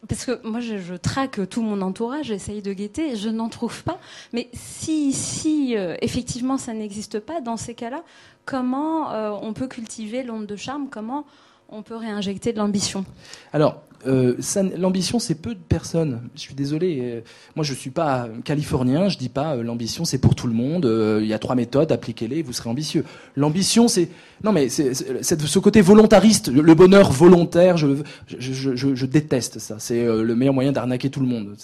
parce 0.08 0.26
que 0.26 0.46
moi 0.46 0.60
je, 0.60 0.96
traque 0.96 1.48
tout 1.50 1.62
mon 1.62 1.82
entourage, 1.82 2.28
j'essaye 2.28 2.62
de 2.62 2.74
guetter, 2.74 3.16
je 3.16 3.30
n'en 3.30 3.50
trouve 3.50 3.84
pas. 3.84 4.00
Mais 4.34 4.50
si, 4.54 5.14
si 5.14 5.78
euh, 5.78 5.96
effectivement 6.02 6.58
ça 6.58 6.74
n'existe 6.74 7.20
pas, 7.20 7.42
dans 7.42 7.58
ces 7.58 7.74
cas-là, 7.74 8.04
comment 8.46 9.12
euh, 9.12 9.32
on 9.42 9.54
peut 9.54 9.68
cultiver 9.68 10.24
l'onde 10.24 10.46
de 10.46 10.56
charme? 10.56 10.88
Comment 10.90 11.26
on 11.70 11.82
peut 11.82 11.96
réinjecter 11.96 12.54
de 12.54 12.58
l'ambition? 12.58 13.06
Alors, 13.52 13.82
euh, 14.08 14.36
l'ambition, 14.78 15.20
c'est 15.20 15.36
peu 15.36 15.54
de 15.56 15.60
personnes. 15.60 16.22
Je 16.36 16.42
suis 16.42 16.54
désolé. 16.54 17.00
Euh, 17.02 17.22
moi, 17.56 17.64
je 17.64 17.74
suis 17.74 17.90
pas 17.90 18.28
californien. 18.44 19.10
Je 19.10 19.18
dis 19.18 19.30
pas 19.30 19.56
euh, 19.56 19.64
l'ambition, 19.64 20.06
c'est 20.06 20.18
pour 20.18 20.36
tout 20.36 20.48
le 20.48 20.54
monde. 20.54 20.86
Il 21.22 21.28
y 21.28 21.34
a 21.34 21.40
trois 21.40 21.56
méthodes, 21.56 21.92
appliquez-les, 21.92 22.42
vous 22.42 22.54
serez 22.54 22.70
ambitieux. 22.70 23.06
L'ambition, 23.36 23.88
c'est 23.88 24.10
non, 24.44 24.52
mais 24.52 24.68
c'est 24.70 24.94
ce 24.94 25.60
côté 25.60 25.82
volontariste, 25.82 26.50
le 26.50 26.74
bonheur 26.74 27.12
volontaire. 27.12 27.78
Je, 27.78 28.04
je, 28.28 29.06
déteste 29.06 29.60
ça. 29.60 29.78
C'est 29.80 30.06
le 30.06 30.36
meilleur 30.36 30.54
moyen 30.54 30.74
d'arnaquer 30.74 31.10
tout 31.10 31.22
le 31.22 31.28
monde. 31.28 31.56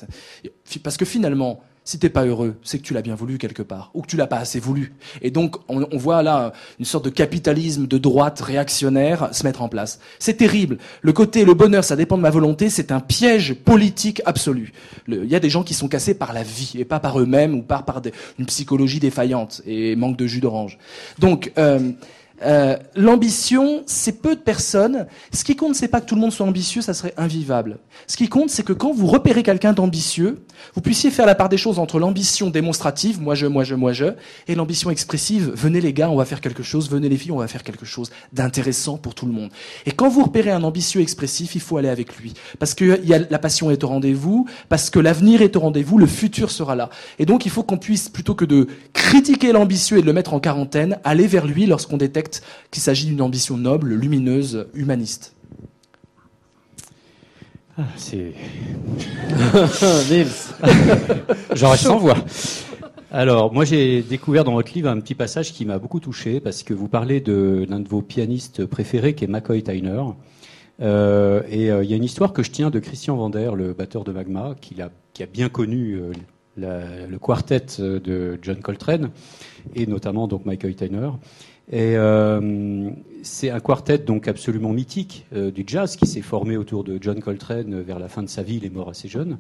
Parce 0.84 0.95
que 0.95 1.06
finalement, 1.06 1.62
si 1.89 1.97
t'es 1.97 2.10
pas 2.10 2.23
heureux, 2.23 2.56
c'est 2.62 2.78
que 2.78 2.84
tu 2.84 2.93
l'as 2.93 3.02
bien 3.02 3.15
voulu 3.15 3.39
quelque 3.39 3.63
part, 3.63 3.89
ou 3.95 4.04
que 4.04 4.08
tu 4.08 4.15
l'as 4.15 4.28
pas 4.28 4.38
assez 4.38 4.60
voulu. 4.60 4.93
Et 5.23 5.32
donc, 5.32 5.56
on, 5.69 5.88
on, 5.91 5.97
voit 5.97 6.21
là 6.21 6.54
une 6.78 6.86
sorte 6.86 7.04
de 7.06 7.10
capitalisme 7.10 7.88
de 7.88 7.97
droite 7.97 8.39
réactionnaire 8.41 9.30
se 9.32 9.43
mettre 9.43 9.63
en 9.63 9.69
place. 9.69 9.99
C'est 10.19 10.36
terrible. 10.36 10.78
Le 11.02 11.13
côté, 11.13 11.45
le 11.45 11.56
bonheur, 11.56 11.84
ça 11.84 11.95
dépend 11.95 12.15
de 12.15 12.21
ma 12.21 12.30
volonté, 12.30 12.69
c'est 12.69 12.91
un 12.91 12.99
piège 12.99 13.56
politique 13.56 14.21
absolu. 14.25 14.71
Il 15.08 15.25
y 15.25 15.34
a 15.34 15.39
des 15.39 15.49
gens 15.49 15.63
qui 15.63 15.73
sont 15.73 15.88
cassés 15.88 16.13
par 16.13 16.32
la 16.32 16.43
vie, 16.43 16.73
et 16.75 16.86
pas 16.86 16.99
par 16.99 17.19
eux-mêmes, 17.19 17.56
ou 17.56 17.63
par, 17.63 17.86
par 17.86 18.04
une 18.38 18.45
psychologie 18.45 18.99
défaillante, 18.99 19.63
et 19.65 19.95
manque 19.95 20.15
de 20.15 20.28
jus 20.28 20.41
d'orange. 20.41 20.78
Donc, 21.17 21.52
euh, 21.58 21.80
euh, 22.43 22.78
l'ambition, 22.95 23.84
c'est 23.86 24.21
peu 24.21 24.36
de 24.36 24.41
personnes. 24.41 25.08
Ce 25.34 25.43
qui 25.43 25.56
compte, 25.56 25.75
c'est 25.75 25.88
pas 25.88 26.02
que 26.02 26.06
tout 26.06 26.15
le 26.15 26.21
monde 26.21 26.32
soit 26.32 26.45
ambitieux, 26.45 26.82
ça 26.82 26.93
serait 26.93 27.13
invivable. 27.17 27.80
Ce 28.08 28.17
qui 28.17 28.30
compte, 28.30 28.49
c'est 28.49 28.63
que 28.63 28.73
quand 28.73 28.93
vous 28.93 29.08
repérez 29.08 29.43
quelqu'un 29.43 29.73
d'ambitieux, 29.73 30.43
vous 30.75 30.82
puissiez 30.82 31.12
faire 31.12 31.25
la 31.25 31.36
part 31.36 31.49
des 31.49 31.58
choses 31.58 31.80
entre 31.80 31.99
l'ambition 31.99 32.49
démonstrative, 32.49 33.21
moi 33.21 33.36
je, 33.36 33.45
moi 33.45 33.63
je, 33.63 33.75
moi 33.75 33.93
je, 33.93 34.06
et 34.47 34.56
l'ambition 34.56 34.89
expressive. 34.89 35.52
Venez 35.56 35.82
les 35.82 35.93
gars, 35.93 36.10
on 36.10 36.15
va 36.15 36.25
faire 36.25 36.41
quelque 36.41 36.63
chose. 36.63 36.89
Venez 36.89 37.10
les 37.10 37.17
filles, 37.17 37.32
on 37.32 37.38
va 37.38 37.47
faire 37.47 37.63
quelque 37.63 37.86
chose 37.86 38.10
d'intéressant 38.34 38.97
pour 38.97 39.15
tout 39.15 39.25
le 39.25 39.32
monde. 39.32 39.49
Et 39.86 39.91
quand 39.91 40.10
vous 40.10 40.23
repérez 40.23 40.52
un 40.52 40.63
ambitieux 40.63 41.02
expressif, 41.02 41.56
il 41.56 41.62
faut 41.62 41.78
aller 41.78 41.89
avec 41.89 42.17
lui, 42.17 42.34
parce 42.60 42.73
que 42.73 42.99
la 43.30 43.39
passion 43.39 43.71
est 43.71 43.84
au 43.84 43.88
rendez-vous, 43.88 44.47
parce 44.69 44.89
que 44.89 44.99
l'avenir 44.99 45.41
est 45.41 45.56
au 45.56 45.60
rendez-vous, 45.60 45.97
le 45.97 46.08
futur 46.08 46.52
sera 46.52 46.75
là. 46.75 46.89
Et 47.17 47.25
donc 47.25 47.45
il 47.45 47.52
faut 47.52 47.63
qu'on 47.63 47.78
puisse, 47.78 48.10
plutôt 48.10 48.36
que 48.36 48.45
de 48.45 48.67
critiquer 48.93 49.52
l'ambitieux 49.52 49.97
et 49.97 50.02
de 50.02 50.06
le 50.06 50.13
mettre 50.13 50.34
en 50.34 50.39
quarantaine, 50.39 50.99
aller 51.04 51.28
vers 51.28 51.45
lui 51.45 51.65
lorsqu'on 51.65 51.97
détecte 51.97 52.29
qu'il 52.72 52.82
s'agit 52.82 53.08
d'une 53.08 53.22
ambition 53.22 53.58
noble, 53.58 53.94
lumineuse, 53.94 54.68
humaniste. 54.74 55.36
Ah, 57.78 57.84
c'est. 57.96 58.34
J'en 61.56 61.70
reste 61.70 61.84
sans 61.84 61.98
voix. 61.98 62.18
Alors, 63.12 63.54
moi, 63.54 63.65
j'ai 63.65 64.02
découvert 64.04 64.44
dans 64.44 64.54
votre 64.54 64.72
livre 64.74 64.89
un 64.89 65.00
petit 65.00 65.15
passage 65.15 65.54
qui 65.54 65.65
m'a 65.65 65.80
beaucoup 65.80 66.00
touché 66.00 66.39
parce 66.39 66.62
que 66.62 66.74
vous 66.74 66.88
parlez 66.88 67.22
de 67.22 67.65
l'un 67.70 67.80
de 67.80 67.88
vos 67.88 68.02
pianistes 68.02 68.65
préférés, 68.65 69.15
qui 69.15 69.24
est 69.24 69.28
McCoy 69.28 69.63
Tyner. 69.63 70.04
Euh, 70.82 71.42
et 71.50 71.72
euh, 71.72 71.84
il 71.84 71.89
y 71.89 71.94
a 71.94 71.98
une 71.98 72.04
histoire 72.04 72.34
que 72.34 72.44
je 72.44 72.52
tiens 72.52 72.70
de 72.70 72.80
Christian 72.80 73.15
Vander, 73.15 73.52
le 73.56 73.74
batteur 73.74 74.04
de 74.04 74.12
Magma, 74.12 74.56
qui 74.62 74.82
a, 74.82 74.92
qui 75.13 75.24
a 75.24 75.26
bien 75.26 75.50
connu 75.50 76.00
euh, 76.60 77.08
le 77.08 77.18
quartet 77.18 77.65
de 77.80 78.38
John 78.42 78.62
Coltrane 78.62 79.10
et 79.76 79.86
notamment 79.88 80.28
donc 80.28 80.46
Michael 80.46 80.76
Tyner. 80.76 81.10
Et 81.72 81.96
euh, 81.96 82.90
c'est 83.22 83.52
un 83.52 83.60
quartet 83.60 84.00
donc 84.00 84.28
absolument 84.28 84.74
mythique 84.74 85.28
euh, 85.34 85.52
du 85.52 85.64
jazz 85.68 85.96
qui 85.96 86.08
s'est 86.08 86.22
formé 86.22 86.58
autour 86.58 86.84
de 86.84 86.98
John 87.00 87.20
Coltrane 87.20 87.76
euh, 87.76 87.82
vers 87.84 88.00
la 88.00 88.08
fin 88.08 88.24
de 88.24 88.30
sa 88.30 88.42
vie, 88.42 88.56
il 88.56 88.66
est 88.66 88.74
mort 88.74 88.90
assez 88.90 89.08
jeune, 89.08 89.38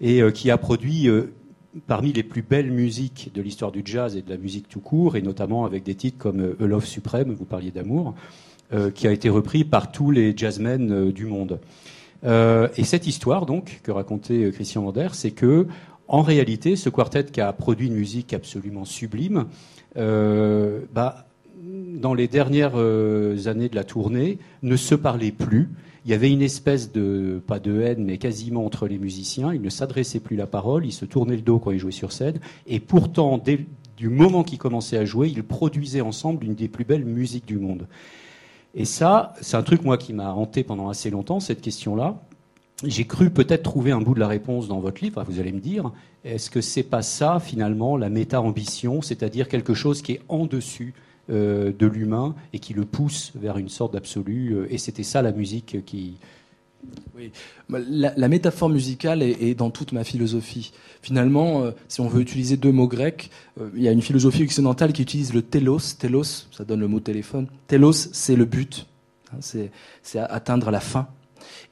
et 0.00 0.22
qui 0.32 0.50
a 0.50 0.56
produit 0.56 1.10
parmi 1.86 2.14
les 2.14 2.22
plus 2.22 2.40
belles 2.40 2.70
musiques 2.70 3.30
de 3.34 3.42
l'histoire 3.42 3.70
du 3.70 3.82
jazz 3.84 4.16
et 4.16 4.22
de 4.22 4.30
la 4.30 4.38
musique 4.38 4.66
tout 4.66 4.80
court, 4.80 5.16
et 5.16 5.20
notamment 5.20 5.66
avec 5.66 5.82
des 5.82 5.94
titres 5.94 6.16
comme 6.16 6.56
A 6.58 6.64
Love 6.64 6.86
Supreme, 6.86 7.34
vous 7.34 7.44
parliez 7.44 7.70
d'amour, 7.70 8.14
qui 8.94 9.06
a 9.06 9.12
été 9.12 9.28
repris 9.28 9.64
par 9.64 9.92
tous 9.92 10.10
les 10.10 10.34
jazzmen 10.34 11.10
du 11.12 11.26
monde. 11.26 11.60
et 12.24 12.84
cette 12.84 13.06
histoire 13.06 13.44
donc 13.44 13.80
que 13.82 13.90
racontait 13.90 14.50
Christian 14.52 14.84
Vander, 14.84 15.08
c'est 15.12 15.32
que 15.32 15.66
en 16.08 16.22
réalité, 16.22 16.76
ce 16.76 16.88
quartet 16.88 17.24
qui 17.24 17.42
a 17.42 17.52
produit 17.52 17.88
une 17.88 17.94
musique 17.96 18.32
absolument 18.32 18.86
sublime, 18.86 19.44
bah, 19.94 21.26
dans 21.62 22.14
les 22.14 22.28
dernières 22.28 22.72
euh, 22.76 23.46
années 23.46 23.68
de 23.68 23.74
la 23.76 23.84
tournée, 23.84 24.38
ne 24.62 24.76
se 24.76 24.94
parlaient 24.94 25.32
plus. 25.32 25.68
Il 26.04 26.10
y 26.10 26.14
avait 26.14 26.30
une 26.30 26.42
espèce 26.42 26.92
de, 26.92 27.42
pas 27.46 27.58
de 27.58 27.82
haine, 27.82 28.04
mais 28.04 28.16
quasiment 28.16 28.64
entre 28.64 28.86
les 28.86 28.98
musiciens. 28.98 29.52
Ils 29.52 29.60
ne 29.60 29.68
s'adressaient 29.68 30.20
plus 30.20 30.36
la 30.36 30.46
parole, 30.46 30.86
ils 30.86 30.92
se 30.92 31.04
tournaient 31.04 31.36
le 31.36 31.42
dos 31.42 31.58
quand 31.58 31.72
ils 31.72 31.78
jouaient 31.78 31.92
sur 31.92 32.12
scène. 32.12 32.40
Et 32.66 32.80
pourtant, 32.80 33.36
dès 33.36 33.66
du 33.98 34.08
moment 34.08 34.42
qu'ils 34.42 34.58
commençaient 34.58 34.96
à 34.96 35.04
jouer, 35.04 35.28
ils 35.28 35.42
produisaient 35.42 36.00
ensemble 36.00 36.46
une 36.46 36.54
des 36.54 36.68
plus 36.68 36.86
belles 36.86 37.04
musiques 37.04 37.46
du 37.46 37.58
monde. 37.58 37.86
Et 38.74 38.86
ça, 38.86 39.34
c'est 39.42 39.56
un 39.56 39.62
truc, 39.62 39.84
moi, 39.84 39.98
qui 39.98 40.14
m'a 40.14 40.32
hanté 40.32 40.64
pendant 40.64 40.88
assez 40.88 41.10
longtemps, 41.10 41.40
cette 41.40 41.60
question-là. 41.60 42.22
J'ai 42.82 43.04
cru 43.04 43.28
peut-être 43.28 43.62
trouver 43.62 43.90
un 43.90 44.00
bout 44.00 44.14
de 44.14 44.20
la 44.20 44.28
réponse 44.28 44.68
dans 44.68 44.80
votre 44.80 45.04
livre, 45.04 45.22
vous 45.28 45.38
allez 45.38 45.52
me 45.52 45.60
dire. 45.60 45.92
Est-ce 46.24 46.48
que 46.48 46.62
c'est 46.62 46.82
pas 46.82 47.02
ça, 47.02 47.40
finalement, 47.40 47.98
la 47.98 48.08
méta-ambition, 48.08 49.02
c'est-à-dire 49.02 49.48
quelque 49.48 49.74
chose 49.74 50.00
qui 50.00 50.12
est 50.12 50.20
en 50.28 50.46
dessus 50.46 50.94
euh, 51.30 51.72
de 51.76 51.86
l'humain 51.86 52.34
et 52.52 52.58
qui 52.58 52.74
le 52.74 52.84
pousse 52.84 53.32
vers 53.34 53.56
une 53.56 53.68
sorte 53.68 53.92
d'absolu. 53.92 54.52
Euh, 54.52 54.66
et 54.68 54.78
c'était 54.78 55.02
ça 55.02 55.22
la 55.22 55.32
musique 55.32 55.84
qui. 55.84 56.16
Bah, 57.68 57.78
la, 57.88 58.28
métaphore 58.28 58.70
musicale 58.70 59.22
est, 59.22 59.54
dans 59.54 59.70
toute 59.70 59.92
ma 59.92 60.02
philosophie. 60.02 60.72
Finalement, 61.02 61.62
euh, 61.62 61.72
si 61.88 62.00
on 62.00 62.08
veut 62.08 62.22
utiliser 62.22 62.56
deux 62.56 62.72
mots 62.72 62.88
grecs, 62.88 63.30
il 63.76 63.82
y 63.82 63.88
a 63.88 63.92
une 63.92 64.00
philosophie 64.00 64.42
occidentale 64.42 64.92
qui 64.92 65.02
utilise 65.02 65.34
le 65.34 65.42
telos. 65.42 65.96
Telos, 65.98 66.46
ça 66.50 66.64
donne 66.64 66.80
le 66.80 66.88
mot 66.88 67.00
téléphone. 67.00 67.48
Telos, 67.68 67.92
c'est 67.92 68.36
le 68.36 68.46
but. 68.46 68.86
Hein, 69.32 69.38
c'est 70.02 70.18
atteindre 70.18 70.70
la 70.70 70.80
fin. 70.80 71.08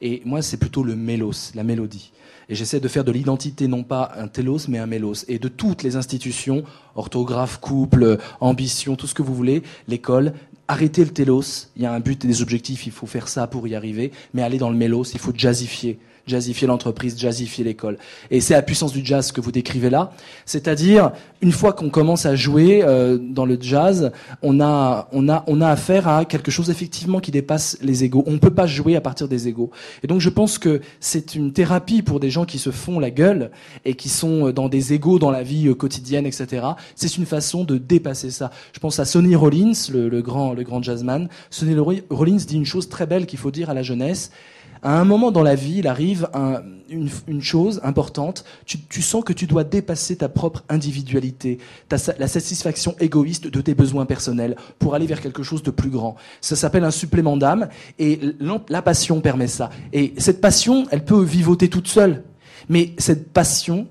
Et 0.01 0.21
moi, 0.25 0.41
c'est 0.41 0.57
plutôt 0.57 0.83
le 0.83 0.95
mélos, 0.95 1.51
la 1.55 1.63
mélodie. 1.63 2.11
Et 2.47 2.55
j'essaie 2.55 2.79
de 2.79 2.87
faire 2.87 3.03
de 3.03 3.11
l'identité 3.11 3.67
non 3.67 3.83
pas 3.83 4.11
un 4.17 4.27
télos, 4.27 4.67
mais 4.67 4.79
un 4.79 4.87
mélos. 4.87 5.25
Et 5.27 5.37
de 5.37 5.47
toutes 5.47 5.83
les 5.83 5.95
institutions, 5.95 6.63
orthographe, 6.95 7.59
couple, 7.59 8.17
ambition, 8.39 8.95
tout 8.95 9.07
ce 9.07 9.13
que 9.13 9.21
vous 9.21 9.35
voulez, 9.35 9.61
l'école, 9.87 10.33
arrêtez 10.67 11.03
le 11.03 11.11
télos. 11.11 11.69
Il 11.75 11.83
y 11.83 11.85
a 11.85 11.93
un 11.93 11.99
but 11.99 12.25
et 12.25 12.27
des 12.27 12.41
objectifs, 12.41 12.87
il 12.87 12.91
faut 12.91 13.07
faire 13.07 13.27
ça 13.27 13.45
pour 13.45 13.67
y 13.67 13.75
arriver. 13.75 14.11
Mais 14.33 14.41
aller 14.41 14.57
dans 14.57 14.71
le 14.71 14.77
mélos, 14.77 15.13
il 15.13 15.19
faut 15.19 15.33
jazzifier. 15.35 15.99
Jazzifier 16.29 16.67
l'entreprise, 16.67 17.19
jazzifier 17.19 17.63
l'école. 17.63 17.97
Et 18.31 18.41
c'est 18.41 18.53
la 18.53 18.61
puissance 18.61 18.93
du 18.93 19.05
jazz 19.05 19.31
que 19.31 19.41
vous 19.41 19.51
décrivez 19.51 19.89
là. 19.89 20.11
C'est-à-dire, 20.45 21.11
une 21.41 21.51
fois 21.51 21.73
qu'on 21.73 21.89
commence 21.89 22.25
à 22.25 22.35
jouer 22.35 22.81
euh, 22.83 23.17
dans 23.17 23.45
le 23.45 23.57
jazz, 23.59 24.11
on 24.41 24.59
a, 24.61 25.07
on, 25.11 25.29
a, 25.29 25.43
on 25.47 25.61
a 25.61 25.67
affaire 25.67 26.07
à 26.07 26.25
quelque 26.25 26.51
chose 26.51 26.69
effectivement 26.69 27.19
qui 27.19 27.31
dépasse 27.31 27.77
les 27.81 28.03
égaux. 28.03 28.23
On 28.27 28.31
ne 28.31 28.37
peut 28.37 28.53
pas 28.53 28.67
jouer 28.67 28.95
à 28.95 29.01
partir 29.01 29.27
des 29.27 29.47
égaux. 29.47 29.71
Et 30.03 30.07
donc 30.07 30.21
je 30.21 30.29
pense 30.29 30.57
que 30.57 30.81
c'est 30.99 31.35
une 31.35 31.51
thérapie 31.51 32.01
pour 32.01 32.19
des 32.19 32.29
gens 32.29 32.45
qui 32.45 32.59
se 32.59 32.71
font 32.71 32.99
la 32.99 33.11
gueule 33.11 33.51
et 33.85 33.95
qui 33.95 34.09
sont 34.09 34.51
dans 34.51 34.69
des 34.69 34.93
égaux 34.93 35.19
dans 35.19 35.31
la 35.31 35.43
vie 35.43 35.67
euh, 35.67 35.73
quotidienne, 35.73 36.25
etc. 36.25 36.65
C'est 36.95 37.17
une 37.17 37.25
façon 37.25 37.63
de 37.63 37.77
dépasser 37.77 38.31
ça. 38.31 38.51
Je 38.73 38.79
pense 38.79 38.99
à 38.99 39.05
Sonny 39.05 39.35
Rollins, 39.35 39.73
le, 39.91 40.09
le 40.09 40.21
grand, 40.21 40.53
le 40.53 40.63
grand 40.63 40.81
jazzman. 40.83 41.29
Sonny 41.49 41.75
Rollins 42.09 42.37
dit 42.47 42.55
une 42.55 42.65
chose 42.65 42.89
très 42.89 43.05
belle 43.05 43.25
qu'il 43.25 43.39
faut 43.39 43.51
dire 43.51 43.69
à 43.69 43.73
la 43.73 43.83
jeunesse 43.83 44.31
à 44.81 44.99
un 44.99 45.05
moment 45.05 45.31
dans 45.31 45.43
la 45.43 45.55
vie, 45.55 45.79
il 45.79 45.87
arrive 45.87 46.29
une, 46.89 47.41
chose 47.41 47.81
importante. 47.83 48.45
Tu, 48.65 49.01
sens 49.01 49.23
que 49.23 49.33
tu 49.33 49.45
dois 49.45 49.63
dépasser 49.63 50.17
ta 50.17 50.29
propre 50.29 50.63
individualité, 50.69 51.59
la 51.89 52.27
satisfaction 52.27 52.95
égoïste 52.99 53.47
de 53.47 53.61
tes 53.61 53.73
besoins 53.73 54.05
personnels 54.05 54.55
pour 54.77 54.95
aller 54.95 55.05
vers 55.05 55.21
quelque 55.21 55.43
chose 55.43 55.63
de 55.63 55.71
plus 55.71 55.89
grand. 55.89 56.15
Ça 56.41 56.55
s'appelle 56.55 56.83
un 56.83 56.91
supplément 56.91 57.37
d'âme 57.37 57.69
et 57.97 58.19
la 58.69 58.81
passion 58.81 59.21
permet 59.21 59.47
ça. 59.47 59.69
Et 59.93 60.13
cette 60.17 60.41
passion, 60.41 60.87
elle 60.91 61.03
peut 61.03 61.21
vivoter 61.21 61.69
toute 61.69 61.87
seule. 61.87 62.23
Mais 62.69 62.93
cette 62.97 63.31
passion, 63.31 63.87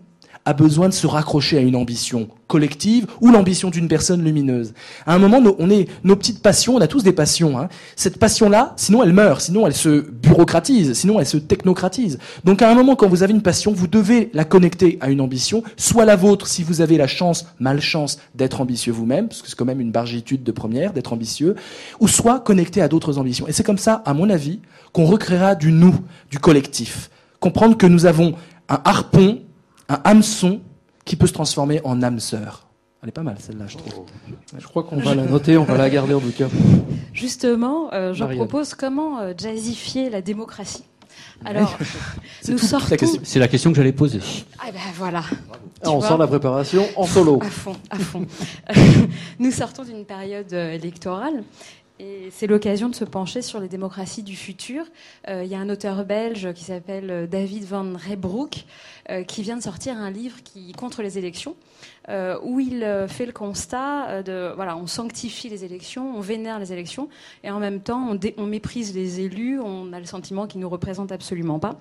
a 0.49 0.55
besoin 0.55 0.89
de 0.89 0.95
se 0.95 1.07
raccrocher 1.07 1.59
à 1.59 1.61
une 1.61 1.77
ambition 1.77 2.27
collective 2.47 3.07
ou 3.21 3.31
l'ambition 3.31 3.69
d'une 3.69 3.87
personne 3.87 4.25
lumineuse. 4.25 4.73
À 5.05 5.15
un 5.15 5.19
moment, 5.19 5.43
on 5.59 5.69
est 5.69 5.89
nos 6.05 6.17
petites 6.17 6.41
passions, 6.41 6.77
on 6.77 6.81
a 6.81 6.87
tous 6.87 7.03
des 7.03 7.13
passions. 7.13 7.59
Hein. 7.59 7.69
Cette 7.97 8.19
passion-là, 8.19 8.73
sinon 8.77 9.03
elle 9.03 9.13
meurt, 9.13 9.43
sinon 9.43 9.67
elle 9.67 9.75
se 9.75 10.11
bureaucratise, 10.11 10.95
sinon 10.95 11.21
elle 11.21 11.27
se 11.27 11.37
technocratise. 11.37 12.19
Donc 12.45 12.63
à 12.63 12.71
un 12.71 12.75
moment, 12.75 12.97
quand 12.97 13.09
vous 13.09 13.23
avez 13.23 13.35
une 13.35 13.43
passion, 13.43 13.75
vous 13.75 13.89
devez 13.89 14.31
la 14.33 14.47
connecter 14.47 14.97
à 15.03 15.11
une 15.11 15.21
ambition, 15.21 15.63
soit 15.77 16.07
la 16.07 16.17
vôtre 16.17 16.47
si 16.47 16.63
vous 16.63 16.81
avez 16.81 16.97
la 16.97 17.07
chance, 17.07 17.45
malchance 17.61 18.19
d'être 18.35 18.63
ambitieux 18.63 18.95
vous-même, 18.95 19.29
parce 19.29 19.43
que 19.43 19.51
c'est 19.51 19.57
quand 19.57 19.67
même 19.67 19.83
une 19.83 19.93
bargitude 19.93 20.45
de 20.45 20.53
première 20.53 20.95
d'être 20.95 21.13
ambitieux, 21.13 21.57
ou 22.01 22.09
soit 22.09 22.41
connecté 22.41 22.81
à 22.81 22.89
d'autres 22.89 23.19
ambitions. 23.19 23.47
Et 23.49 23.53
c'est 23.53 23.65
comme 23.65 23.77
ça, 23.77 24.03
à 24.07 24.15
mon 24.15 24.31
avis, 24.31 24.61
qu'on 24.95 25.05
recréera 25.05 25.55
du 25.55 25.73
nous, 25.73 25.97
du 26.31 26.39
collectif. 26.39 27.11
Comprendre 27.39 27.77
que 27.77 27.87
nous 27.87 28.07
avons 28.07 28.35
un 28.71 28.81
harpon 28.87 29.41
un 29.89 30.01
hameçon 30.05 30.61
qui 31.05 31.17
peut 31.17 31.27
se 31.27 31.33
transformer 31.33 31.81
en 31.85 32.03
âme 32.03 32.21
sœur. 32.21 32.67
Elle 33.03 33.11
est 33.11 33.13
pas 33.13 33.23
mal 33.23 33.37
celle-là, 33.39 33.67
je 33.69 33.77
trouve. 33.77 34.07
Je 34.57 34.67
crois 34.67 34.83
qu'on 34.83 34.97
va 34.97 35.15
la 35.15 35.25
noter, 35.25 35.57
on 35.57 35.65
va 35.65 35.79
la 35.79 35.89
garder 35.89 36.15
en 36.15 36.21
tout 36.21 36.33
cas. 36.33 36.49
Justement, 37.13 37.93
euh, 37.93 38.13
je 38.13 38.25
propose 38.25 38.75
comment 38.75 39.21
euh, 39.21 39.33
jazzifier 39.37 40.11
la 40.11 40.21
démocratie. 40.21 40.85
Alors, 41.45 41.79
nous 42.49 42.59
sortons. 42.59 42.97
C'est 43.23 43.39
la 43.39 43.49
question 43.49 43.71
que 43.71 43.77
j'allais 43.77 43.93
poser. 43.93 44.21
Ah 44.59 44.71
ben 44.73 44.81
voilà. 44.97 45.23
Ah, 45.85 45.91
on 45.91 46.01
sort 46.01 46.19
la 46.19 46.27
préparation 46.27 46.85
en 46.97 47.07
solo. 47.07 47.39
À 47.41 47.47
fond, 47.49 47.77
à 47.91 47.99
fond. 47.99 48.27
nous 49.39 49.53
sortons 49.53 49.85
d'une 49.85 50.05
période 50.05 50.53
euh, 50.53 50.73
électorale 50.73 51.45
et 52.01 52.29
c'est 52.31 52.47
l'occasion 52.47 52.89
de 52.89 52.95
se 52.95 53.05
pencher 53.05 53.43
sur 53.43 53.61
les 53.61 53.69
démocraties 53.69 54.23
du 54.23 54.37
futur. 54.37 54.85
Euh, 55.29 55.43
il 55.45 55.51
y 55.51 55.55
a 55.55 55.59
un 55.59 55.69
auteur 55.69 56.05
belge 56.05 56.53
qui 56.53 56.65
s'appelle 56.65 57.11
euh, 57.11 57.27
David 57.27 57.65
Van 57.65 57.93
Reybrouck 57.95 58.65
euh, 59.11 59.25
qui 59.25 59.43
vient 59.43 59.57
de 59.57 59.63
sortir 59.63 59.97
un 59.97 60.11
livre 60.11 60.43
qui 60.45 60.73
contre 60.73 61.03
les 61.03 61.19
élections, 61.19 61.57
où 62.43 62.59
il 62.59 63.07
fait 63.09 63.27
le 63.27 63.33
constat 63.33 64.23
de 64.23 64.53
voilà, 64.55 64.77
on 64.77 64.87
sanctifie 64.87 65.51
les 65.51 65.65
élections, 65.65 66.17
on 66.17 66.21
vénère 66.21 66.59
les 66.59 66.73
élections, 66.73 67.09
et 67.45 67.51
en 67.51 67.59
même 67.59 67.81
temps 67.81 68.09
on, 68.11 68.19
on 68.39 68.47
méprise 68.47 68.95
les 68.95 69.21
élus, 69.21 69.61
on 69.61 69.93
a 69.93 70.01
le 70.01 70.07
sentiment 70.07 70.47
qu'ils 70.47 70.61
nous 70.61 70.71
représentent 70.71 71.13
absolument 71.13 71.59
pas. 71.59 71.81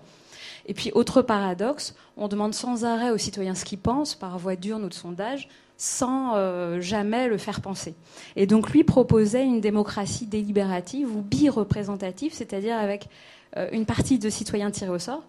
Et 0.65 0.73
puis 0.73 0.91
autre 0.93 1.21
paradoxe, 1.21 1.95
on 2.17 2.27
demande 2.27 2.53
sans 2.53 2.83
arrêt 2.83 3.09
aux 3.11 3.17
citoyens 3.17 3.55
ce 3.55 3.63
qu'ils 3.63 3.79
pensent 3.79 4.15
par 4.15 4.37
voie 4.37 4.57
d'urne 4.57 4.83
ou 4.83 4.89
de 4.89 4.93
sondage 4.93 5.47
sans 5.77 6.35
euh, 6.35 6.81
jamais 6.81 7.27
le 7.27 7.37
faire 7.37 7.61
penser. 7.61 7.95
Et 8.35 8.47
donc 8.47 8.71
lui 8.71 8.83
proposait 8.83 9.45
une 9.45 9.61
démocratie 9.61 10.25
délibérative 10.25 11.15
ou 11.15 11.21
bi-représentative, 11.21 12.33
c'est-à-dire 12.33 12.75
avec 12.75 13.07
euh, 13.55 13.69
une 13.71 13.85
partie 13.85 14.19
de 14.19 14.29
citoyens 14.29 14.71
tirés 14.71 14.89
au 14.89 14.99
sort, 14.99 15.23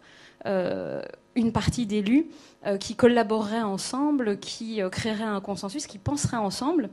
une 0.44 1.52
partie 1.52 1.86
d'élus 1.86 2.26
qui 2.80 2.96
collaboreraient 2.96 3.62
ensemble, 3.62 4.38
qui 4.38 4.80
créeraient 4.90 5.22
un 5.22 5.40
consensus, 5.40 5.86
qui 5.86 5.98
penseraient 5.98 6.36
ensemble. 6.36 6.90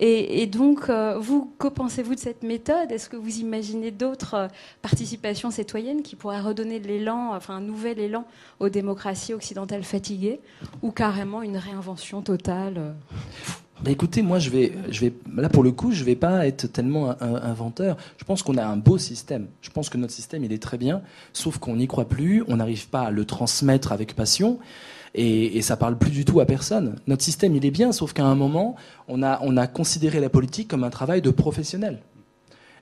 Et, 0.00 0.46
donc, 0.46 0.90
vous, 0.90 1.52
que 1.58 1.68
pensez-vous 1.68 2.14
de 2.14 2.20
cette 2.20 2.42
méthode? 2.42 2.90
Est-ce 2.90 3.08
que 3.08 3.16
vous 3.16 3.38
imaginez 3.38 3.90
d'autres 3.90 4.48
participations 4.80 5.50
citoyennes 5.50 6.02
qui 6.02 6.16
pourraient 6.16 6.40
redonner 6.40 6.80
l'élan, 6.80 7.34
enfin 7.34 7.56
un 7.56 7.60
nouvel 7.60 8.00
élan 8.00 8.24
aux 8.58 8.68
démocraties 8.68 9.34
occidentales 9.34 9.84
fatiguées, 9.84 10.40
ou 10.82 10.90
carrément 10.90 11.42
une 11.42 11.56
réinvention 11.56 12.22
totale? 12.22 12.94
Bah 13.82 13.90
écoutez, 13.90 14.22
moi 14.22 14.38
je 14.38 14.50
vais, 14.50 14.72
je 14.90 15.00
vais, 15.00 15.12
là 15.36 15.48
pour 15.48 15.64
le 15.64 15.72
coup, 15.72 15.90
je 15.90 16.04
vais 16.04 16.14
pas 16.14 16.46
être 16.46 16.66
tellement 16.68 17.20
inventeur. 17.20 17.96
Je 18.16 18.24
pense 18.24 18.42
qu'on 18.42 18.56
a 18.56 18.64
un 18.64 18.76
beau 18.76 18.96
système. 18.96 19.48
Je 19.60 19.70
pense 19.70 19.88
que 19.88 19.98
notre 19.98 20.12
système 20.12 20.44
il 20.44 20.52
est 20.52 20.62
très 20.62 20.78
bien, 20.78 21.02
sauf 21.32 21.58
qu'on 21.58 21.76
n'y 21.76 21.88
croit 21.88 22.08
plus, 22.08 22.44
on 22.46 22.56
n'arrive 22.56 22.88
pas 22.88 23.02
à 23.02 23.10
le 23.10 23.24
transmettre 23.24 23.90
avec 23.90 24.14
passion. 24.14 24.60
Et, 25.14 25.58
et, 25.58 25.62
ça 25.62 25.76
parle 25.76 25.98
plus 25.98 26.10
du 26.10 26.24
tout 26.24 26.40
à 26.40 26.46
personne. 26.46 26.96
Notre 27.06 27.22
système, 27.22 27.54
il 27.54 27.66
est 27.66 27.70
bien, 27.70 27.92
sauf 27.92 28.14
qu'à 28.14 28.24
un 28.24 28.34
moment, 28.34 28.76
on 29.08 29.22
a, 29.22 29.40
on 29.42 29.58
a 29.58 29.66
considéré 29.66 30.20
la 30.20 30.30
politique 30.30 30.68
comme 30.68 30.84
un 30.84 30.90
travail 30.90 31.20
de 31.20 31.30
professionnel. 31.30 31.98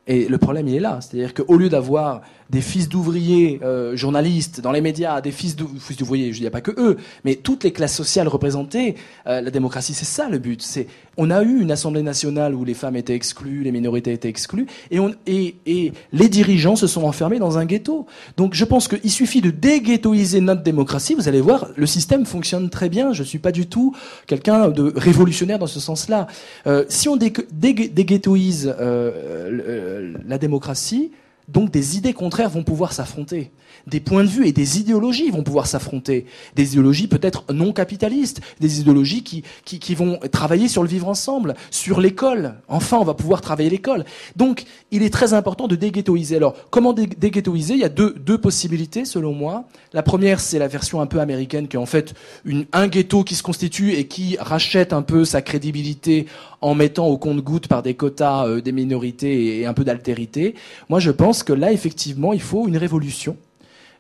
Et 0.06 0.28
le 0.28 0.38
problème, 0.38 0.68
il 0.68 0.74
est 0.74 0.80
là. 0.80 1.00
C'est-à-dire 1.00 1.34
qu'au 1.34 1.56
lieu 1.56 1.68
d'avoir 1.68 2.22
des 2.50 2.60
fils 2.60 2.88
d'ouvriers 2.88 3.60
euh, 3.62 3.96
journalistes 3.96 4.60
dans 4.60 4.72
les 4.72 4.80
médias, 4.80 5.20
des 5.20 5.30
fils 5.30 5.56
d'ouvriers, 5.56 6.32
je 6.32 6.40
dis 6.40 6.50
pas 6.50 6.60
que 6.60 6.72
eux, 6.78 6.96
mais 7.24 7.36
toutes 7.36 7.64
les 7.64 7.72
classes 7.72 7.94
sociales 7.94 8.28
représentées, 8.28 8.96
euh, 9.26 9.40
la 9.40 9.50
démocratie, 9.50 9.94
c'est 9.94 10.04
ça 10.04 10.28
le 10.28 10.38
but. 10.38 10.62
C'est 10.62 10.86
on 11.16 11.30
a 11.30 11.42
eu 11.42 11.60
une 11.60 11.70
assemblée 11.70 12.02
nationale 12.02 12.54
où 12.54 12.64
les 12.64 12.74
femmes 12.74 12.96
étaient 12.96 13.14
exclues, 13.14 13.62
les 13.62 13.72
minorités 13.72 14.12
étaient 14.12 14.28
exclues, 14.28 14.66
et, 14.90 14.98
on, 14.98 15.14
et, 15.26 15.56
et 15.66 15.92
les 16.12 16.28
dirigeants 16.28 16.76
se 16.76 16.86
sont 16.86 17.04
enfermés 17.04 17.38
dans 17.38 17.58
un 17.58 17.66
ghetto. 17.66 18.06
Donc 18.36 18.54
je 18.54 18.64
pense 18.64 18.88
qu'il 18.88 19.10
suffit 19.10 19.40
de 19.40 19.50
déghettoiser 19.50 20.40
notre 20.40 20.62
démocratie. 20.62 21.14
Vous 21.14 21.28
allez 21.28 21.40
voir, 21.40 21.68
le 21.76 21.86
système 21.86 22.26
fonctionne 22.26 22.70
très 22.70 22.88
bien. 22.88 23.12
Je 23.12 23.22
suis 23.22 23.38
pas 23.38 23.52
du 23.52 23.66
tout 23.66 23.94
quelqu'un 24.26 24.68
de 24.68 24.92
révolutionnaire 24.96 25.58
dans 25.58 25.66
ce 25.66 25.80
sens-là. 25.80 26.26
Euh, 26.66 26.84
si 26.88 27.08
on 27.08 27.16
déghettoise 27.16 28.74
euh, 28.80 30.14
la 30.26 30.38
démocratie, 30.38 31.12
donc 31.50 31.70
des 31.70 31.96
idées 31.96 32.12
contraires 32.12 32.48
vont 32.50 32.62
pouvoir 32.62 32.92
s'affronter. 32.92 33.50
Des 33.86 34.00
points 34.00 34.24
de 34.24 34.28
vue 34.28 34.46
et 34.46 34.52
des 34.52 34.78
idéologies 34.78 35.30
vont 35.30 35.42
pouvoir 35.42 35.66
s'affronter. 35.66 36.26
Des 36.56 36.72
idéologies 36.72 37.08
peut-être 37.08 37.44
non 37.52 37.72
capitalistes, 37.72 38.40
des 38.60 38.80
idéologies 38.80 39.22
qui, 39.22 39.42
qui, 39.64 39.94
vont 39.94 40.18
travailler 40.30 40.68
sur 40.68 40.82
le 40.82 40.88
vivre 40.88 41.08
ensemble, 41.08 41.54
sur 41.70 42.00
l'école. 42.00 42.54
Enfin, 42.68 42.98
on 42.98 43.04
va 43.04 43.14
pouvoir 43.14 43.40
travailler 43.40 43.70
l'école. 43.70 44.04
Donc, 44.36 44.64
il 44.90 45.02
est 45.02 45.10
très 45.10 45.34
important 45.34 45.68
de 45.68 45.76
déghettoiser. 45.76 46.36
Alors, 46.36 46.54
comment 46.70 46.92
déghettoiser? 46.92 47.74
Il 47.74 47.80
y 47.80 47.84
a 47.84 47.88
deux, 47.88 48.14
deux 48.18 48.38
possibilités, 48.38 49.04
selon 49.04 49.32
moi. 49.32 49.64
La 49.92 50.02
première, 50.02 50.40
c'est 50.40 50.58
la 50.58 50.68
version 50.68 51.00
un 51.00 51.06
peu 51.06 51.20
américaine, 51.20 51.68
qui 51.68 51.76
est 51.76 51.80
en 51.80 51.86
fait 51.86 52.14
une, 52.44 52.66
un 52.72 52.88
ghetto 52.88 53.24
qui 53.24 53.34
se 53.34 53.42
constitue 53.42 53.94
et 53.94 54.06
qui 54.06 54.36
rachète 54.38 54.92
un 54.92 55.02
peu 55.02 55.24
sa 55.24 55.42
crédibilité 55.42 56.26
en 56.60 56.74
mettant 56.74 57.06
au 57.06 57.18
compte-goutte 57.18 57.68
par 57.68 57.82
des 57.82 57.94
quotas 57.94 58.46
euh, 58.46 58.60
des 58.60 58.72
minorités 58.72 59.60
et 59.60 59.66
un 59.66 59.74
peu 59.74 59.84
d'altérité. 59.84 60.54
Moi, 60.88 61.00
je 61.00 61.10
pense 61.10 61.42
que 61.42 61.52
là, 61.52 61.72
effectivement, 61.72 62.32
il 62.32 62.42
faut 62.42 62.68
une 62.68 62.76
révolution 62.76 63.36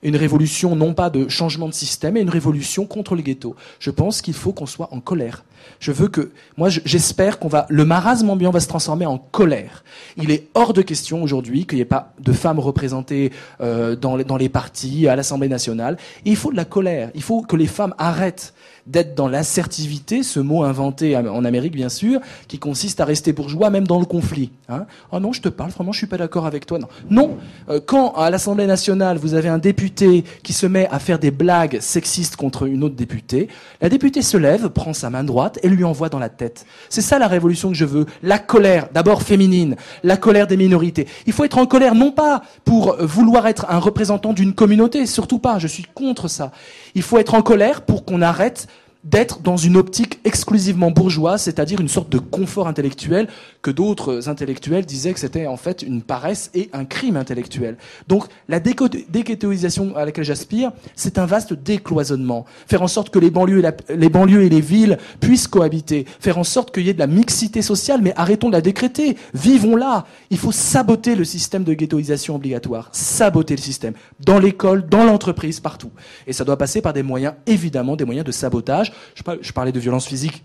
une 0.02 0.16
révolution 0.16 0.76
non 0.76 0.94
pas 0.94 1.10
de 1.10 1.28
changement 1.28 1.68
de 1.68 1.74
système, 1.74 2.14
mais 2.14 2.22
une 2.22 2.30
révolution 2.30 2.86
contre 2.86 3.14
le 3.14 3.22
ghetto. 3.22 3.54
Je 3.78 3.90
pense 3.90 4.22
qu'il 4.22 4.34
faut 4.34 4.52
qu'on 4.52 4.66
soit 4.66 4.88
en 4.92 5.00
colère. 5.00 5.44
Je 5.78 5.92
veux 5.92 6.08
que, 6.08 6.30
moi, 6.56 6.68
j'espère 6.68 7.38
qu'on 7.38 7.48
va, 7.48 7.66
le 7.68 7.84
marasme 7.84 8.30
ambiant 8.30 8.50
va 8.50 8.60
se 8.60 8.68
transformer 8.68 9.06
en 9.06 9.18
colère. 9.18 9.84
Il 10.16 10.30
est 10.30 10.48
hors 10.54 10.72
de 10.72 10.82
question 10.82 11.22
aujourd'hui 11.22 11.66
qu'il 11.66 11.76
n'y 11.76 11.82
ait 11.82 11.86
pas 11.86 12.12
de 12.18 12.32
femmes 12.32 12.58
représentées 12.58 13.32
euh, 13.60 13.96
dans, 13.96 14.16
les, 14.16 14.24
dans 14.24 14.36
les 14.36 14.48
partis, 14.48 15.08
à 15.08 15.16
l'Assemblée 15.16 15.48
nationale. 15.48 15.96
il 16.24 16.36
faut 16.36 16.50
de 16.50 16.56
la 16.56 16.64
colère. 16.64 17.10
Il 17.14 17.22
faut 17.22 17.42
que 17.42 17.56
les 17.56 17.66
femmes 17.66 17.94
arrêtent 17.98 18.54
d'être 18.86 19.14
dans 19.14 19.28
l'assertivité, 19.28 20.22
ce 20.22 20.40
mot 20.40 20.64
inventé 20.64 21.16
en 21.16 21.44
Amérique 21.44 21.74
bien 21.74 21.88
sûr, 21.88 22.20
qui 22.48 22.58
consiste 22.58 23.00
à 23.00 23.04
rester 23.04 23.32
bourgeois 23.32 23.70
même 23.70 23.86
dans 23.86 23.98
le 23.98 24.06
conflit. 24.06 24.50
Hein. 24.68 24.86
oh 25.12 25.20
non, 25.20 25.32
je 25.32 25.40
te 25.40 25.48
parle, 25.48 25.70
vraiment, 25.70 25.92
je 25.92 25.98
suis 25.98 26.06
pas 26.06 26.16
d'accord 26.16 26.46
avec 26.46 26.66
toi. 26.66 26.78
Non, 26.78 26.88
non. 27.10 27.36
Euh, 27.68 27.80
quand 27.84 28.12
à 28.14 28.30
l'Assemblée 28.30 28.66
nationale 28.66 29.18
vous 29.18 29.34
avez 29.34 29.48
un 29.48 29.58
député 29.58 30.24
qui 30.42 30.52
se 30.52 30.66
met 30.66 30.88
à 30.90 30.98
faire 30.98 31.18
des 31.18 31.30
blagues 31.30 31.80
sexistes 31.80 32.36
contre 32.36 32.66
une 32.66 32.84
autre 32.84 32.94
députée, 32.94 33.48
la 33.80 33.88
députée 33.88 34.22
se 34.22 34.36
lève, 34.36 34.68
prend 34.68 34.92
sa 34.92 35.10
main 35.10 35.24
droite 35.24 35.58
et 35.62 35.68
lui 35.68 35.84
envoie 35.84 36.08
dans 36.08 36.18
la 36.18 36.28
tête. 36.28 36.66
C'est 36.88 37.00
ça 37.00 37.18
la 37.18 37.28
révolution 37.28 37.68
que 37.68 37.76
je 37.76 37.84
veux. 37.84 38.06
La 38.22 38.38
colère, 38.38 38.88
d'abord 38.92 39.22
féminine, 39.22 39.76
la 40.02 40.16
colère 40.16 40.46
des 40.46 40.56
minorités. 40.56 41.06
Il 41.26 41.32
faut 41.32 41.44
être 41.44 41.58
en 41.58 41.66
colère 41.66 41.94
non 41.94 42.12
pas 42.12 42.42
pour 42.64 42.96
vouloir 43.00 43.46
être 43.46 43.66
un 43.68 43.78
représentant 43.78 44.32
d'une 44.32 44.54
communauté, 44.54 45.06
surtout 45.06 45.38
pas. 45.38 45.58
Je 45.58 45.66
suis 45.66 45.84
contre 45.94 46.28
ça. 46.28 46.52
Il 46.94 47.02
faut 47.02 47.18
être 47.18 47.34
en 47.34 47.42
colère 47.42 47.82
pour 47.82 48.04
qu'on 48.04 48.22
arrête 48.22 48.66
d'être 49.04 49.40
dans 49.40 49.56
une 49.56 49.76
optique 49.76 50.20
exclusivement 50.24 50.90
bourgeoise, 50.90 51.42
c'est-à-dire 51.42 51.80
une 51.80 51.88
sorte 51.88 52.10
de 52.10 52.18
confort 52.18 52.68
intellectuel 52.68 53.28
que 53.62 53.70
d'autres 53.70 54.28
intellectuels 54.28 54.84
disaient 54.84 55.14
que 55.14 55.20
c'était 55.20 55.46
en 55.46 55.56
fait 55.56 55.82
une 55.82 56.02
paresse 56.02 56.50
et 56.54 56.68
un 56.72 56.84
crime 56.84 57.16
intellectuel. 57.16 57.76
Donc 58.08 58.24
la 58.48 58.60
déghettoisation 58.60 59.96
à 59.96 60.04
laquelle 60.04 60.24
j'aspire, 60.24 60.72
c'est 60.96 61.18
un 61.18 61.26
vaste 61.26 61.54
décloisonnement. 61.54 62.44
Faire 62.66 62.82
en 62.82 62.88
sorte 62.88 63.10
que 63.10 63.18
les 63.18 63.30
banlieues, 63.30 63.64
et 63.64 63.96
les 63.96 64.08
banlieues 64.08 64.42
et 64.42 64.48
les 64.48 64.60
villes 64.60 64.98
puissent 65.20 65.48
cohabiter. 65.48 66.04
Faire 66.20 66.38
en 66.38 66.44
sorte 66.44 66.74
qu'il 66.74 66.84
y 66.84 66.90
ait 66.90 66.94
de 66.94 66.98
la 66.98 67.06
mixité 67.06 67.62
sociale, 67.62 68.00
mais 68.02 68.12
arrêtons 68.16 68.48
de 68.48 68.54
la 68.54 68.60
décréter. 68.60 69.16
Vivons 69.34 69.76
là. 69.76 70.04
Il 70.30 70.38
faut 70.38 70.52
saboter 70.52 71.14
le 71.14 71.24
système 71.24 71.64
de 71.64 71.72
ghettoisation 71.72 72.36
obligatoire. 72.36 72.90
Saboter 72.92 73.56
le 73.56 73.62
système. 73.62 73.94
Dans 74.20 74.38
l'école, 74.38 74.86
dans 74.86 75.04
l'entreprise, 75.04 75.60
partout. 75.60 75.90
Et 76.26 76.32
ça 76.32 76.44
doit 76.44 76.58
passer 76.58 76.82
par 76.82 76.92
des 76.92 77.02
moyens, 77.02 77.34
évidemment, 77.46 77.96
des 77.96 78.04
moyens 78.04 78.26
de 78.26 78.32
sabotage 78.32 78.89
je 79.14 79.52
parlais 79.52 79.72
de 79.72 79.80
violence 79.80 80.06
physique. 80.06 80.44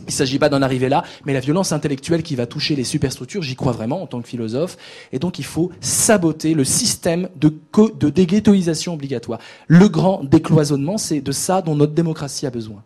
Il 0.00 0.06
ne 0.06 0.12
s'agit 0.12 0.38
pas 0.38 0.48
d'en 0.48 0.62
arriver 0.62 0.88
là, 0.88 1.04
mais 1.26 1.32
la 1.32 1.40
violence 1.40 1.72
intellectuelle 1.72 2.22
qui 2.22 2.34
va 2.34 2.46
toucher 2.46 2.74
les 2.74 2.84
superstructures, 2.84 3.42
j'y 3.42 3.54
crois 3.54 3.72
vraiment 3.72 4.02
en 4.02 4.06
tant 4.06 4.20
que 4.20 4.28
philosophe. 4.28 4.76
Et 5.12 5.18
donc 5.18 5.38
il 5.38 5.44
faut 5.44 5.70
saboter 5.80 6.54
le 6.54 6.64
système 6.64 7.28
de, 7.36 7.54
de 7.98 8.08
déghettoisation 8.08 8.94
obligatoire. 8.94 9.38
Le 9.68 9.88
grand 9.88 10.24
décloisonnement, 10.24 10.98
c'est 10.98 11.20
de 11.20 11.32
ça 11.32 11.62
dont 11.62 11.76
notre 11.76 11.92
démocratie 11.92 12.46
a 12.46 12.50
besoin. 12.50 12.82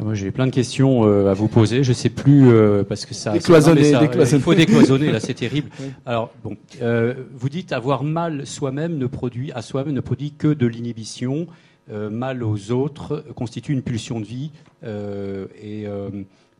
Ah, 0.00 0.04
moi, 0.04 0.14
j'ai 0.14 0.30
plein 0.30 0.46
de 0.46 0.52
questions 0.52 1.04
euh, 1.04 1.28
à 1.28 1.34
vous 1.34 1.48
poser. 1.48 1.82
Je 1.82 1.92
sais 1.92 2.08
plus 2.08 2.48
euh, 2.48 2.84
parce 2.84 3.04
que 3.04 3.14
ça. 3.14 3.32
Décloisonner, 3.32 3.90
Il 3.90 4.40
faut 4.40 4.54
décloisonner. 4.54 5.10
là, 5.10 5.18
c'est 5.18 5.34
terrible. 5.34 5.70
Alors 6.06 6.30
bon, 6.44 6.56
euh, 6.80 7.14
vous 7.34 7.48
dites 7.48 7.72
avoir 7.72 8.04
mal 8.04 8.46
soi-même 8.46 8.96
ne 8.96 9.06
produit 9.06 9.50
à 9.52 9.62
soi-même 9.62 9.94
ne 9.94 10.00
produit 10.00 10.32
que 10.32 10.48
de 10.48 10.66
l'inhibition 10.66 11.48
euh, 11.90 12.10
mal 12.10 12.42
aux 12.42 12.70
autres 12.70 13.24
constitue 13.34 13.72
une 13.72 13.82
pulsion 13.82 14.20
de 14.20 14.26
vie. 14.26 14.50
Euh, 14.84 15.46
et 15.60 15.86
euh, 15.86 16.10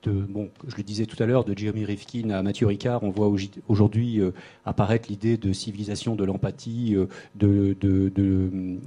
bon, 0.06 0.48
je 0.66 0.74
le 0.76 0.82
disais 0.82 1.04
tout 1.04 1.22
à 1.22 1.26
l'heure, 1.26 1.44
de 1.44 1.56
Jeremy 1.56 1.84
Rifkin 1.84 2.30
à 2.30 2.42
Mathieu 2.42 2.66
Ricard, 2.66 3.02
on 3.02 3.10
voit 3.10 3.30
aujourd'hui 3.68 4.22
apparaître 4.64 5.10
l'idée 5.10 5.36
de 5.36 5.52
civilisation, 5.52 6.14
de 6.16 6.24
l'empathie, 6.24 6.96
de, 7.34 7.76
de, 7.78 8.78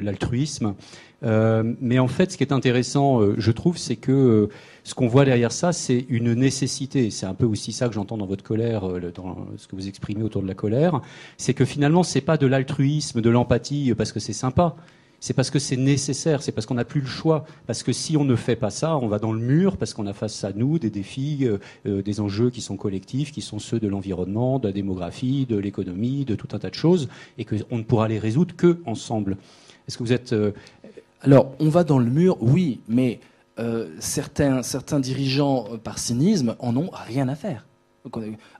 l'altruisme. 0.00 0.74
mais 1.22 1.98
en 1.98 2.08
fait, 2.08 2.32
ce 2.32 2.38
qui 2.38 2.44
est 2.44 2.52
intéressant, 2.52 3.20
je 3.36 3.50
trouve, 3.50 3.76
c'est 3.76 3.96
que 3.96 4.48
ce 4.84 4.94
qu'on 4.94 5.08
voit 5.08 5.26
derrière 5.26 5.52
ça, 5.52 5.72
c'est 5.72 6.06
une 6.08 6.32
nécessité. 6.32 7.10
C'est 7.10 7.26
un 7.26 7.34
peu 7.34 7.46
aussi 7.46 7.72
ça 7.72 7.88
que 7.88 7.94
j'entends 7.94 8.16
dans 8.16 8.26
votre 8.26 8.44
colère, 8.44 8.88
dans 9.12 9.48
ce 9.58 9.66
que 9.66 9.76
vous 9.76 9.86
exprimez 9.86 10.22
autour 10.22 10.40
de 10.40 10.48
la 10.48 10.54
colère. 10.54 11.02
C'est 11.36 11.52
que 11.52 11.66
finalement, 11.66 12.04
c'est 12.04 12.22
pas 12.22 12.38
de 12.38 12.46
l'altruisme, 12.46 13.20
de 13.20 13.28
l'empathie, 13.28 13.92
parce 13.98 14.12
que 14.12 14.20
c'est 14.20 14.32
sympa 14.32 14.76
c'est 15.20 15.34
parce 15.34 15.50
que 15.50 15.58
c'est 15.58 15.76
nécessaire, 15.76 16.42
c'est 16.42 16.50
parce 16.50 16.66
qu'on 16.66 16.74
n'a 16.74 16.84
plus 16.84 17.02
le 17.02 17.06
choix. 17.06 17.44
Parce 17.66 17.82
que 17.82 17.92
si 17.92 18.16
on 18.16 18.24
ne 18.24 18.34
fait 18.36 18.56
pas 18.56 18.70
ça, 18.70 18.96
on 18.96 19.06
va 19.06 19.18
dans 19.18 19.32
le 19.32 19.38
mur, 19.38 19.76
parce 19.76 19.92
qu'on 19.92 20.06
a 20.06 20.14
face 20.14 20.42
à 20.44 20.52
nous 20.52 20.78
des 20.78 20.88
défis, 20.88 21.40
euh, 21.42 21.58
euh, 21.86 22.02
des 22.02 22.20
enjeux 22.20 22.50
qui 22.50 22.62
sont 22.62 22.76
collectifs, 22.76 23.30
qui 23.30 23.42
sont 23.42 23.58
ceux 23.58 23.78
de 23.78 23.86
l'environnement, 23.86 24.58
de 24.58 24.66
la 24.68 24.72
démographie, 24.72 25.46
de 25.46 25.56
l'économie, 25.56 26.24
de 26.24 26.34
tout 26.34 26.48
un 26.52 26.58
tas 26.58 26.70
de 26.70 26.74
choses, 26.74 27.08
et 27.36 27.44
qu'on 27.44 27.78
ne 27.78 27.82
pourra 27.82 28.08
les 28.08 28.18
résoudre 28.18 28.56
que 28.56 28.80
ensemble. 28.86 29.36
Est-ce 29.86 29.98
que 29.98 30.02
vous 30.02 30.12
êtes... 30.12 30.32
Euh, 30.32 30.52
Alors, 31.20 31.52
on 31.60 31.68
va 31.68 31.84
dans 31.84 31.98
le 31.98 32.10
mur, 32.10 32.38
oui, 32.40 32.80
mais 32.88 33.20
certains, 33.98 34.62
certains 34.62 35.00
dirigeants, 35.00 35.66
par 35.84 35.98
cynisme, 35.98 36.56
en 36.60 36.74
ont 36.78 36.88
rien 36.94 37.28
à 37.28 37.34
faire. 37.34 37.66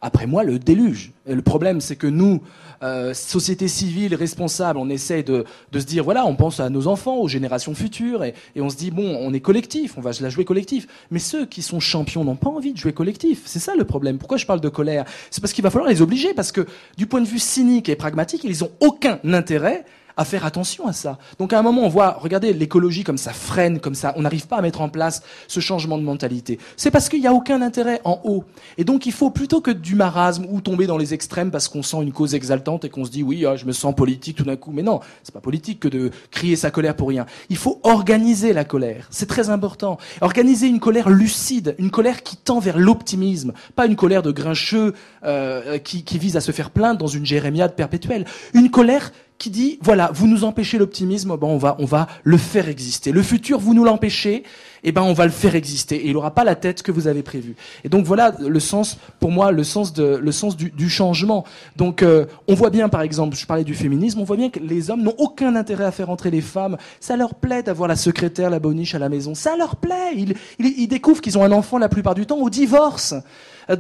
Après 0.02 0.26
moi, 0.26 0.44
le 0.44 0.58
déluge. 0.58 1.12
Et 1.26 1.34
le 1.34 1.40
problème, 1.40 1.80
c'est 1.80 1.96
que 1.96 2.06
nous, 2.06 2.42
euh, 2.82 3.14
société 3.14 3.68
civile 3.68 4.14
responsable, 4.14 4.78
on 4.78 4.90
essaie 4.90 5.22
de, 5.22 5.44
se 5.72 5.84
dire, 5.84 6.04
voilà, 6.04 6.26
on 6.26 6.36
pense 6.36 6.60
à 6.60 6.68
nos 6.68 6.86
enfants, 6.86 7.16
aux 7.16 7.28
générations 7.28 7.74
futures, 7.74 8.22
et, 8.22 8.34
on 8.56 8.68
se 8.68 8.76
dit, 8.76 8.90
bon, 8.90 9.16
on 9.18 9.32
est 9.32 9.40
collectif, 9.40 9.96
on 9.96 10.02
va 10.02 10.10
la 10.20 10.28
jouer 10.28 10.44
collectif. 10.44 10.86
Mais 11.10 11.18
ceux 11.18 11.46
qui 11.46 11.62
sont 11.62 11.80
champions 11.80 12.22
n'ont 12.22 12.36
pas 12.36 12.50
envie 12.50 12.72
de 12.72 12.78
jouer 12.78 12.92
collectif. 12.92 13.42
C'est 13.46 13.58
ça 13.58 13.74
le 13.74 13.84
problème. 13.84 14.18
Pourquoi 14.18 14.36
je 14.36 14.44
parle 14.44 14.60
de 14.60 14.68
colère? 14.68 15.04
C'est 15.30 15.40
parce 15.40 15.54
qu'il 15.54 15.64
va 15.64 15.70
falloir 15.70 15.90
les 15.90 16.02
obliger, 16.02 16.34
parce 16.34 16.52
que 16.52 16.66
du 16.98 17.06
point 17.06 17.22
de 17.22 17.26
vue 17.26 17.38
cynique 17.38 17.88
et 17.88 17.96
pragmatique, 17.96 18.44
ils 18.44 18.60
n'ont 18.60 18.72
aucun 18.80 19.20
intérêt 19.24 19.84
à 20.16 20.24
faire 20.24 20.44
attention 20.44 20.86
à 20.86 20.92
ça. 20.92 21.18
Donc 21.38 21.52
à 21.52 21.58
un 21.58 21.62
moment, 21.62 21.82
on 21.82 21.88
voit, 21.88 22.18
regardez, 22.20 22.52
l'écologie 22.52 23.04
comme 23.04 23.18
ça 23.18 23.32
freine, 23.32 23.80
comme 23.80 23.94
ça, 23.94 24.12
on 24.16 24.22
n'arrive 24.22 24.46
pas 24.46 24.56
à 24.56 24.62
mettre 24.62 24.80
en 24.80 24.88
place 24.88 25.22
ce 25.48 25.60
changement 25.60 25.98
de 25.98 26.02
mentalité. 26.02 26.58
C'est 26.76 26.90
parce 26.90 27.08
qu'il 27.08 27.20
n'y 27.20 27.26
a 27.26 27.32
aucun 27.32 27.62
intérêt 27.62 28.00
en 28.04 28.20
haut. 28.24 28.44
Et 28.78 28.84
donc 28.84 29.06
il 29.06 29.12
faut 29.12 29.30
plutôt 29.30 29.60
que 29.60 29.70
du 29.70 29.94
marasme 29.94 30.46
ou 30.50 30.60
tomber 30.60 30.86
dans 30.86 30.98
les 30.98 31.14
extrêmes 31.14 31.50
parce 31.50 31.68
qu'on 31.68 31.82
sent 31.82 32.02
une 32.02 32.12
cause 32.12 32.34
exaltante 32.34 32.84
et 32.84 32.88
qu'on 32.88 33.04
se 33.04 33.10
dit 33.10 33.22
oui, 33.22 33.44
ah, 33.46 33.56
je 33.56 33.64
me 33.64 33.72
sens 33.72 33.94
politique 33.94 34.36
tout 34.36 34.44
d'un 34.44 34.56
coup. 34.56 34.70
Mais 34.72 34.82
non, 34.82 35.00
c'est 35.22 35.34
pas 35.34 35.40
politique 35.40 35.80
que 35.80 35.88
de 35.88 36.10
crier 36.30 36.56
sa 36.56 36.70
colère 36.70 36.96
pour 36.96 37.08
rien. 37.08 37.26
Il 37.48 37.56
faut 37.56 37.80
organiser 37.82 38.52
la 38.52 38.64
colère. 38.64 39.06
C'est 39.10 39.28
très 39.28 39.50
important. 39.50 39.98
Organiser 40.20 40.66
une 40.66 40.80
colère 40.80 41.10
lucide, 41.10 41.74
une 41.78 41.90
colère 41.90 42.22
qui 42.22 42.36
tend 42.36 42.60
vers 42.60 42.78
l'optimisme, 42.78 43.52
pas 43.74 43.86
une 43.86 43.96
colère 43.96 44.22
de 44.22 44.30
grincheux 44.30 44.94
euh, 45.24 45.78
qui, 45.78 46.04
qui 46.04 46.18
vise 46.18 46.36
à 46.36 46.40
se 46.40 46.52
faire 46.52 46.70
plaindre 46.70 46.98
dans 46.98 47.06
une 47.06 47.26
jérémiade 47.26 47.74
perpétuelle. 47.74 48.24
Une 48.54 48.70
colère 48.70 49.12
qui 49.40 49.50
dit 49.50 49.78
voilà, 49.82 50.10
vous 50.12 50.28
nous 50.28 50.44
empêchez 50.44 50.78
l'optimisme, 50.78 51.34
ben 51.36 51.46
on 51.46 51.56
va 51.56 51.74
on 51.78 51.86
va 51.86 52.06
le 52.22 52.36
faire 52.36 52.68
exister. 52.68 53.10
Le 53.10 53.22
futur, 53.22 53.58
vous 53.58 53.72
nous 53.72 53.84
l'empêchez, 53.84 54.44
eh 54.84 54.92
ben 54.92 55.00
on 55.00 55.14
va 55.14 55.24
le 55.24 55.32
faire 55.32 55.54
exister 55.54 55.96
et 55.96 56.08
il 56.08 56.12
n'aura 56.12 56.32
pas 56.32 56.44
la 56.44 56.54
tête 56.54 56.82
que 56.82 56.92
vous 56.92 57.08
avez 57.08 57.22
prévue. 57.22 57.56
Et 57.82 57.88
donc 57.88 58.04
voilà 58.04 58.34
le 58.38 58.60
sens 58.60 58.98
pour 59.18 59.30
moi 59.30 59.50
le 59.50 59.64
sens 59.64 59.94
de 59.94 60.20
le 60.22 60.30
sens 60.30 60.58
du, 60.58 60.70
du 60.70 60.90
changement. 60.90 61.44
Donc 61.76 62.02
euh, 62.02 62.26
on 62.48 62.54
voit 62.54 62.68
bien 62.68 62.90
par 62.90 63.00
exemple, 63.00 63.34
je 63.34 63.46
parlais 63.46 63.64
du 63.64 63.74
féminisme, 63.74 64.20
on 64.20 64.24
voit 64.24 64.36
bien 64.36 64.50
que 64.50 64.60
les 64.60 64.90
hommes 64.90 65.02
n'ont 65.02 65.16
aucun 65.16 65.56
intérêt 65.56 65.84
à 65.84 65.90
faire 65.90 66.10
entrer 66.10 66.30
les 66.30 66.42
femmes. 66.42 66.76
Ça 67.00 67.16
leur 67.16 67.34
plaît 67.34 67.62
d'avoir 67.62 67.88
la 67.88 67.96
secrétaire, 67.96 68.50
la 68.50 68.58
boniche 68.58 68.94
à 68.94 68.98
la 68.98 69.08
maison. 69.08 69.34
Ça 69.34 69.56
leur 69.56 69.76
plaît. 69.76 70.12
Ils, 70.16 70.34
ils, 70.58 70.86
découvrent 70.86 71.22
qu'ils 71.22 71.38
ont 71.38 71.44
un 71.44 71.52
enfant 71.52 71.78
la 71.78 71.88
plupart 71.88 72.14
du 72.14 72.26
temps 72.26 72.38
au 72.38 72.50
divorce. 72.50 73.14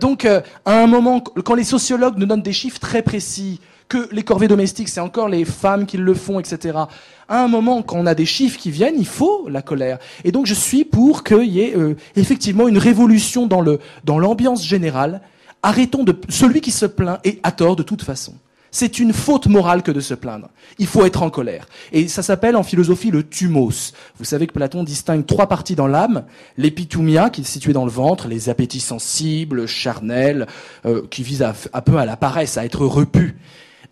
Donc, 0.00 0.24
euh, 0.24 0.40
à 0.64 0.82
un 0.82 0.86
moment, 0.86 1.20
quand 1.20 1.54
les 1.54 1.64
sociologues 1.64 2.16
nous 2.16 2.26
donnent 2.26 2.42
des 2.42 2.52
chiffres 2.52 2.78
très 2.78 3.02
précis, 3.02 3.60
que 3.90 4.08
les 4.12 4.22
corvées 4.22 4.48
domestiques, 4.48 4.88
c'est 4.88 5.00
encore 5.00 5.28
les 5.28 5.44
femmes 5.44 5.84
qui 5.84 5.98
le 5.98 6.14
font, 6.14 6.40
etc. 6.40 6.78
À 7.28 7.42
un 7.42 7.48
moment, 7.48 7.82
quand 7.82 7.98
on 7.98 8.06
a 8.06 8.14
des 8.14 8.24
chiffres 8.24 8.58
qui 8.58 8.70
viennent, 8.70 8.94
il 8.96 9.06
faut 9.06 9.48
la 9.50 9.60
colère. 9.62 9.98
Et 10.24 10.32
donc, 10.32 10.46
je 10.46 10.54
suis 10.54 10.84
pour 10.84 11.24
qu'il 11.24 11.52
y 11.52 11.60
ait 11.60 11.76
euh, 11.76 11.96
effectivement 12.16 12.68
une 12.68 12.78
révolution 12.78 13.46
dans 13.46 13.60
le 13.60 13.80
dans 14.04 14.18
l'ambiance 14.18 14.64
générale. 14.64 15.20
Arrêtons 15.62 16.04
de 16.04 16.18
celui 16.30 16.62
qui 16.62 16.70
se 16.70 16.86
plaint 16.86 17.18
et 17.24 17.40
à 17.42 17.52
tort 17.52 17.76
de 17.76 17.82
toute 17.82 18.02
façon. 18.02 18.34
C'est 18.70 19.00
une 19.00 19.12
faute 19.12 19.48
morale 19.48 19.82
que 19.82 19.90
de 19.90 19.98
se 19.98 20.14
plaindre. 20.14 20.48
Il 20.78 20.86
faut 20.86 21.04
être 21.04 21.24
en 21.24 21.30
colère. 21.30 21.66
Et 21.90 22.06
ça 22.06 22.22
s'appelle 22.22 22.54
en 22.54 22.62
philosophie 22.62 23.10
le 23.10 23.24
thumos. 23.24 23.92
Vous 24.18 24.24
savez 24.24 24.46
que 24.46 24.52
Platon 24.52 24.84
distingue 24.84 25.26
trois 25.26 25.48
parties 25.48 25.74
dans 25.74 25.88
l'âme. 25.88 26.24
L'épitumia, 26.56 27.30
qui 27.30 27.40
est 27.40 27.44
située 27.44 27.72
dans 27.72 27.84
le 27.84 27.90
ventre, 27.90 28.28
les 28.28 28.48
appétits 28.48 28.78
sensibles, 28.78 29.66
charnels, 29.66 30.46
euh, 30.86 31.02
qui 31.10 31.24
visent 31.24 31.42
un 31.42 31.80
peu 31.80 31.96
à 31.96 32.06
la 32.06 32.16
paresse, 32.16 32.56
à 32.56 32.64
être 32.64 32.86
repus. 32.86 33.36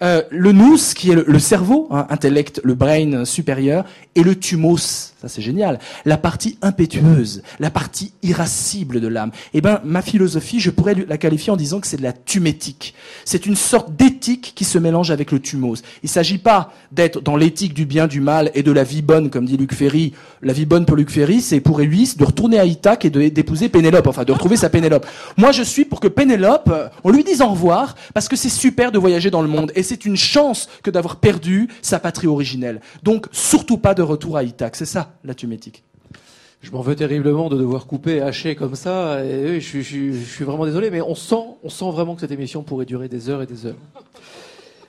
Euh, 0.01 0.23
le 0.31 0.53
nous, 0.53 0.77
qui 0.95 1.11
est 1.11 1.15
le, 1.15 1.39
cerveau, 1.39 1.89
hein, 1.91 2.07
intellect, 2.11 2.61
le 2.63 2.75
brain 2.75 3.25
supérieur, 3.25 3.85
et 4.15 4.23
le 4.23 4.35
thumos, 4.35 5.15
ça 5.21 5.29
c'est 5.29 5.43
génial, 5.43 5.79
la 6.05 6.17
partie 6.17 6.59
impétueuse, 6.63 7.43
la 7.59 7.71
partie 7.71 8.13
irascible 8.23 9.01
de 9.01 9.09
l'âme. 9.09 9.31
Eh 9.55 9.61
ben, 9.61 9.81
ma 9.85 10.03
philosophie, 10.03 10.61
je 10.61 10.71
pourrais 10.71 10.95
la 10.95 11.19
qualifier 11.19 11.53
en 11.53 11.57
disant 11.57 11.81
que 11.81 11.87
c'est 11.87 11.97
de 11.97 12.03
la 12.03 12.13
tumétique. 12.13 12.95
C'est 13.25 13.47
une 13.47 13.57
sorte 13.57 13.95
d'éthique 13.97 14.53
qui 14.55 14.65
se 14.65 14.79
mélange 14.79 15.11
avec 15.11 15.33
le 15.33 15.41
thumos. 15.41 15.83
Il 16.03 16.09
s'agit 16.09 16.39
pas 16.39 16.73
d'être 16.93 17.21
dans 17.21 17.37
l'éthique 17.37 17.75
du 17.75 17.87
bien, 17.87 18.07
du 18.07 18.21
mal 18.21 18.51
et 18.55 18.63
de 18.63 18.73
la 18.73 18.85
vie 18.85 19.03
bonne, 19.03 19.31
comme 19.31 19.47
dit 19.47 19.57
Luc 19.57 19.75
Ferry. 19.75 20.13
La 20.43 20.53
vie 20.53 20.67
bonne 20.67 20.85
pour 20.85 20.97
Luc 20.97 21.11
Ferry, 21.11 21.41
c'est 21.41 21.61
pour 21.61 21.79
lui 21.81 22.13
de 22.17 22.25
retourner 22.25 22.59
à 22.59 22.65
Ithaque 22.65 23.05
et 23.05 23.11
d'épouser 23.11 23.69
Pénélope, 23.69 24.07
enfin 24.07 24.25
de 24.25 24.33
retrouver 24.33 24.57
sa 24.57 24.71
Pénélope. 24.71 25.07
Moi, 25.37 25.53
je 25.53 25.63
suis 25.63 25.85
pour 25.85 26.01
que 26.01 26.09
Pénélope, 26.09 26.71
euh, 26.73 26.89
on 27.03 27.11
lui 27.11 27.25
dise 27.25 27.41
au 27.43 27.49
revoir, 27.49 27.97
parce 28.15 28.29
que 28.29 28.37
c'est 28.37 28.49
super 28.49 28.93
de 28.93 28.99
voyager 28.99 29.31
dans 29.31 29.43
le 29.43 29.49
monde 29.49 29.73
c'est 29.89 30.05
une 30.05 30.17
chance 30.17 30.69
que 30.83 30.91
d'avoir 30.91 31.17
perdu 31.17 31.69
sa 31.83 31.99
patrie 31.99 32.27
originelle. 32.27 32.81
Donc, 33.03 33.27
surtout 33.33 33.79
pas 33.79 33.95
de 33.95 34.03
retour 34.03 34.37
à 34.37 34.45
Ithaque. 34.45 34.77
C'est 34.77 34.85
ça, 34.85 35.15
la 35.25 35.35
tumétique. 35.35 35.83
Je 36.61 36.73
m'en 36.73 36.81
veux 36.81 36.97
terriblement 36.97 37.49
de 37.49 37.57
devoir 37.57 37.87
couper, 37.87 38.21
hacher 38.21 38.55
comme 38.55 38.75
ça. 38.75 39.25
Et 39.25 39.61
je, 39.61 39.81
suis 39.81 40.45
vraiment 40.45 40.67
désolé, 40.67 40.91
mais 40.91 41.01
on 41.01 41.15
sent, 41.15 41.37
vraiment 41.93 42.15
que 42.15 42.21
cette 42.21 42.33
émission 42.33 42.63
pourrait 42.63 42.85
durer 42.85 43.09
des 43.09 43.31
heures 43.31 43.43
et 43.43 43.47
des 43.47 43.67
heures. 43.67 43.77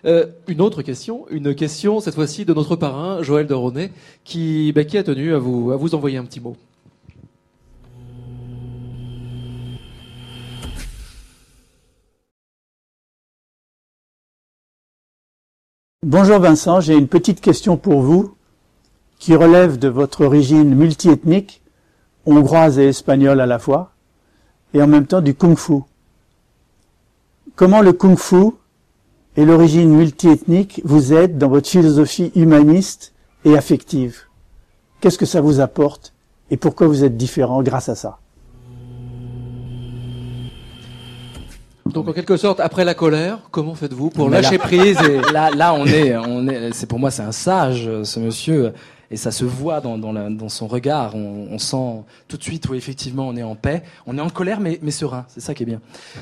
Euh, 0.06 0.26
une 0.48 0.62
autre 0.62 0.82
question, 0.82 1.26
une 1.30 1.54
question 1.54 2.00
cette 2.00 2.16
fois-ci 2.16 2.46
de 2.46 2.54
notre 2.54 2.78
parrain 2.78 3.22
Joël 3.22 3.48
de 3.48 3.54
Ronet, 3.54 3.92
qui, 4.24 4.72
bah, 4.74 4.86
qui 4.86 4.98
a 4.98 5.04
tenu 5.04 5.34
à 5.34 5.40
vous 5.40 5.96
envoyer 5.96 6.18
un 6.18 6.24
petit 6.24 6.40
mot. 6.40 6.56
Bonjour 16.06 16.40
Vincent, 16.40 16.80
j'ai 16.80 16.96
une 16.96 17.10
petite 17.10 17.42
question 17.42 17.76
pour 17.76 18.00
vous 18.00 18.34
qui 19.18 19.36
relève 19.36 19.78
de 19.78 19.90
votre 19.90 20.24
origine 20.24 20.74
multiethnique, 20.74 21.62
hongroise 22.26 22.80
et 22.80 22.88
espagnole 22.88 23.42
à 23.42 23.46
la 23.46 23.60
fois, 23.60 23.92
et 24.74 24.82
en 24.82 24.88
même 24.88 25.08
temps 25.08 25.20
du 25.20 25.36
kung-fu. 25.36 25.82
Comment 27.58 27.82
le 27.82 27.92
kung-fu 27.92 28.54
et 29.36 29.44
l'origine 29.44 29.94
multiethnique 29.94 30.82
vous 30.86 31.12
aident 31.12 31.38
dans 31.38 31.50
votre 31.50 31.68
philosophie 31.68 32.32
humaniste 32.34 33.12
et 33.44 33.58
affective? 33.58 34.22
Qu'est-ce 35.02 35.18
que 35.18 35.26
ça 35.26 35.42
vous 35.42 35.60
apporte 35.60 36.14
et 36.50 36.56
pourquoi 36.56 36.88
vous 36.88 37.04
êtes 37.04 37.18
différent 37.18 37.62
grâce 37.62 37.90
à 37.90 37.96
ça? 37.96 38.20
Donc 41.94 42.08
en 42.08 42.14
quelque 42.14 42.38
sorte, 42.38 42.60
après 42.60 42.86
la 42.86 42.94
colère, 42.94 43.40
comment 43.52 43.76
faites-vous 43.76 44.10
pour 44.10 44.30
lâcher 44.30 44.58
prise 44.58 44.98
et... 45.02 45.20
Là, 45.32 45.50
là, 45.52 45.74
on 45.74 45.86
est, 45.86 46.16
on 46.16 46.48
est. 46.48 46.72
C'est 46.74 46.88
pour 46.88 47.00
moi, 47.00 47.12
c'est 47.12 47.24
un 47.24 47.32
sage, 47.32 47.90
ce 48.04 48.20
monsieur, 48.20 48.74
et 49.12 49.18
ça 49.18 49.32
se 49.32 49.46
voit 49.46 49.82
dans, 49.82 49.98
dans, 49.98 50.12
la, 50.12 50.30
dans 50.30 50.50
son 50.50 50.68
regard. 50.68 51.16
On, 51.16 51.48
on, 51.52 51.58
sent 51.58 52.04
tout 52.28 52.38
de 52.38 52.44
suite, 52.44 52.70
oui, 52.70 52.78
effectivement, 52.78 53.28
on 53.28 53.36
est 53.36 53.44
en 53.44 53.56
paix, 53.56 53.84
on 54.06 54.18
est 54.18 54.22
en 54.22 54.30
colère, 54.30 54.60
mais, 54.60 54.80
mais 54.82 54.92
serein. 54.92 55.26
C'est 55.28 55.42
ça 55.42 55.54
qui 55.54 55.64
est 55.64 55.66
bien. 55.66 55.82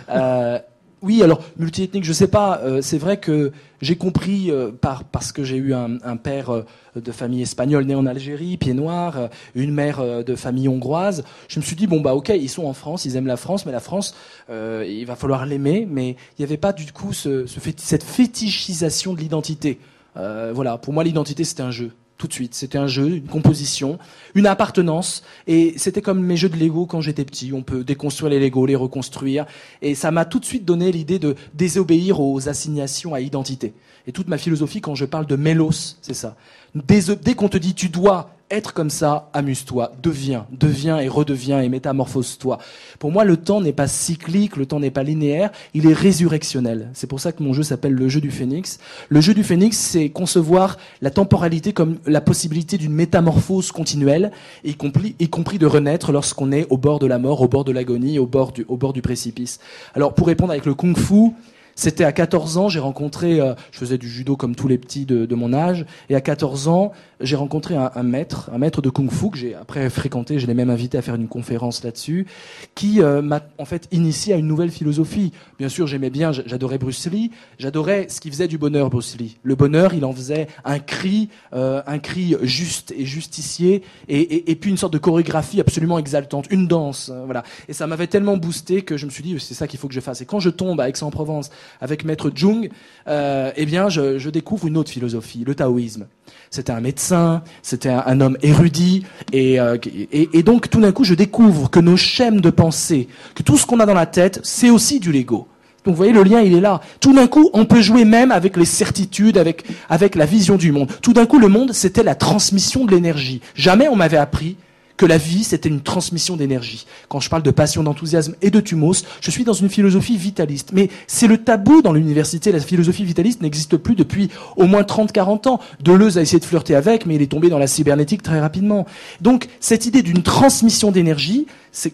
Euh, 0.09 0.59
oui, 1.03 1.21
alors 1.21 1.43
multiethnique, 1.57 2.03
je 2.03 2.13
sais 2.13 2.27
pas. 2.27 2.59
Euh, 2.63 2.81
c'est 2.81 2.97
vrai 2.97 3.17
que 3.17 3.51
j'ai 3.81 3.95
compris 3.95 4.49
euh, 4.49 4.71
par 4.71 5.03
parce 5.03 5.31
que 5.31 5.43
j'ai 5.43 5.57
eu 5.57 5.73
un, 5.75 6.17
père 6.17 6.49
euh, 6.49 6.65
de 6.95 7.11
famille 7.11 7.43
espagnole 7.43 7.85
né 7.85 7.93
en 7.93 8.07
Algérie, 8.07 8.57
pied 8.57 8.73
noir, 8.73 9.29
une 9.53 9.71
mère 9.71 10.01
de 10.23 10.35
famille 10.35 10.67
hongroise. 10.67 11.23
Je 11.47 11.59
me 11.59 11.63
suis 11.63 11.75
dit 11.75 11.85
bon 11.85 12.01
bah 12.01 12.15
ok, 12.15 12.29
ils 12.29 12.49
sont 12.49 12.65
en 12.65 12.73
France, 12.73 13.05
ils 13.05 13.15
aiment 13.15 13.27
la 13.27 13.37
France, 13.37 13.67
mais 13.67 13.71
la 13.71 13.79
France, 13.79 14.15
il 14.49 15.05
va 15.05 15.15
falloir 15.15 15.45
l'aimer. 15.45 15.87
Mais 15.89 16.11
il 16.11 16.39
n'y 16.39 16.45
avait 16.45 16.57
pas 16.57 16.73
du 16.73 16.91
coup 16.91 17.13
ce, 17.13 17.45
ce 17.45 17.59
cette 17.77 18.03
fétichisation 18.03 19.13
de 19.13 19.19
l'identité. 19.19 19.79
voilà, 20.15 20.79
pour 20.79 20.93
moi 20.93 21.03
l'identité 21.03 21.43
c'était 21.43 21.63
un 21.63 21.71
jeu 21.71 21.91
tout 22.17 22.27
de 22.27 22.33
suite. 22.33 22.53
C'était 22.53 22.77
un 22.77 22.87
jeu, 22.87 23.09
une 23.17 23.27
composition, 23.27 23.99
une 24.35 24.47
appartenance. 24.47 25.23
Et 25.47 25.73
c'était 25.77 26.01
comme 26.01 26.21
mes 26.21 26.37
jeux 26.37 26.49
de 26.49 26.57
Lego 26.57 26.85
quand 26.85 27.01
j'étais 27.01 27.25
petit. 27.25 27.53
On 27.53 27.61
peut 27.61 27.83
déconstruire 27.83 28.29
les 28.29 28.39
Lego, 28.39 28.65
les 28.65 28.75
reconstruire. 28.75 29.45
Et 29.81 29.95
ça 29.95 30.11
m'a 30.11 30.25
tout 30.25 30.39
de 30.39 30.45
suite 30.45 30.65
donné 30.65 30.91
l'idée 30.91 31.19
de 31.19 31.35
désobéir 31.53 32.19
aux 32.19 32.49
assignations 32.49 33.13
à 33.13 33.21
identité. 33.21 33.73
Et 34.07 34.11
toute 34.11 34.27
ma 34.27 34.37
philosophie, 34.37 34.81
quand 34.81 34.95
je 34.95 35.05
parle 35.05 35.25
de 35.25 35.35
mélos, 35.35 35.97
c'est 36.01 36.13
ça. 36.13 36.35
Dès, 36.75 37.15
dès 37.15 37.33
qu'on 37.33 37.49
te 37.49 37.57
dit 37.57 37.73
tu 37.73 37.89
dois 37.89 38.36
être 38.49 38.73
comme 38.73 38.89
ça, 38.89 39.29
amuse-toi, 39.33 39.91
deviens, 40.01 40.47
deviens 40.51 40.99
et 40.99 41.07
redeviens 41.09 41.61
et 41.61 41.67
métamorphose-toi. 41.67 42.59
Pour 42.97 43.11
moi, 43.11 43.25
le 43.25 43.35
temps 43.35 43.59
n'est 43.59 43.73
pas 43.73 43.87
cyclique, 43.87 44.55
le 44.55 44.65
temps 44.65 44.79
n'est 44.79 44.91
pas 44.91 45.03
linéaire, 45.03 45.51
il 45.73 45.85
est 45.85 45.93
résurrectionnel. 45.93 46.89
C'est 46.93 47.07
pour 47.07 47.19
ça 47.19 47.33
que 47.33 47.43
mon 47.43 47.51
jeu 47.51 47.63
s'appelle 47.63 47.93
le 47.93 48.07
jeu 48.07 48.21
du 48.21 48.31
phénix. 48.31 48.79
Le 49.09 49.19
jeu 49.19 49.33
du 49.33 49.43
phénix, 49.43 49.77
c'est 49.77 50.09
concevoir 50.09 50.77
la 51.01 51.11
temporalité 51.11 51.73
comme 51.73 51.97
la 52.05 52.21
possibilité 52.21 52.77
d'une 52.77 52.93
métamorphose 52.93 53.71
continuelle, 53.71 54.31
y 54.63 54.75
compris, 54.75 55.15
y 55.19 55.27
compris 55.27 55.59
de 55.59 55.65
renaître 55.65 56.11
lorsqu'on 56.11 56.51
est 56.51 56.67
au 56.69 56.77
bord 56.77 56.99
de 56.99 57.07
la 57.07 57.19
mort, 57.19 57.41
au 57.41 57.47
bord 57.49 57.65
de 57.65 57.73
l'agonie, 57.73 58.17
au 58.17 58.27
bord 58.27 58.53
du, 58.53 58.65
au 58.69 58.77
bord 58.77 58.93
du 58.93 59.01
précipice. 59.01 59.59
Alors, 59.93 60.13
pour 60.13 60.27
répondre 60.27 60.51
avec 60.51 60.65
le 60.65 60.73
kung-fu, 60.73 61.33
c'était 61.77 62.03
à 62.03 62.11
14 62.11 62.57
ans, 62.57 62.69
j'ai 62.69 62.79
rencontré, 62.79 63.39
euh, 63.39 63.53
je 63.71 63.77
faisais 63.77 63.99
du 63.99 64.09
judo 64.09 64.35
comme 64.35 64.55
tous 64.55 64.67
les 64.67 64.79
petits 64.79 65.05
de, 65.05 65.27
de 65.27 65.35
mon 65.35 65.53
âge, 65.53 65.85
et 66.09 66.15
à 66.15 66.21
14 66.21 66.67
ans, 66.67 66.91
j'ai 67.21 67.35
rencontré 67.35 67.75
un, 67.75 67.91
un, 67.93 68.01
maître, 68.01 68.49
un 68.51 68.57
maître 68.57 68.81
de 68.81 68.89
kung-fu 68.89 69.29
que 69.29 69.37
j'ai 69.37 69.53
après 69.53 69.87
fréquenté, 69.91 70.39
je 70.39 70.47
l'ai 70.47 70.55
même 70.55 70.71
invité 70.71 70.97
à 70.97 71.03
faire 71.03 71.13
une 71.13 71.27
conférence 71.27 71.83
là-dessus, 71.83 72.25
qui 72.73 73.03
euh, 73.03 73.21
m'a 73.21 73.41
en 73.59 73.65
fait 73.65 73.87
initié 73.91 74.33
à 74.33 74.37
une 74.37 74.47
nouvelle 74.47 74.71
philosophie. 74.71 75.33
Bien 75.59 75.69
sûr, 75.69 75.85
j'aimais 75.85 76.09
bien, 76.09 76.31
j'adorais 76.31 76.79
Bruce 76.79 77.07
Lee, 77.11 77.29
j'adorais 77.59 78.07
ce 78.09 78.21
qui 78.21 78.31
faisait 78.31 78.47
du 78.47 78.57
bonheur 78.57 78.89
Bruce 78.89 79.15
Lee. 79.15 79.37
Le 79.43 79.53
bonheur, 79.53 79.93
il 79.93 80.03
en 80.03 80.13
faisait 80.13 80.47
un 80.65 80.79
cri, 80.79 81.29
euh, 81.53 81.83
un 81.85 81.99
cri 81.99 82.35
juste 82.41 82.91
et 82.97 83.05
justicier, 83.05 83.83
et, 84.07 84.19
et, 84.19 84.51
et, 84.51 84.55
puis 84.55 84.71
une 84.71 84.77
sorte 84.77 84.93
de 84.93 84.97
chorégraphie 84.97 85.61
absolument 85.61 85.99
exaltante, 85.99 86.47
une 86.49 86.67
danse, 86.67 87.11
voilà. 87.25 87.43
Et 87.69 87.73
ça 87.73 87.85
m'avait 87.85 88.07
tellement 88.07 88.35
boosté 88.35 88.81
que 88.81 88.97
je 88.97 89.05
me 89.05 89.11
suis 89.11 89.21
dit, 89.21 89.39
c'est 89.39 89.53
ça 89.53 89.67
qu'il 89.67 89.79
faut 89.79 89.87
que 89.87 89.93
je 89.93 89.99
fasse. 89.99 90.21
Et 90.21 90.25
quand 90.25 90.39
je 90.39 90.49
tombe 90.49 90.81
à 90.81 90.89
Aix-en-Provence 90.89 91.51
avec 91.81 92.05
Maître 92.05 92.31
Jung, 92.33 92.69
euh, 93.07 93.51
eh 93.55 93.65
bien, 93.65 93.89
je, 93.89 94.29
découvre 94.29 94.67
une 94.67 94.77
autre 94.77 94.91
philosophie, 94.91 95.43
le 95.45 95.55
taoïsme. 95.55 96.07
C'était 96.49 96.71
un 96.71 96.81
médecin, 96.81 97.43
c'était 97.61 97.89
un, 97.89 98.21
homme 98.21 98.37
érudit, 98.41 99.03
et, 99.33 99.59
euh, 99.59 99.77
et 100.11 100.43
donc 100.43 100.69
tout 100.69 100.81
d'un 100.81 100.91
coup, 100.91 101.03
je 101.03 101.13
découvre 101.13 101.69
que 101.69 101.79
nos 101.79 101.97
schèmes 101.97 102.41
de 102.41 102.49
pensée, 102.49 103.07
que 103.35 103.43
tout 103.43 103.57
ce 103.57 103.65
qu'on 103.65 103.79
a 103.79 103.85
dans 103.85 103.93
la 103.93 104.05
tête, 104.05 104.39
c'est 104.43 104.69
aussi 104.69 104.99
du 104.99 105.11
Lego. 105.11 105.47
Donc 105.87 105.93
vous 105.93 105.99
voyez, 105.99 106.11
le 106.11 106.23
lien, 106.23 106.41
il 106.41 106.53
est 106.53 106.59
là. 106.59 106.81
Tout 106.99 107.13
d'un 107.13 107.27
coup, 107.27 107.49
on 107.53 107.63
peut 107.63 107.79
jouer 107.79 108.03
même 108.03 108.31
avec 108.31 108.57
les 108.57 108.65
certitudes, 108.65 109.37
avec, 109.37 109.63
avec 109.87 110.15
la 110.15 110.25
vision 110.25 110.57
du 110.57 110.73
monde. 110.73 110.91
Tout 111.01 111.13
d'un 111.13 111.25
coup, 111.25 111.39
le 111.39 111.47
monde, 111.47 111.71
c'était 111.71 112.03
la 112.03 112.13
transmission 112.13 112.83
de 112.83 112.91
l'énergie. 112.91 113.39
Jamais 113.55 113.87
on 113.87 113.95
m'avait 113.95 114.17
appris 114.17 114.57
que 114.97 115.05
la 115.05 115.17
vie, 115.17 115.43
c'était 115.43 115.69
une 115.69 115.81
transmission 115.81 116.35
d'énergie. 116.35 116.85
Quand 117.07 117.19
je 117.19 117.29
parle 117.29 117.43
de 117.43 117.51
passion, 117.51 117.83
d'enthousiasme 117.83 118.35
et 118.41 118.49
de 118.49 118.59
thumos, 118.59 119.03
je 119.21 119.31
suis 119.31 119.43
dans 119.43 119.53
une 119.53 119.69
philosophie 119.69 120.17
vitaliste. 120.17 120.71
Mais 120.73 120.89
c'est 121.05 121.27
le 121.27 121.37
tabou 121.37 121.81
dans 121.81 121.93
l'université. 121.93 122.51
La 122.51 122.59
philosophie 122.59 123.05
vitaliste 123.05 123.41
n'existe 123.41 123.77
plus 123.77 123.95
depuis 123.95 124.29
au 124.55 124.65
moins 124.65 124.81
30-40 124.81 125.47
ans. 125.47 125.59
Deleuze 125.81 126.17
a 126.17 126.21
essayé 126.21 126.39
de 126.39 126.45
flirter 126.45 126.75
avec, 126.75 127.05
mais 127.05 127.15
il 127.15 127.21
est 127.21 127.31
tombé 127.31 127.49
dans 127.49 127.59
la 127.59 127.67
cybernétique 127.67 128.23
très 128.23 128.39
rapidement. 128.39 128.85
Donc, 129.21 129.47
cette 129.59 129.85
idée 129.85 130.01
d'une 130.01 130.23
transmission 130.23 130.91
d'énergie, 130.91 131.45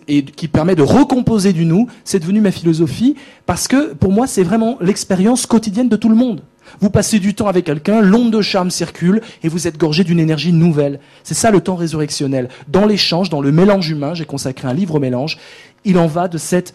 et 0.07 0.23
qui 0.23 0.47
permet 0.47 0.75
de 0.75 0.81
recomposer 0.81 1.53
du 1.53 1.65
nous, 1.65 1.87
c'est 2.03 2.19
devenu 2.19 2.41
ma 2.41 2.51
philosophie, 2.51 3.15
parce 3.45 3.67
que 3.67 3.93
pour 3.93 4.11
moi, 4.11 4.27
c'est 4.27 4.43
vraiment 4.43 4.77
l'expérience 4.81 5.45
quotidienne 5.45 5.89
de 5.89 5.95
tout 5.95 6.09
le 6.09 6.15
monde. 6.15 6.41
Vous 6.79 6.89
passez 6.89 7.19
du 7.19 7.33
temps 7.33 7.47
avec 7.47 7.65
quelqu'un, 7.65 8.01
l'onde 8.01 8.31
de 8.31 8.41
charme 8.41 8.71
circule 8.71 9.21
et 9.43 9.49
vous 9.49 9.67
êtes 9.67 9.77
gorgé 9.77 10.03
d'une 10.03 10.19
énergie 10.19 10.53
nouvelle. 10.53 10.99
C'est 11.23 11.33
ça 11.33 11.51
le 11.51 11.61
temps 11.61 11.75
résurrectionnel. 11.75 12.49
Dans 12.67 12.85
l'échange, 12.85 13.29
dans 13.29 13.41
le 13.41 13.51
mélange 13.51 13.89
humain, 13.89 14.13
j'ai 14.13 14.25
consacré 14.25 14.67
un 14.67 14.73
livre 14.73 14.95
au 14.95 14.99
mélange. 14.99 15.37
Il 15.85 15.97
en 15.97 16.07
va 16.07 16.27
de 16.27 16.37
cette, 16.37 16.73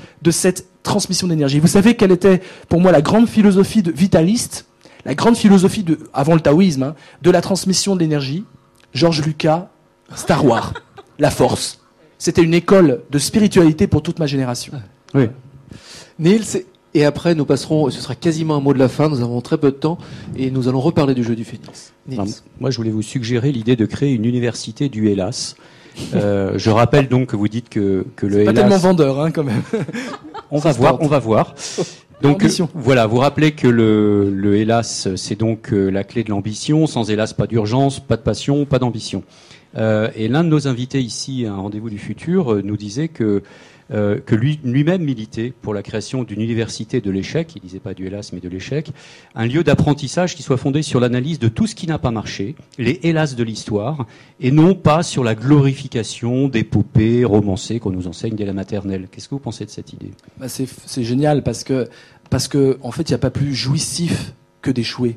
transmission 0.82 1.26
d'énergie. 1.26 1.58
Vous 1.58 1.66
savez 1.66 1.96
quelle 1.96 2.12
était 2.12 2.40
pour 2.68 2.80
moi 2.80 2.92
la 2.92 3.02
grande 3.02 3.28
philosophie 3.28 3.82
de 3.82 3.90
vitaliste, 3.90 4.66
la 5.04 5.14
grande 5.14 5.36
philosophie 5.36 5.84
avant 6.14 6.34
le 6.34 6.40
taoïsme, 6.40 6.82
hein, 6.82 6.94
de 7.20 7.30
la 7.30 7.40
transmission 7.40 7.94
d'énergie? 7.96 8.44
Georges 8.94 9.22
Lucas, 9.22 9.68
Star 10.14 10.46
Wars, 10.46 10.72
la 11.18 11.30
force. 11.30 11.80
C'était 12.18 12.42
une 12.42 12.54
école 12.54 13.02
de 13.10 13.18
spiritualité 13.18 13.86
pour 13.86 14.02
toute 14.02 14.18
ma 14.18 14.26
génération. 14.26 14.72
Oui. 15.14 15.28
Niels, 16.18 16.42
et 16.94 17.04
après, 17.04 17.34
nous 17.34 17.44
passerons, 17.44 17.90
ce 17.90 18.00
sera 18.00 18.14
quasiment 18.14 18.56
un 18.56 18.60
mot 18.60 18.72
de 18.72 18.78
la 18.78 18.88
fin, 18.88 19.08
nous 19.08 19.20
avons 19.20 19.40
très 19.40 19.58
peu 19.58 19.70
de 19.70 19.76
temps, 19.76 19.98
et 20.36 20.50
nous 20.50 20.68
allons 20.68 20.80
reparler 20.80 21.14
du 21.14 21.22
jeu 21.22 21.36
du 21.36 21.44
phénix. 21.44 21.92
moi, 22.60 22.70
je 22.70 22.76
voulais 22.76 22.90
vous 22.90 23.02
suggérer 23.02 23.52
l'idée 23.52 23.76
de 23.76 23.86
créer 23.86 24.12
une 24.12 24.24
université 24.24 24.88
du 24.88 25.08
Hélas. 25.08 25.54
Euh, 26.14 26.52
je 26.56 26.70
rappelle 26.70 27.08
donc 27.08 27.28
que 27.28 27.36
vous 27.36 27.48
dites 27.48 27.68
que, 27.68 28.06
que 28.16 28.26
le 28.26 28.40
Hélas... 28.40 28.54
pas 28.54 28.60
tellement 28.60 28.78
vendeur, 28.78 29.20
hein, 29.20 29.30
quand 29.30 29.44
même. 29.44 29.62
on 30.50 30.58
va 30.58 30.72
voir, 30.72 31.00
on 31.02 31.06
va 31.06 31.18
voir. 31.18 31.54
Donc 32.22 32.44
voilà, 32.74 33.06
vous 33.06 33.18
rappelez 33.18 33.52
que 33.52 33.68
le, 33.68 34.30
le 34.30 34.56
hélas, 34.56 35.08
c'est 35.14 35.38
donc 35.38 35.72
euh, 35.72 35.88
la 35.88 36.02
clé 36.02 36.24
de 36.24 36.30
l'ambition. 36.30 36.86
Sans 36.88 37.10
hélas, 37.10 37.32
pas 37.32 37.46
d'urgence, 37.46 38.00
pas 38.00 38.16
de 38.16 38.22
passion, 38.22 38.64
pas 38.64 38.80
d'ambition. 38.80 39.22
Euh, 39.76 40.10
et 40.16 40.28
l'un 40.28 40.44
de 40.44 40.48
nos 40.48 40.68
invités 40.68 41.00
ici, 41.00 41.46
à 41.46 41.52
un 41.52 41.56
rendez-vous 41.56 41.90
du 41.90 41.98
futur, 41.98 42.54
euh, 42.54 42.62
nous 42.62 42.76
disait 42.76 43.08
que 43.08 43.42
euh, 43.90 44.20
que 44.20 44.34
lui, 44.34 44.60
lui-même 44.64 45.02
militait 45.02 45.50
pour 45.62 45.72
la 45.72 45.82
création 45.82 46.22
d'une 46.22 46.42
université 46.42 47.00
de 47.00 47.10
l'échec, 47.10 47.54
il 47.56 47.62
disait 47.62 47.78
pas 47.78 47.94
du 47.94 48.06
hélas 48.06 48.34
mais 48.34 48.40
de 48.40 48.48
l'échec, 48.48 48.90
un 49.34 49.46
lieu 49.46 49.64
d'apprentissage 49.64 50.36
qui 50.36 50.42
soit 50.42 50.58
fondé 50.58 50.82
sur 50.82 51.00
l'analyse 51.00 51.38
de 51.38 51.48
tout 51.48 51.66
ce 51.66 51.74
qui 51.74 51.86
n'a 51.86 51.98
pas 51.98 52.10
marché, 52.10 52.54
les 52.76 53.00
hélas 53.02 53.34
de 53.34 53.42
l'histoire, 53.42 54.06
et 54.40 54.50
non 54.50 54.74
pas 54.74 55.02
sur 55.02 55.24
la 55.24 55.34
glorification 55.34 56.48
d'épopées 56.48 57.24
romancées 57.24 57.80
qu'on 57.80 57.90
nous 57.90 58.08
enseigne 58.08 58.34
dès 58.34 58.44
la 58.44 58.52
maternelle. 58.52 59.08
Qu'est-ce 59.10 59.28
que 59.28 59.34
vous 59.34 59.40
pensez 59.40 59.64
de 59.64 59.70
cette 59.70 59.94
idée? 59.94 60.10
Bah 60.38 60.48
c'est, 60.48 60.68
c'est 60.84 61.04
génial 61.04 61.42
parce 61.42 61.64
que 61.64 61.88
parce 62.28 62.46
que 62.46 62.78
en 62.82 62.90
fait 62.90 63.08
il 63.08 63.12
n'y 63.12 63.16
a 63.16 63.18
pas 63.18 63.30
plus 63.30 63.54
jouissif 63.54 64.34
que 64.60 64.70
d'échouer. 64.70 65.16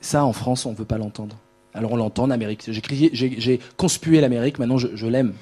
Ça 0.00 0.24
en 0.24 0.32
France 0.32 0.66
on 0.66 0.72
ne 0.72 0.76
veut 0.76 0.84
pas 0.84 0.98
l'entendre. 0.98 1.36
Alors 1.76 1.92
on 1.92 1.96
l'entend 1.96 2.24
en 2.24 2.30
Amérique. 2.30 2.64
J'ai, 2.66 2.80
crié, 2.80 3.10
j'ai, 3.12 3.60
conspué 3.76 4.20
l'Amérique, 4.20 4.58
maintenant 4.58 4.78
je, 4.78 4.88
je 4.94 5.06
l'aime. 5.06 5.34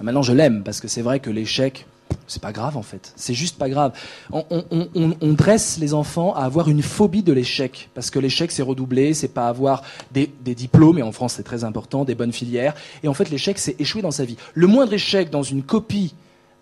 Maintenant 0.00 0.22
je 0.22 0.32
l'aime 0.32 0.62
parce 0.64 0.80
que 0.80 0.88
c'est 0.88 1.02
vrai 1.02 1.20
que 1.20 1.30
l'échec, 1.30 1.86
c'est 2.26 2.40
pas 2.40 2.52
grave 2.52 2.78
en 2.78 2.82
fait. 2.82 3.12
C'est 3.16 3.34
juste 3.34 3.58
pas 3.58 3.68
grave. 3.68 3.92
On, 4.32 5.32
dresse 5.34 5.78
les 5.78 5.92
enfants 5.92 6.34
à 6.34 6.40
avoir 6.44 6.70
une 6.70 6.82
phobie 6.82 7.22
de 7.22 7.32
l'échec 7.32 7.90
parce 7.94 8.10
que 8.10 8.18
l'échec 8.18 8.50
c'est 8.50 8.62
redoubler, 8.62 9.12
c'est 9.12 9.28
pas 9.28 9.48
avoir 9.48 9.82
des, 10.12 10.30
des, 10.42 10.54
diplômes 10.54 10.98
et 10.98 11.02
en 11.02 11.12
France 11.12 11.34
c'est 11.34 11.42
très 11.42 11.62
important, 11.62 12.04
des 12.04 12.14
bonnes 12.14 12.32
filières. 12.32 12.74
Et 13.02 13.08
en 13.08 13.14
fait 13.14 13.28
l'échec 13.30 13.58
c'est 13.58 13.78
échouer 13.78 14.00
dans 14.00 14.10
sa 14.10 14.24
vie. 14.24 14.36
Le 14.54 14.66
moindre 14.66 14.94
échec 14.94 15.28
dans 15.30 15.42
une 15.42 15.62
copie 15.62 16.14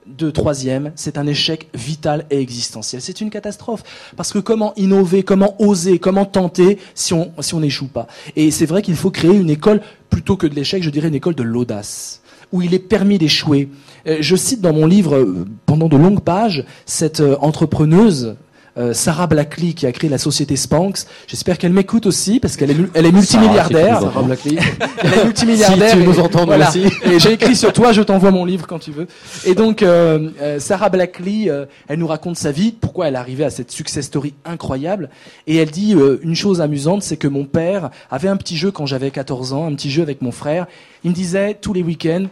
de 0.07 0.30
troisième, 0.30 0.92
c'est 0.96 1.18
un 1.18 1.26
échec 1.26 1.68
vital 1.74 2.26
et 2.30 2.40
existentiel. 2.40 3.03
C'est 3.03 3.20
une 3.20 3.30
catastrophe. 3.30 3.82
Parce 4.16 4.32
que 4.32 4.38
comment 4.38 4.72
innover, 4.76 5.22
comment 5.22 5.61
oser, 5.61 5.98
comment 5.98 6.24
tenter 6.24 6.78
si 6.94 7.12
on 7.14 7.32
si 7.40 7.55
on 7.55 7.61
n'échoue 7.61 7.88
pas? 7.88 8.07
Et 8.36 8.51
c'est 8.51 8.66
vrai 8.66 8.82
qu'il 8.82 8.96
faut 8.96 9.11
créer 9.11 9.36
une 9.36 9.51
école, 9.51 9.80
plutôt 10.09 10.36
que 10.36 10.46
de 10.46 10.55
l'échec, 10.55 10.82
je 10.82 10.90
dirais 10.90 11.09
une 11.09 11.14
école 11.14 11.34
de 11.34 11.42
l'audace, 11.42 12.22
où 12.53 12.62
il 12.62 12.74
est 12.74 12.78
permis 12.80 13.18
d'échouer, 13.18 13.68
euh, 14.07 14.18
je 14.20 14.36
cite 14.36 14.61
dans 14.61 14.72
mon 14.72 14.86
livre, 14.86 15.16
euh, 15.16 15.46
pendant 15.66 15.88
de 15.88 15.96
longues 15.96 16.20
pages, 16.20 16.64
cette 16.86 17.20
euh, 17.20 17.36
entrepreneuse 17.40 18.36
euh, 18.81 18.95
Sarah 18.95 19.26
Blackley 19.26 19.72
qui 19.74 19.87
a 19.87 19.93
créé 19.93 20.09
la 20.09 20.18
société 20.18 20.57
Spanx. 20.57 21.07
J'espère 21.26 21.59
qu'elle 21.59 21.72
m'écoute 21.72 22.07
aussi 22.07 22.41
parce 22.41 22.57
qu'elle 22.57 22.70
est, 22.70 22.76
elle 22.95 23.07
est 23.07 23.12
multimilliardaire. 23.12 24.01
Sarah 24.01 24.22
Blackley. 24.22 24.57
elle 25.03 25.12
est 25.14 25.24
multimilliardaire. 25.24 25.91
Si 25.91 25.97
tu 25.97 26.03
et- 26.03 26.07
nous 26.07 26.18
entends, 26.18 26.41
nous 26.41 26.47
voilà. 26.47 26.68
aussi. 26.68 26.85
Et 27.05 27.18
j'ai 27.18 27.33
écrit 27.33 27.55
sur 27.55 27.72
toi, 27.72 27.93
je 27.93 28.03
t'envoie 28.03 28.31
mon 28.31 28.45
livre 28.45 28.66
quand 28.66 28.78
tu 28.78 28.91
veux. 28.91 29.07
Et 29.45 29.55
donc, 29.55 29.83
euh, 29.83 30.31
euh, 30.41 30.59
Sarah 30.59 30.89
Blackley, 30.89 31.51
elle 31.89 31.99
nous 31.99 32.07
raconte 32.07 32.37
sa 32.37 32.53
vie, 32.53 32.72
pourquoi 32.72 33.09
elle 33.09 33.14
est 33.14 33.18
arrivée 33.18 33.45
à 33.45 33.51
cette 33.51 33.70
success 33.70 34.07
story 34.07 34.35
incroyable. 34.45 35.11
Et 35.47 35.57
elle 35.57 35.70
dit 35.70 35.95
une 36.22 36.35
chose 36.35 36.61
amusante, 36.61 37.03
c'est 37.03 37.16
que 37.16 37.28
mon 37.28 37.45
père 37.45 37.91
avait 38.11 38.28
un 38.28 38.37
petit 38.37 38.57
jeu 38.57 38.70
quand 38.70 38.87
j'avais 38.87 39.11
14 39.11 39.53
ans, 39.53 39.66
un 39.66 39.74
petit 39.74 39.91
jeu 39.91 40.03
avec 40.03 40.22
mon 40.22 40.33
frère. 40.33 40.66
Il 41.05 41.11
me 41.11 41.14
disait 41.14 41.59
tous 41.61 41.72
les 41.72 41.83
week-ends, 41.83 42.26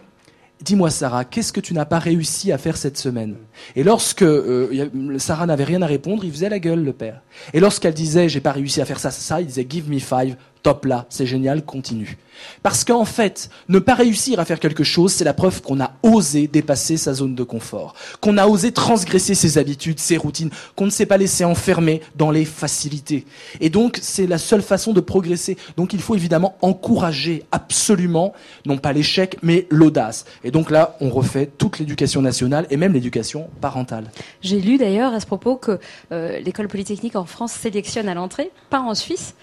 Dis-moi 0.61 0.89
Sarah, 0.89 1.23
qu'est-ce 1.23 1.53
que 1.53 1.61
tu 1.61 1.73
n'as 1.73 1.85
pas 1.85 1.99
réussi 1.99 2.51
à 2.51 2.57
faire 2.57 2.75
cette 2.75 2.97
semaine? 2.97 3.35
Et 3.77 3.83
lorsque 3.83 4.23
euh, 4.23 4.89
Sarah 5.17 5.45
n'avait 5.45 5.63
rien 5.63 5.81
à 5.81 5.85
répondre, 5.85 6.25
il 6.25 6.31
faisait 6.31 6.49
la 6.49 6.59
gueule 6.59 6.83
le 6.83 6.91
père. 6.91 7.21
Et 7.53 7.61
lorsqu'elle 7.61 7.93
disait 7.93 8.27
j'ai 8.27 8.41
pas 8.41 8.51
réussi 8.51 8.81
à 8.81 8.85
faire 8.85 8.99
ça, 8.99 9.09
ça, 9.09 9.21
ça, 9.21 9.41
il 9.41 9.47
disait 9.47 9.65
give 9.69 9.89
me 9.89 9.99
five, 9.99 10.35
top 10.63 10.85
là, 10.85 11.05
c'est 11.09 11.25
génial, 11.25 11.63
continue. 11.63 12.17
Parce 12.63 12.83
qu'en 12.83 13.05
fait, 13.05 13.49
ne 13.67 13.79
pas 13.79 13.95
réussir 13.95 14.39
à 14.39 14.45
faire 14.45 14.59
quelque 14.59 14.83
chose, 14.83 15.13
c'est 15.13 15.23
la 15.23 15.33
preuve 15.33 15.61
qu'on 15.61 15.79
a 15.81 15.91
osé 16.03 16.47
dépasser 16.47 16.97
sa 16.97 17.13
zone 17.13 17.35
de 17.35 17.43
confort, 17.43 17.95
qu'on 18.21 18.37
a 18.37 18.47
osé 18.47 18.71
transgresser 18.71 19.35
ses 19.35 19.57
habitudes, 19.57 19.99
ses 19.99 20.17
routines, 20.17 20.49
qu'on 20.75 20.85
ne 20.85 20.89
s'est 20.89 21.05
pas 21.05 21.17
laissé 21.17 21.43
enfermer 21.43 22.01
dans 22.15 22.31
les 22.31 22.45
facilités. 22.45 23.25
Et 23.59 23.69
donc, 23.69 23.99
c'est 24.01 24.27
la 24.27 24.37
seule 24.37 24.61
façon 24.61 24.93
de 24.93 25.01
progresser. 25.01 25.57
Donc, 25.77 25.93
il 25.93 26.01
faut 26.01 26.15
évidemment 26.15 26.55
encourager 26.61 27.43
absolument, 27.51 28.33
non 28.65 28.77
pas 28.77 28.93
l'échec, 28.93 29.37
mais 29.41 29.67
l'audace. 29.69 30.25
Et 30.43 30.51
donc 30.51 30.71
là, 30.71 30.97
on 31.01 31.09
refait 31.09 31.49
toute 31.57 31.79
l'éducation 31.79 32.21
nationale 32.21 32.65
et 32.69 32.77
même 32.77 32.93
l'éducation 32.93 33.49
parentale. 33.61 34.11
J'ai 34.41 34.59
lu 34.59 34.77
d'ailleurs 34.77 35.13
à 35.13 35.19
ce 35.19 35.25
propos 35.25 35.55
que 35.55 35.79
euh, 36.11 36.39
l'école 36.39 36.67
polytechnique 36.67 37.15
en 37.15 37.25
France 37.25 37.53
sélectionne 37.53 38.09
à 38.09 38.13
l'entrée, 38.13 38.51
pas 38.69 38.79
en 38.79 38.95
Suisse, 38.95 39.35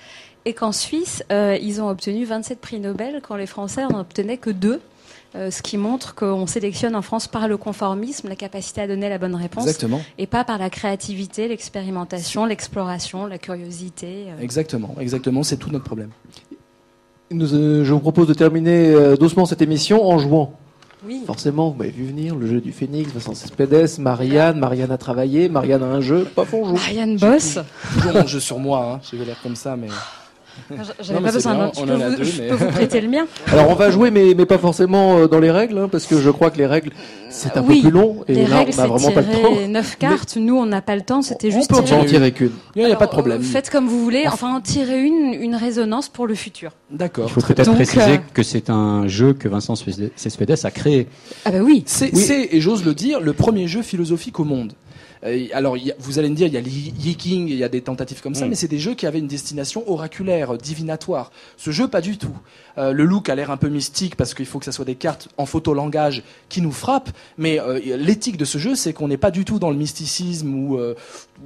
et 0.47 0.55
qu'en 0.55 0.73
Suisse, 0.73 1.23
euh, 1.31 1.59
ils 1.61 1.83
ont 1.83 1.89
obtenu 1.91 2.25
27 2.25 2.59
prix 2.61 2.81
Nobel 2.81 3.21
quand 3.27 3.37
les 3.37 3.47
Français 3.47 3.83
n'en 3.91 4.01
obtenaient 4.01 4.39
que 4.39 4.49
deux. 4.51 4.81
euh, 5.35 5.51
ce 5.51 5.61
qui 5.61 5.77
montre 5.77 6.15
qu'on 6.15 6.47
sélectionne 6.47 6.95
en 6.97 7.03
France 7.03 7.27
par 7.27 7.47
le 7.49 7.57
conformisme, 7.59 8.29
la 8.29 8.37
capacité 8.37 8.81
à 8.81 8.87
donner 8.87 9.09
la 9.11 9.19
bonne 9.19 9.35
réponse, 9.35 9.65
Exactement. 9.65 10.01
et 10.17 10.27
pas 10.27 10.45
par 10.45 10.57
la 10.57 10.71
créativité, 10.71 11.47
l'expérimentation, 11.49 12.47
l'exploration, 12.47 13.27
la 13.27 13.37
curiosité. 13.37 14.27
euh. 14.29 14.41
Exactement, 14.41 14.95
exactement, 14.99 15.43
c'est 15.43 15.59
tout 15.59 15.69
notre 15.71 15.85
problème. 15.85 16.11
Nous, 17.33 17.53
euh, 17.55 17.85
je 17.85 17.93
vous 17.93 18.01
propose 18.01 18.29
de 18.29 18.35
terminer 18.35 18.95
euh, 18.95 19.17
doucement 19.17 19.45
cette 19.47 19.61
émission 19.61 20.09
en 20.09 20.17
jouant. 20.19 20.55
Oui. 21.05 21.23
Forcément, 21.27 21.71
vous 21.71 21.77
m'avez 21.77 21.91
vu 21.91 22.05
venir, 22.07 22.35
le 22.37 22.47
jeu 22.47 22.61
du 22.61 22.73
Phénix, 22.73 23.13
Vincent 23.13 23.35
Cespedes, 23.35 23.99
Marianne, 23.99 24.59
Marianne 24.59 24.91
a 24.93 24.97
travaillé, 24.99 25.49
Marianne 25.49 25.83
a 25.83 25.87
un 25.87 26.01
jeu, 26.01 26.25
paf, 26.35 26.55
on 26.55 26.65
joue. 26.65 26.75
Marianne 26.75 27.17
Boss. 27.17 27.59
Toujours 27.95 28.13
mon 28.15 28.27
jeu 28.27 28.41
sur 28.41 28.59
moi, 28.59 28.93
hein. 28.95 29.01
j'ai 29.11 29.23
l'air 29.25 29.37
comme 29.43 29.57
ça, 29.57 29.77
mais... 29.77 29.89
J'avais 31.01 31.21
pas 31.21 31.33
besoin 31.33 31.55
d'un. 31.55 31.71
Je 31.75 31.81
peux 31.85 31.91
a 31.93 32.09
vous- 32.09 32.17
deux, 32.17 32.25
je 32.25 32.43
mais- 32.43 32.49
peux 32.49 32.55
vous 32.55 32.67
prêter 32.71 33.01
le 33.01 33.09
mien. 33.09 33.27
Alors 33.53 33.71
on 33.71 33.75
va 33.75 33.91
jouer, 33.91 34.11
mais, 34.11 34.35
mais 34.37 34.47
pas 34.47 34.59
forcément 34.59 35.19
euh, 35.19 35.27
dans 35.29 35.39
les 35.41 35.51
règles, 35.51 35.79
hein, 35.79 35.89
parce 35.91 36.07
que 36.07 36.21
je 36.21 36.31
crois 36.31 36.51
que 36.51 36.59
les 36.59 36.67
règles, 36.67 36.91
c'est 37.31 37.57
un 37.57 37.63
oui, 37.63 37.83
peu 37.83 37.89
plus 37.89 37.99
long, 37.99 38.25
et 38.29 38.35
les 38.35 38.47
là 38.47 38.59
règles, 38.59 38.73
on 38.73 38.77
n'a 38.77 38.83
c'est 38.83 38.89
vraiment 38.89 39.11
pas 39.13 39.21
le 39.21 39.27
temps. 39.27 39.53
tirer 39.55 39.69
neuf 39.69 39.97
cartes. 39.99 40.37
Nous, 40.37 40.57
on 40.57 40.67
n'a 40.67 40.81
pas 40.83 40.97
le 40.97 41.03
temps. 41.03 41.23
C'était 41.23 41.51
juste 41.51 41.71
peut 41.71 41.77
en 41.77 41.81
On 41.81 41.83
va 41.85 41.97
en 41.99 42.05
tirer. 42.05 42.33
qu'une. 42.33 42.51
Il 42.75 42.85
n'y 42.85 42.93
a 42.93 42.97
pas 42.97 43.07
de 43.07 43.11
problème. 43.13 43.41
euh, 43.41 43.45
Faites 43.45 43.71
comme 43.71 43.87
vous 43.87 44.03
voulez. 44.03 44.25
Enfin, 44.27 44.55
en 44.57 44.61
tirer 44.61 45.01
une, 45.03 45.35
une 45.41 45.55
résonance 45.55 46.09
pour 46.09 46.27
le 46.27 46.35
futur. 46.35 46.73
D'accord. 46.91 47.27
Il 47.29 47.33
faut 47.33 47.41
peut-être 47.41 47.73
préciser 47.75 48.01
euh, 48.15 48.19
que 48.35 48.43
c'est 48.43 48.71
un 48.71 49.07
jeu 49.09 49.33
que 49.35 49.49
Vincent 49.49 49.75
Cespedes 49.77 50.57
a 50.65 50.71
créé. 50.71 51.07
Ah 51.45 51.51
bah 51.51 51.59
oui. 51.63 51.83
C'est, 51.87 52.15
c'est, 52.17 52.49
et 52.53 52.61
j'ose 52.61 52.85
le 52.85 52.95
dire, 52.95 53.21
le 53.21 53.33
premier 53.33 53.67
jeu 53.69 53.83
philosophique 53.83 54.39
au 54.41 54.45
monde. 54.45 54.73
Euh, 55.27 55.47
alors, 55.53 55.77
il 55.77 55.85
y 55.87 55.91
a- 55.91 55.95
vous 55.99 56.19
allez 56.19 56.29
me 56.31 56.35
dire, 56.35 56.47
il 56.47 56.53
y 56.55 56.57
a 56.57 56.61
le 56.61 56.69
Yiking, 56.69 57.49
il 57.49 57.57
y 57.57 57.65
a 57.65 57.69
des 57.69 57.81
tentatives 57.81 58.21
comme 58.23 58.35
ça, 58.35 58.47
Mm. 58.47 58.51
mais 58.51 58.55
c'est 58.55 58.69
des 58.69 58.79
jeux 58.79 58.95
qui 58.95 59.07
avaient 59.07 59.19
une 59.19 59.27
destination 59.27 59.83
oraculaire, 59.91 60.55
euh, 60.55 60.57
divinatoire. 60.57 61.33
Ce 61.57 61.71
jeu, 61.71 61.89
pas 61.89 62.01
du 62.01 62.17
tout. 62.19 62.37
Euh, 62.79 62.93
le 62.93 63.05
look 63.05 63.29
a 63.29 63.35
l'air 63.35 63.51
un 63.51 63.57
peu 63.57 63.69
mystique 63.69 64.17
parce 64.17 64.35
qu'il 64.35 64.47
faut 64.47 64.59
que 64.59 64.65
ça 64.65 64.73
soit 64.73 64.85
des 64.85 64.95
cartes 64.95 65.29
en 65.39 65.47
photolangage 65.47 66.23
qui 66.49 66.61
nous 66.61 66.73
frappent, 66.73 67.11
mais 67.39 67.59
euh, 67.59 67.81
l'éthique 67.97 68.37
de 68.37 68.45
ce 68.45 68.59
jeu, 68.59 68.75
c'est 68.75 68.93
qu'on 68.93 69.09
n'est 69.09 69.17
pas 69.17 69.31
du 69.31 69.45
tout 69.45 69.59
dans 69.59 69.71
le 69.71 69.77
mysticisme 69.77 70.55
ou 70.55 70.79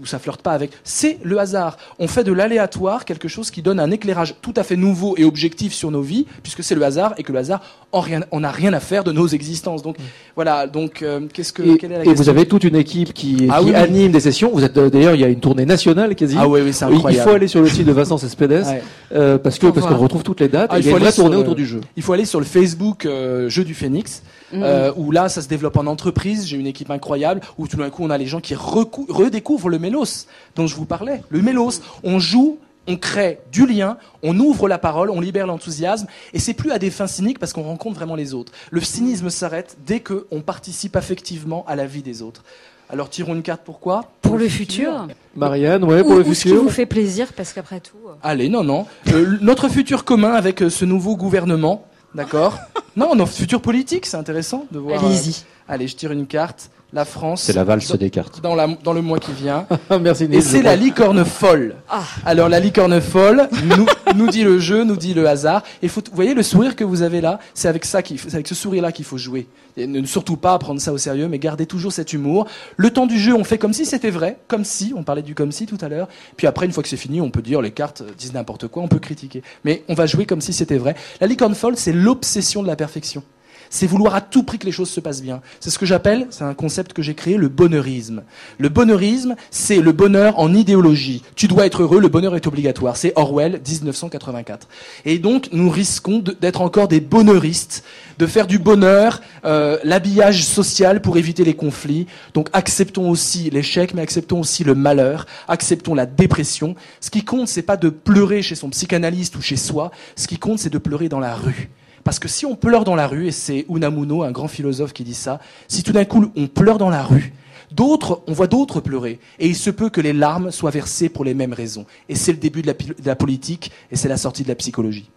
où 0.00 0.06
ça 0.06 0.18
flirte 0.18 0.42
pas 0.42 0.52
avec. 0.52 0.70
C'est 0.84 1.18
le 1.22 1.38
hasard. 1.38 1.76
On 1.98 2.06
fait 2.08 2.24
de 2.24 2.32
l'aléatoire 2.32 3.04
quelque 3.04 3.28
chose 3.28 3.50
qui 3.50 3.62
donne 3.62 3.80
un 3.80 3.90
éclairage 3.90 4.34
tout 4.42 4.54
à 4.56 4.62
fait 4.62 4.76
nouveau 4.76 5.14
et 5.16 5.24
objectif 5.24 5.72
sur 5.72 5.90
nos 5.90 6.02
vies, 6.02 6.26
puisque 6.42 6.62
c'est 6.62 6.74
le 6.74 6.82
hasard 6.82 7.14
et 7.18 7.22
que 7.22 7.32
le 7.32 7.38
hasard, 7.38 7.60
en 7.92 8.00
rien, 8.00 8.20
on 8.30 8.40
n'a 8.40 8.50
rien 8.50 8.72
à 8.72 8.80
faire 8.80 9.04
de 9.04 9.12
nos 9.12 9.26
existences. 9.26 9.82
Donc 9.82 9.96
voilà. 10.36 10.66
Donc 10.66 11.02
euh, 11.02 11.20
qu'est-ce 11.32 11.52
que 11.52 11.62
Et, 11.62 11.76
quelle 11.78 11.92
est 11.92 12.04
la 12.04 12.10
et 12.10 12.14
vous 12.14 12.28
avez 12.28 12.46
toute 12.46 12.64
une 12.64 12.76
équipe 12.76 13.12
qui, 13.12 13.48
Ah 13.50 13.58
qui 13.58 13.64
oui, 13.66 13.70
oui. 13.70 13.76
anime 13.76 14.12
des 14.12 14.20
sessions. 14.20 14.50
Vous 14.52 14.64
êtes 14.64 14.76
euh, 14.76 14.90
d'ailleurs, 14.90 15.14
il 15.14 15.20
y 15.20 15.24
a 15.24 15.28
une 15.28 15.40
tournée 15.40 15.66
nationale 15.66 16.14
quasi. 16.14 16.36
Ah 16.38 16.48
oui, 16.48 16.60
oui, 16.62 16.72
c'est 16.72 16.84
incroyable. 16.84 17.12
Il 17.12 17.30
faut 17.30 17.36
aller 17.36 17.48
sur 17.48 17.60
le 17.60 17.68
site 17.68 17.86
de 17.86 17.92
Vincent 17.92 18.18
Cespedes 18.18 18.64
Ouais. 18.66 18.82
euh, 19.14 19.38
parce 19.38 19.58
que 19.58 19.66
parce 19.68 19.86
qu'on 19.86 19.96
retrouve 19.96 20.22
toutes 20.22 20.40
les 20.40 20.48
dates. 20.48 20.70
Ah, 20.72 20.78
et 20.78 20.82
il 20.82 20.88
faut 20.90 20.96
aller 20.96 21.10
sur 21.10 21.28
le- 21.28 21.36
autour 21.38 21.54
du 21.54 21.66
jeu. 21.66 21.80
Il 21.96 22.02
faut 22.02 22.12
aller 22.12 22.24
sur 22.24 22.38
le 22.40 22.46
Facebook 22.46 23.06
Jeu 23.48 23.64
du 23.64 23.74
Phénix, 23.74 24.22
Mm. 24.52 24.62
euh, 24.62 24.92
où 24.96 25.10
là, 25.12 25.28
ça 25.28 25.42
se 25.42 25.48
développe 25.48 25.76
en 25.76 25.86
entreprise. 25.86 26.46
J'ai 26.46 26.56
une 26.56 26.66
équipe 26.66 26.90
incroyable, 26.90 27.40
où 27.58 27.68
tout 27.68 27.76
d'un 27.76 27.90
coup, 27.90 28.02
on 28.04 28.10
a 28.10 28.18
les 28.18 28.26
gens 28.26 28.40
qui 28.40 28.54
redécouvrent 28.54 29.68
le 29.68 29.78
mélos 29.78 30.26
dont 30.56 30.66
je 30.66 30.74
vous 30.74 30.86
parlais. 30.86 31.22
Le 31.28 31.42
mélos, 31.42 31.80
on 32.02 32.18
joue. 32.18 32.58
On 32.88 32.96
crée 32.96 33.38
du 33.52 33.66
lien, 33.66 33.98
on 34.22 34.36
ouvre 34.40 34.66
la 34.66 34.78
parole, 34.78 35.10
on 35.10 35.20
libère 35.20 35.46
l'enthousiasme, 35.46 36.06
et 36.32 36.38
c'est 36.40 36.54
plus 36.54 36.72
à 36.72 36.78
des 36.78 36.90
fins 36.90 37.06
cyniques 37.06 37.38
parce 37.38 37.52
qu'on 37.52 37.62
rencontre 37.62 37.94
vraiment 37.96 38.16
les 38.16 38.32
autres. 38.34 38.52
Le 38.70 38.80
cynisme 38.80 39.28
s'arrête 39.28 39.76
dès 39.86 40.00
qu'on 40.00 40.40
participe 40.40 40.96
affectivement 40.96 41.64
à 41.68 41.76
la 41.76 41.84
vie 41.86 42.02
des 42.02 42.22
autres. 42.22 42.42
Alors 42.88 43.10
tirons 43.10 43.34
une 43.34 43.42
carte 43.42 43.60
pourquoi? 43.64 44.10
Pour 44.22 44.38
le 44.38 44.48
futur. 44.48 45.06
Marianne, 45.36 45.84
ouais, 45.84 46.00
pour 46.02 46.12
ou, 46.12 46.14
le 46.16 46.20
ou 46.26 46.34
ce 46.34 46.42
qui 46.42 46.48
futur. 46.48 46.62
vous 46.64 46.70
fait 46.70 46.86
plaisir, 46.86 47.28
parce 47.36 47.52
qu'après 47.52 47.80
tout. 47.80 47.98
euh, 48.08 48.12
Allez, 48.22 48.48
non, 48.48 48.64
non. 48.64 48.86
Euh, 49.12 49.36
notre 49.42 49.68
futur 49.68 50.04
commun 50.04 50.32
avec 50.32 50.60
ce 50.68 50.84
nouveau 50.86 51.16
gouvernement, 51.16 51.84
d'accord 52.14 52.58
Non, 52.96 53.14
notre 53.14 53.32
futur 53.32 53.60
politique, 53.62 54.06
c'est 54.06 54.16
intéressant 54.16 54.66
de 54.70 54.78
voir. 54.78 55.02
euh, 55.02 55.06
Allez-y. 55.06 55.44
Allez, 55.68 55.86
je 55.88 55.96
tire 55.96 56.12
une 56.12 56.26
carte. 56.26 56.70
La 56.92 57.04
France. 57.04 57.42
C'est 57.42 57.52
la 57.52 57.62
valse 57.62 57.96
des 57.96 58.10
cartes. 58.10 58.40
Dans, 58.42 58.56
la, 58.56 58.66
dans 58.66 58.92
le 58.92 59.00
mois 59.00 59.18
qui 59.20 59.30
vient. 59.32 59.66
Merci 60.00 60.24
Et 60.32 60.40
c'est 60.40 60.60
la 60.62 60.74
licorne 60.74 61.24
folle. 61.24 61.76
Ah. 61.88 62.02
Alors 62.26 62.48
la 62.48 62.58
licorne 62.58 63.00
folle 63.00 63.48
nous, 63.64 63.86
nous 64.16 64.26
dit 64.28 64.42
le 64.42 64.58
jeu, 64.58 64.82
nous 64.82 64.96
dit 64.96 65.14
le 65.14 65.28
hasard. 65.28 65.62
Et 65.82 65.88
faut, 65.88 66.00
vous 66.10 66.16
voyez 66.16 66.34
le 66.34 66.42
sourire 66.42 66.74
que 66.74 66.82
vous 66.82 67.02
avez 67.02 67.20
là, 67.20 67.38
c'est 67.54 67.68
avec 67.68 67.84
ça 67.84 68.02
qu'il 68.02 68.18
faut- 68.18 68.28
c'est 68.28 68.34
avec 68.34 68.48
ce 68.48 68.56
sourire-là 68.56 68.90
qu'il 68.90 69.04
faut 69.04 69.18
jouer. 69.18 69.46
Et 69.76 69.86
ne 69.86 70.04
surtout 70.04 70.36
pas 70.36 70.58
prendre 70.58 70.80
ça 70.80 70.92
au 70.92 70.98
sérieux, 70.98 71.28
mais 71.28 71.38
garder 71.38 71.64
toujours 71.64 71.92
cet 71.92 72.12
humour. 72.12 72.46
Le 72.76 72.90
temps 72.90 73.06
du 73.06 73.20
jeu, 73.20 73.34
on 73.34 73.44
fait 73.44 73.58
comme 73.58 73.72
si 73.72 73.86
c'était 73.86 74.10
vrai, 74.10 74.38
comme 74.48 74.64
si. 74.64 74.92
On 74.96 75.04
parlait 75.04 75.22
du 75.22 75.36
comme 75.36 75.52
si 75.52 75.66
tout 75.66 75.78
à 75.80 75.88
l'heure. 75.88 76.08
Puis 76.36 76.48
après, 76.48 76.66
une 76.66 76.72
fois 76.72 76.82
que 76.82 76.88
c'est 76.88 76.96
fini, 76.96 77.20
on 77.20 77.30
peut 77.30 77.42
dire 77.42 77.60
les 77.62 77.70
cartes 77.70 78.02
disent 78.18 78.34
n'importe 78.34 78.66
quoi, 78.66 78.82
on 78.82 78.88
peut 78.88 78.98
critiquer. 78.98 79.42
Mais 79.64 79.84
on 79.88 79.94
va 79.94 80.06
jouer 80.06 80.26
comme 80.26 80.40
si 80.40 80.52
c'était 80.52 80.78
vrai. 80.78 80.96
La 81.20 81.28
licorne 81.28 81.54
folle, 81.54 81.76
c'est 81.76 81.92
l'obsession 81.92 82.62
de 82.62 82.66
la 82.66 82.74
perfection 82.74 83.22
c'est 83.70 83.86
vouloir 83.86 84.14
à 84.16 84.20
tout 84.20 84.42
prix 84.42 84.58
que 84.58 84.66
les 84.66 84.72
choses 84.72 84.90
se 84.90 85.00
passent 85.00 85.22
bien. 85.22 85.40
C'est 85.60 85.70
ce 85.70 85.78
que 85.78 85.86
j'appelle, 85.86 86.26
c'est 86.30 86.44
un 86.44 86.54
concept 86.54 86.92
que 86.92 87.02
j'ai 87.02 87.14
créé, 87.14 87.36
le 87.36 87.48
bonheurisme. 87.48 88.24
Le 88.58 88.68
bonheurisme, 88.68 89.36
c'est 89.50 89.80
le 89.80 89.92
bonheur 89.92 90.38
en 90.38 90.52
idéologie. 90.52 91.22
Tu 91.36 91.46
dois 91.46 91.66
être 91.66 91.82
heureux, 91.82 92.00
le 92.00 92.08
bonheur 92.08 92.34
est 92.34 92.46
obligatoire. 92.48 92.96
C'est 92.96 93.12
Orwell, 93.14 93.60
1984. 93.66 94.68
Et 95.04 95.18
donc, 95.18 95.48
nous 95.52 95.70
risquons 95.70 96.18
d'être 96.18 96.60
encore 96.60 96.88
des 96.88 97.00
bonheuristes, 97.00 97.84
de 98.18 98.26
faire 98.26 98.48
du 98.48 98.58
bonheur 98.58 99.22
euh, 99.44 99.78
l'habillage 99.84 100.44
social 100.44 101.00
pour 101.00 101.16
éviter 101.16 101.44
les 101.44 101.54
conflits. 101.54 102.06
Donc, 102.34 102.48
acceptons 102.52 103.08
aussi 103.08 103.50
l'échec, 103.50 103.94
mais 103.94 104.02
acceptons 104.02 104.40
aussi 104.40 104.64
le 104.64 104.74
malheur, 104.74 105.26
acceptons 105.46 105.94
la 105.94 106.06
dépression. 106.06 106.74
Ce 107.00 107.10
qui 107.10 107.24
compte, 107.24 107.46
c'est 107.46 107.62
pas 107.62 107.76
de 107.76 107.88
pleurer 107.88 108.42
chez 108.42 108.56
son 108.56 108.70
psychanalyste 108.70 109.36
ou 109.36 109.42
chez 109.42 109.56
soi. 109.56 109.92
Ce 110.16 110.26
qui 110.26 110.38
compte, 110.38 110.58
c'est 110.58 110.70
de 110.70 110.78
pleurer 110.78 111.08
dans 111.08 111.20
la 111.20 111.36
rue. 111.36 111.70
Parce 112.04 112.18
que 112.18 112.28
si 112.28 112.46
on 112.46 112.56
pleure 112.56 112.84
dans 112.84 112.94
la 112.94 113.06
rue, 113.06 113.26
et 113.26 113.32
c'est 113.32 113.66
Unamuno, 113.68 114.22
un 114.22 114.30
grand 114.30 114.48
philosophe 114.48 114.92
qui 114.92 115.04
dit 115.04 115.14
ça, 115.14 115.40
si 115.68 115.82
tout 115.82 115.92
d'un 115.92 116.04
coup 116.04 116.30
on 116.36 116.46
pleure 116.46 116.78
dans 116.78 116.90
la 116.90 117.02
rue, 117.02 117.32
d'autres, 117.72 118.22
on 118.26 118.32
voit 118.32 118.46
d'autres 118.46 118.80
pleurer, 118.80 119.20
et 119.38 119.46
il 119.46 119.56
se 119.56 119.70
peut 119.70 119.90
que 119.90 120.00
les 120.00 120.12
larmes 120.12 120.50
soient 120.50 120.70
versées 120.70 121.08
pour 121.08 121.24
les 121.24 121.34
mêmes 121.34 121.52
raisons. 121.52 121.86
Et 122.08 122.14
c'est 122.14 122.32
le 122.32 122.38
début 122.38 122.62
de 122.62 122.68
la, 122.68 122.72
de 122.74 123.06
la 123.06 123.16
politique, 123.16 123.70
et 123.90 123.96
c'est 123.96 124.08
la 124.08 124.16
sortie 124.16 124.42
de 124.42 124.48
la 124.48 124.54
psychologie. 124.54 125.10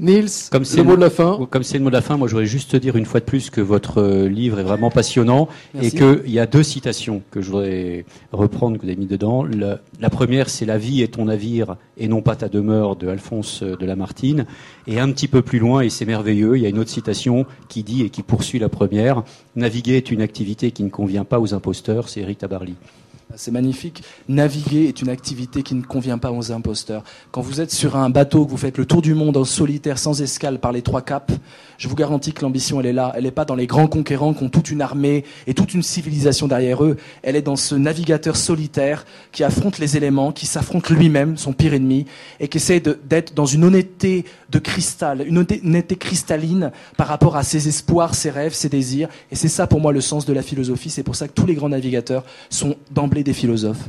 Nils, 0.00 0.48
Comme 0.52 0.62
le 0.62 0.64
c'est 0.64 0.84
mot 0.84 0.94
de 0.94 1.00
la 1.00 1.10
fin. 1.10 1.44
Comme 1.50 1.64
c'est 1.64 1.78
le 1.78 1.84
mot 1.84 1.90
de 1.90 1.94
la 1.94 2.02
fin, 2.02 2.16
moi 2.16 2.28
je 2.28 2.32
voudrais 2.32 2.46
juste 2.46 2.70
te 2.70 2.76
dire 2.76 2.96
une 2.96 3.04
fois 3.04 3.18
de 3.18 3.24
plus 3.24 3.50
que 3.50 3.60
votre 3.60 4.00
euh, 4.00 4.28
livre 4.28 4.60
est 4.60 4.62
vraiment 4.62 4.90
passionnant 4.90 5.48
Merci. 5.74 5.88
et 5.88 5.98
qu'il 5.98 6.30
y 6.30 6.38
a 6.38 6.46
deux 6.46 6.62
citations 6.62 7.22
que 7.32 7.40
je 7.40 7.50
voudrais 7.50 8.04
reprendre, 8.30 8.76
que 8.76 8.82
vous 8.82 8.88
avez 8.88 8.96
mis 8.96 9.06
dedans. 9.06 9.44
La 10.00 10.10
première, 10.10 10.50
c'est 10.50 10.66
La 10.66 10.78
vie 10.78 11.02
est 11.02 11.14
ton 11.14 11.24
navire 11.24 11.76
et 11.96 12.06
non 12.06 12.22
pas 12.22 12.36
ta 12.36 12.48
demeure 12.48 12.94
de 12.94 13.08
Alphonse 13.08 13.62
euh, 13.64 13.76
de 13.76 13.86
Lamartine. 13.86 14.46
Et 14.86 15.00
un 15.00 15.10
petit 15.10 15.26
peu 15.26 15.42
plus 15.42 15.58
loin, 15.58 15.80
et 15.80 15.90
c'est 15.90 16.06
merveilleux, 16.06 16.56
il 16.56 16.62
y 16.62 16.66
a 16.66 16.68
une 16.68 16.78
autre 16.78 16.90
citation 16.90 17.44
qui 17.68 17.82
dit 17.82 18.02
et 18.04 18.10
qui 18.10 18.22
poursuit 18.22 18.58
la 18.58 18.68
première 18.68 19.24
Naviguer 19.56 19.96
est 19.96 20.12
une 20.12 20.22
activité 20.22 20.70
qui 20.70 20.84
ne 20.84 20.90
convient 20.90 21.24
pas 21.24 21.40
aux 21.40 21.54
imposteurs, 21.54 22.08
c'est 22.08 22.20
Eric 22.20 22.38
Tabarly. 22.38 22.74
C'est 23.38 23.52
magnifique. 23.52 24.02
Naviguer 24.28 24.88
est 24.88 25.00
une 25.00 25.08
activité 25.08 25.62
qui 25.62 25.76
ne 25.76 25.82
convient 25.82 26.18
pas 26.18 26.32
aux 26.32 26.50
imposteurs. 26.50 27.04
Quand 27.30 27.40
vous 27.40 27.60
êtes 27.60 27.70
sur 27.70 27.96
un 27.96 28.10
bateau, 28.10 28.44
que 28.44 28.50
vous 28.50 28.56
faites 28.56 28.76
le 28.78 28.84
tour 28.84 29.00
du 29.00 29.14
monde 29.14 29.36
en 29.36 29.44
solitaire, 29.44 29.98
sans 29.98 30.20
escale, 30.20 30.58
par 30.58 30.72
les 30.72 30.82
trois 30.82 31.02
caps, 31.02 31.32
je 31.78 31.86
vous 31.86 31.94
garantis 31.94 32.32
que 32.32 32.42
l'ambition, 32.42 32.80
elle 32.80 32.86
est 32.86 32.92
là. 32.92 33.12
Elle 33.14 33.24
n'est 33.24 33.30
pas 33.30 33.44
dans 33.44 33.54
les 33.54 33.68
grands 33.68 33.86
conquérants 33.86 34.34
qui 34.34 34.42
ont 34.42 34.48
toute 34.48 34.70
une 34.70 34.82
armée 34.82 35.24
et 35.46 35.54
toute 35.54 35.72
une 35.72 35.84
civilisation 35.84 36.48
derrière 36.48 36.82
eux. 36.84 36.96
Elle 37.22 37.36
est 37.36 37.42
dans 37.42 37.54
ce 37.54 37.76
navigateur 37.76 38.36
solitaire 38.36 39.06
qui 39.30 39.44
affronte 39.44 39.78
les 39.78 39.96
éléments, 39.96 40.32
qui 40.32 40.46
s'affronte 40.46 40.90
lui-même, 40.90 41.36
son 41.36 41.52
pire 41.52 41.74
ennemi, 41.74 42.06
et 42.40 42.48
qui 42.48 42.58
essaie 42.58 42.80
d'être 42.80 43.34
dans 43.34 43.46
une 43.46 43.62
honnêteté 43.62 44.24
de 44.50 44.58
cristal, 44.58 45.26
une 45.26 45.38
honnêteté 45.38 45.96
cristalline 45.96 46.72
par 46.96 47.06
rapport 47.06 47.36
à 47.36 47.42
ses 47.42 47.68
espoirs, 47.68 48.14
ses 48.14 48.30
rêves, 48.30 48.54
ses 48.54 48.68
désirs. 48.68 49.08
Et 49.30 49.36
c'est 49.36 49.48
ça 49.48 49.66
pour 49.66 49.80
moi 49.80 49.92
le 49.92 50.00
sens 50.00 50.24
de 50.24 50.32
la 50.32 50.42
philosophie. 50.42 50.90
C'est 50.90 51.02
pour 51.02 51.16
ça 51.16 51.28
que 51.28 51.34
tous 51.34 51.46
les 51.46 51.54
grands 51.54 51.68
navigateurs 51.68 52.24
sont 52.48 52.76
d'emblée 52.90 53.24
des 53.24 53.34
philosophes. 53.34 53.88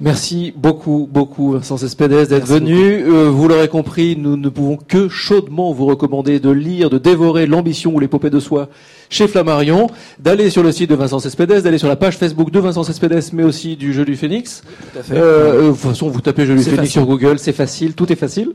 Merci 0.00 0.52
beaucoup, 0.56 1.08
beaucoup, 1.10 1.52
Vincent 1.52 1.76
Cespedes, 1.76 2.28
d'être 2.28 2.46
venu. 2.46 3.04
Euh, 3.04 3.28
vous 3.30 3.46
l'aurez 3.46 3.68
compris, 3.68 4.16
nous 4.16 4.36
ne 4.36 4.48
pouvons 4.48 4.76
que 4.76 5.08
chaudement 5.08 5.72
vous 5.72 5.86
recommander 5.86 6.40
de 6.40 6.50
lire, 6.50 6.90
de 6.90 6.98
dévorer 6.98 7.46
l'ambition 7.46 7.94
ou 7.94 8.00
l'épopée 8.00 8.30
de 8.30 8.40
soi 8.40 8.68
chez 9.10 9.28
Flammarion, 9.28 9.88
d'aller 10.18 10.50
sur 10.50 10.62
le 10.62 10.72
site 10.72 10.90
de 10.90 10.94
Vincent 10.96 11.18
Cespedes, 11.18 11.62
d'aller 11.62 11.78
sur 11.78 11.88
la 11.88 11.96
page 11.96 12.16
Facebook 12.16 12.50
de 12.50 12.58
Vincent 12.58 12.82
Cespedes, 12.82 13.22
mais 13.32 13.44
aussi 13.44 13.76
du 13.76 13.92
Jeu 13.92 14.04
du 14.04 14.16
Phénix. 14.16 14.62
Tout 14.92 14.98
à 14.98 15.02
fait. 15.02 15.14
Euh, 15.16 15.62
de 15.62 15.68
toute 15.68 15.80
façon, 15.80 16.08
vous 16.08 16.20
tapez 16.20 16.46
Jeu 16.46 16.56
du 16.56 16.62
Phénix 16.62 16.90
sur 16.90 17.04
Google, 17.04 17.38
c'est 17.38 17.52
facile, 17.52 17.92
tout 17.92 18.10
est 18.10 18.16
facile. 18.16 18.52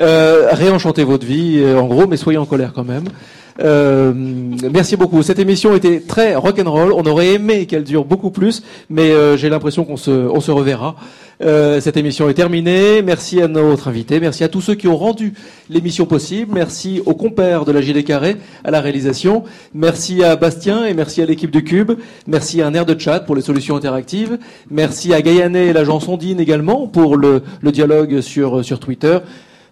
Euh, 0.00 0.48
réenchantez 0.50 1.04
votre 1.04 1.26
vie, 1.26 1.58
euh, 1.58 1.78
en 1.78 1.86
gros, 1.86 2.06
mais 2.06 2.16
soyez 2.16 2.38
en 2.38 2.46
colère 2.46 2.72
quand 2.72 2.84
même. 2.84 3.04
Euh, 3.60 4.12
merci 4.14 4.96
beaucoup. 4.96 5.22
Cette 5.22 5.38
émission 5.38 5.74
était 5.74 6.00
très 6.00 6.34
rock'n'roll. 6.34 6.92
On 6.92 7.04
aurait 7.04 7.34
aimé 7.34 7.66
qu'elle 7.66 7.84
dure 7.84 8.04
beaucoup 8.04 8.30
plus, 8.30 8.62
mais 8.88 9.10
euh, 9.10 9.36
j'ai 9.36 9.48
l'impression 9.48 9.84
qu'on 9.84 9.96
se, 9.96 10.10
on 10.10 10.40
se 10.40 10.50
reverra. 10.50 10.96
Euh, 11.42 11.80
cette 11.80 11.96
émission 11.96 12.28
est 12.28 12.34
terminée. 12.34 13.02
Merci 13.02 13.40
à 13.40 13.48
notre 13.48 13.88
invité. 13.88 14.20
Merci 14.20 14.44
à 14.44 14.48
tous 14.48 14.60
ceux 14.60 14.74
qui 14.74 14.88
ont 14.88 14.96
rendu 14.96 15.32
l'émission 15.70 16.04
possible. 16.06 16.52
Merci 16.54 17.02
aux 17.06 17.14
compères 17.14 17.64
de 17.64 17.72
la 17.72 17.80
JD 17.80 18.04
Carré 18.04 18.36
à 18.64 18.70
la 18.70 18.80
réalisation. 18.80 19.44
Merci 19.74 20.22
à 20.22 20.36
Bastien 20.36 20.84
et 20.84 20.94
merci 20.94 21.22
à 21.22 21.26
l'équipe 21.26 21.50
de 21.50 21.60
Cube. 21.60 21.92
Merci 22.26 22.60
à 22.60 22.66
un 22.66 22.70
de 22.70 22.98
chat 22.98 23.20
pour 23.20 23.36
les 23.36 23.42
solutions 23.42 23.76
interactives. 23.76 24.38
Merci 24.70 25.14
à 25.14 25.22
Gaïané 25.22 25.68
et 25.68 25.72
l'agence 25.72 26.08
Ondine 26.08 26.40
également 26.40 26.86
pour 26.86 27.16
le, 27.16 27.42
le 27.60 27.72
dialogue 27.72 28.20
sur, 28.20 28.64
sur 28.64 28.78
Twitter. 28.78 29.18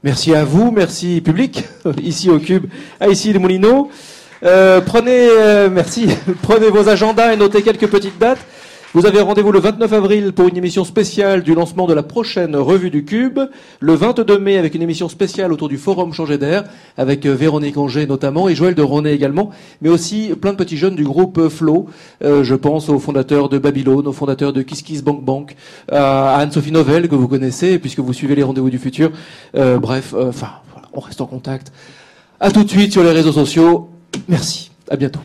Merci 0.05 0.33
à 0.33 0.45
vous, 0.45 0.71
merci 0.71 1.21
public, 1.21 1.65
ici 2.03 2.31
au 2.31 2.39
Cube, 2.39 2.67
à 3.01 3.09
ici 3.09 3.33
les 3.33 3.41
Moulineaux. 3.41 3.91
Euh, 4.45 4.81
prenez, 4.81 5.27
euh, 5.29 5.69
merci, 5.69 6.07
prenez 6.43 6.69
vos 6.69 6.89
agendas 6.89 7.33
et 7.33 7.37
notez 7.37 7.63
quelques 7.63 7.89
petites 7.89 8.17
dates. 8.17 8.39
Vous 8.95 9.05
avez 9.05 9.21
rendez-vous 9.21 9.53
le 9.53 9.61
29 9.61 9.93
avril 9.93 10.33
pour 10.33 10.49
une 10.49 10.57
émission 10.57 10.83
spéciale 10.83 11.43
du 11.43 11.55
lancement 11.55 11.87
de 11.87 11.93
la 11.93 12.03
prochaine 12.03 12.57
revue 12.57 12.89
du 12.89 13.05
Cube. 13.05 13.39
Le 13.81 13.93
22 13.93 14.39
mai 14.39 14.57
avec 14.57 14.75
une 14.75 14.81
émission 14.81 15.11
spéciale 15.11 15.53
autour 15.53 15.69
du 15.69 15.77
forum 15.77 16.15
Changer 16.15 16.39
d'air 16.39 16.65
avec 16.97 17.27
euh, 17.27 17.35
Véronique 17.35 17.77
Anger 17.77 18.07
notamment 18.07 18.49
et 18.49 18.55
Joël 18.55 18.75
de 18.75 18.81
Ronet 18.81 19.13
également, 19.13 19.51
mais 19.83 19.91
aussi 19.91 20.31
plein 20.41 20.53
de 20.53 20.57
petits 20.57 20.79
jeunes 20.79 20.97
du 20.97 21.05
groupe 21.05 21.51
Flow. 21.51 21.91
Euh, 22.25 22.43
je 22.45 22.55
pense 22.55 22.89
aux 22.89 22.99
fondateurs 22.99 23.51
de 23.51 23.59
Babylone, 23.59 24.07
aux 24.07 24.13
fondateurs 24.13 24.55
de 24.55 24.63
Kiss 24.63 24.81
Kiss 24.81 25.05
Bank 25.05 25.23
Bank, 25.23 25.55
à 25.93 26.37
Anne-Sophie 26.37 26.73
Novelle 26.73 27.11
que 27.11 27.15
vous 27.15 27.29
connaissez 27.29 27.79
puisque 27.79 28.01
vous 28.01 28.15
suivez 28.15 28.37
les 28.37 28.43
rendez-vous 28.43 28.71
du 28.71 28.79
futur. 28.79 29.11
Euh, 29.55 29.79
bref, 29.79 30.15
enfin, 30.19 30.49
voilà, 30.73 30.89
on 30.95 31.01
reste 31.01 31.21
en 31.21 31.27
contact. 31.27 31.73
À 32.41 32.51
tout 32.51 32.65
de 32.65 32.71
suite 32.71 32.93
sur 32.93 33.05
les 33.05 33.13
réseaux 33.13 33.33
sociaux. 33.33 33.91
Merci. 34.29 34.71
À 34.91 34.97
bientôt. 34.97 35.21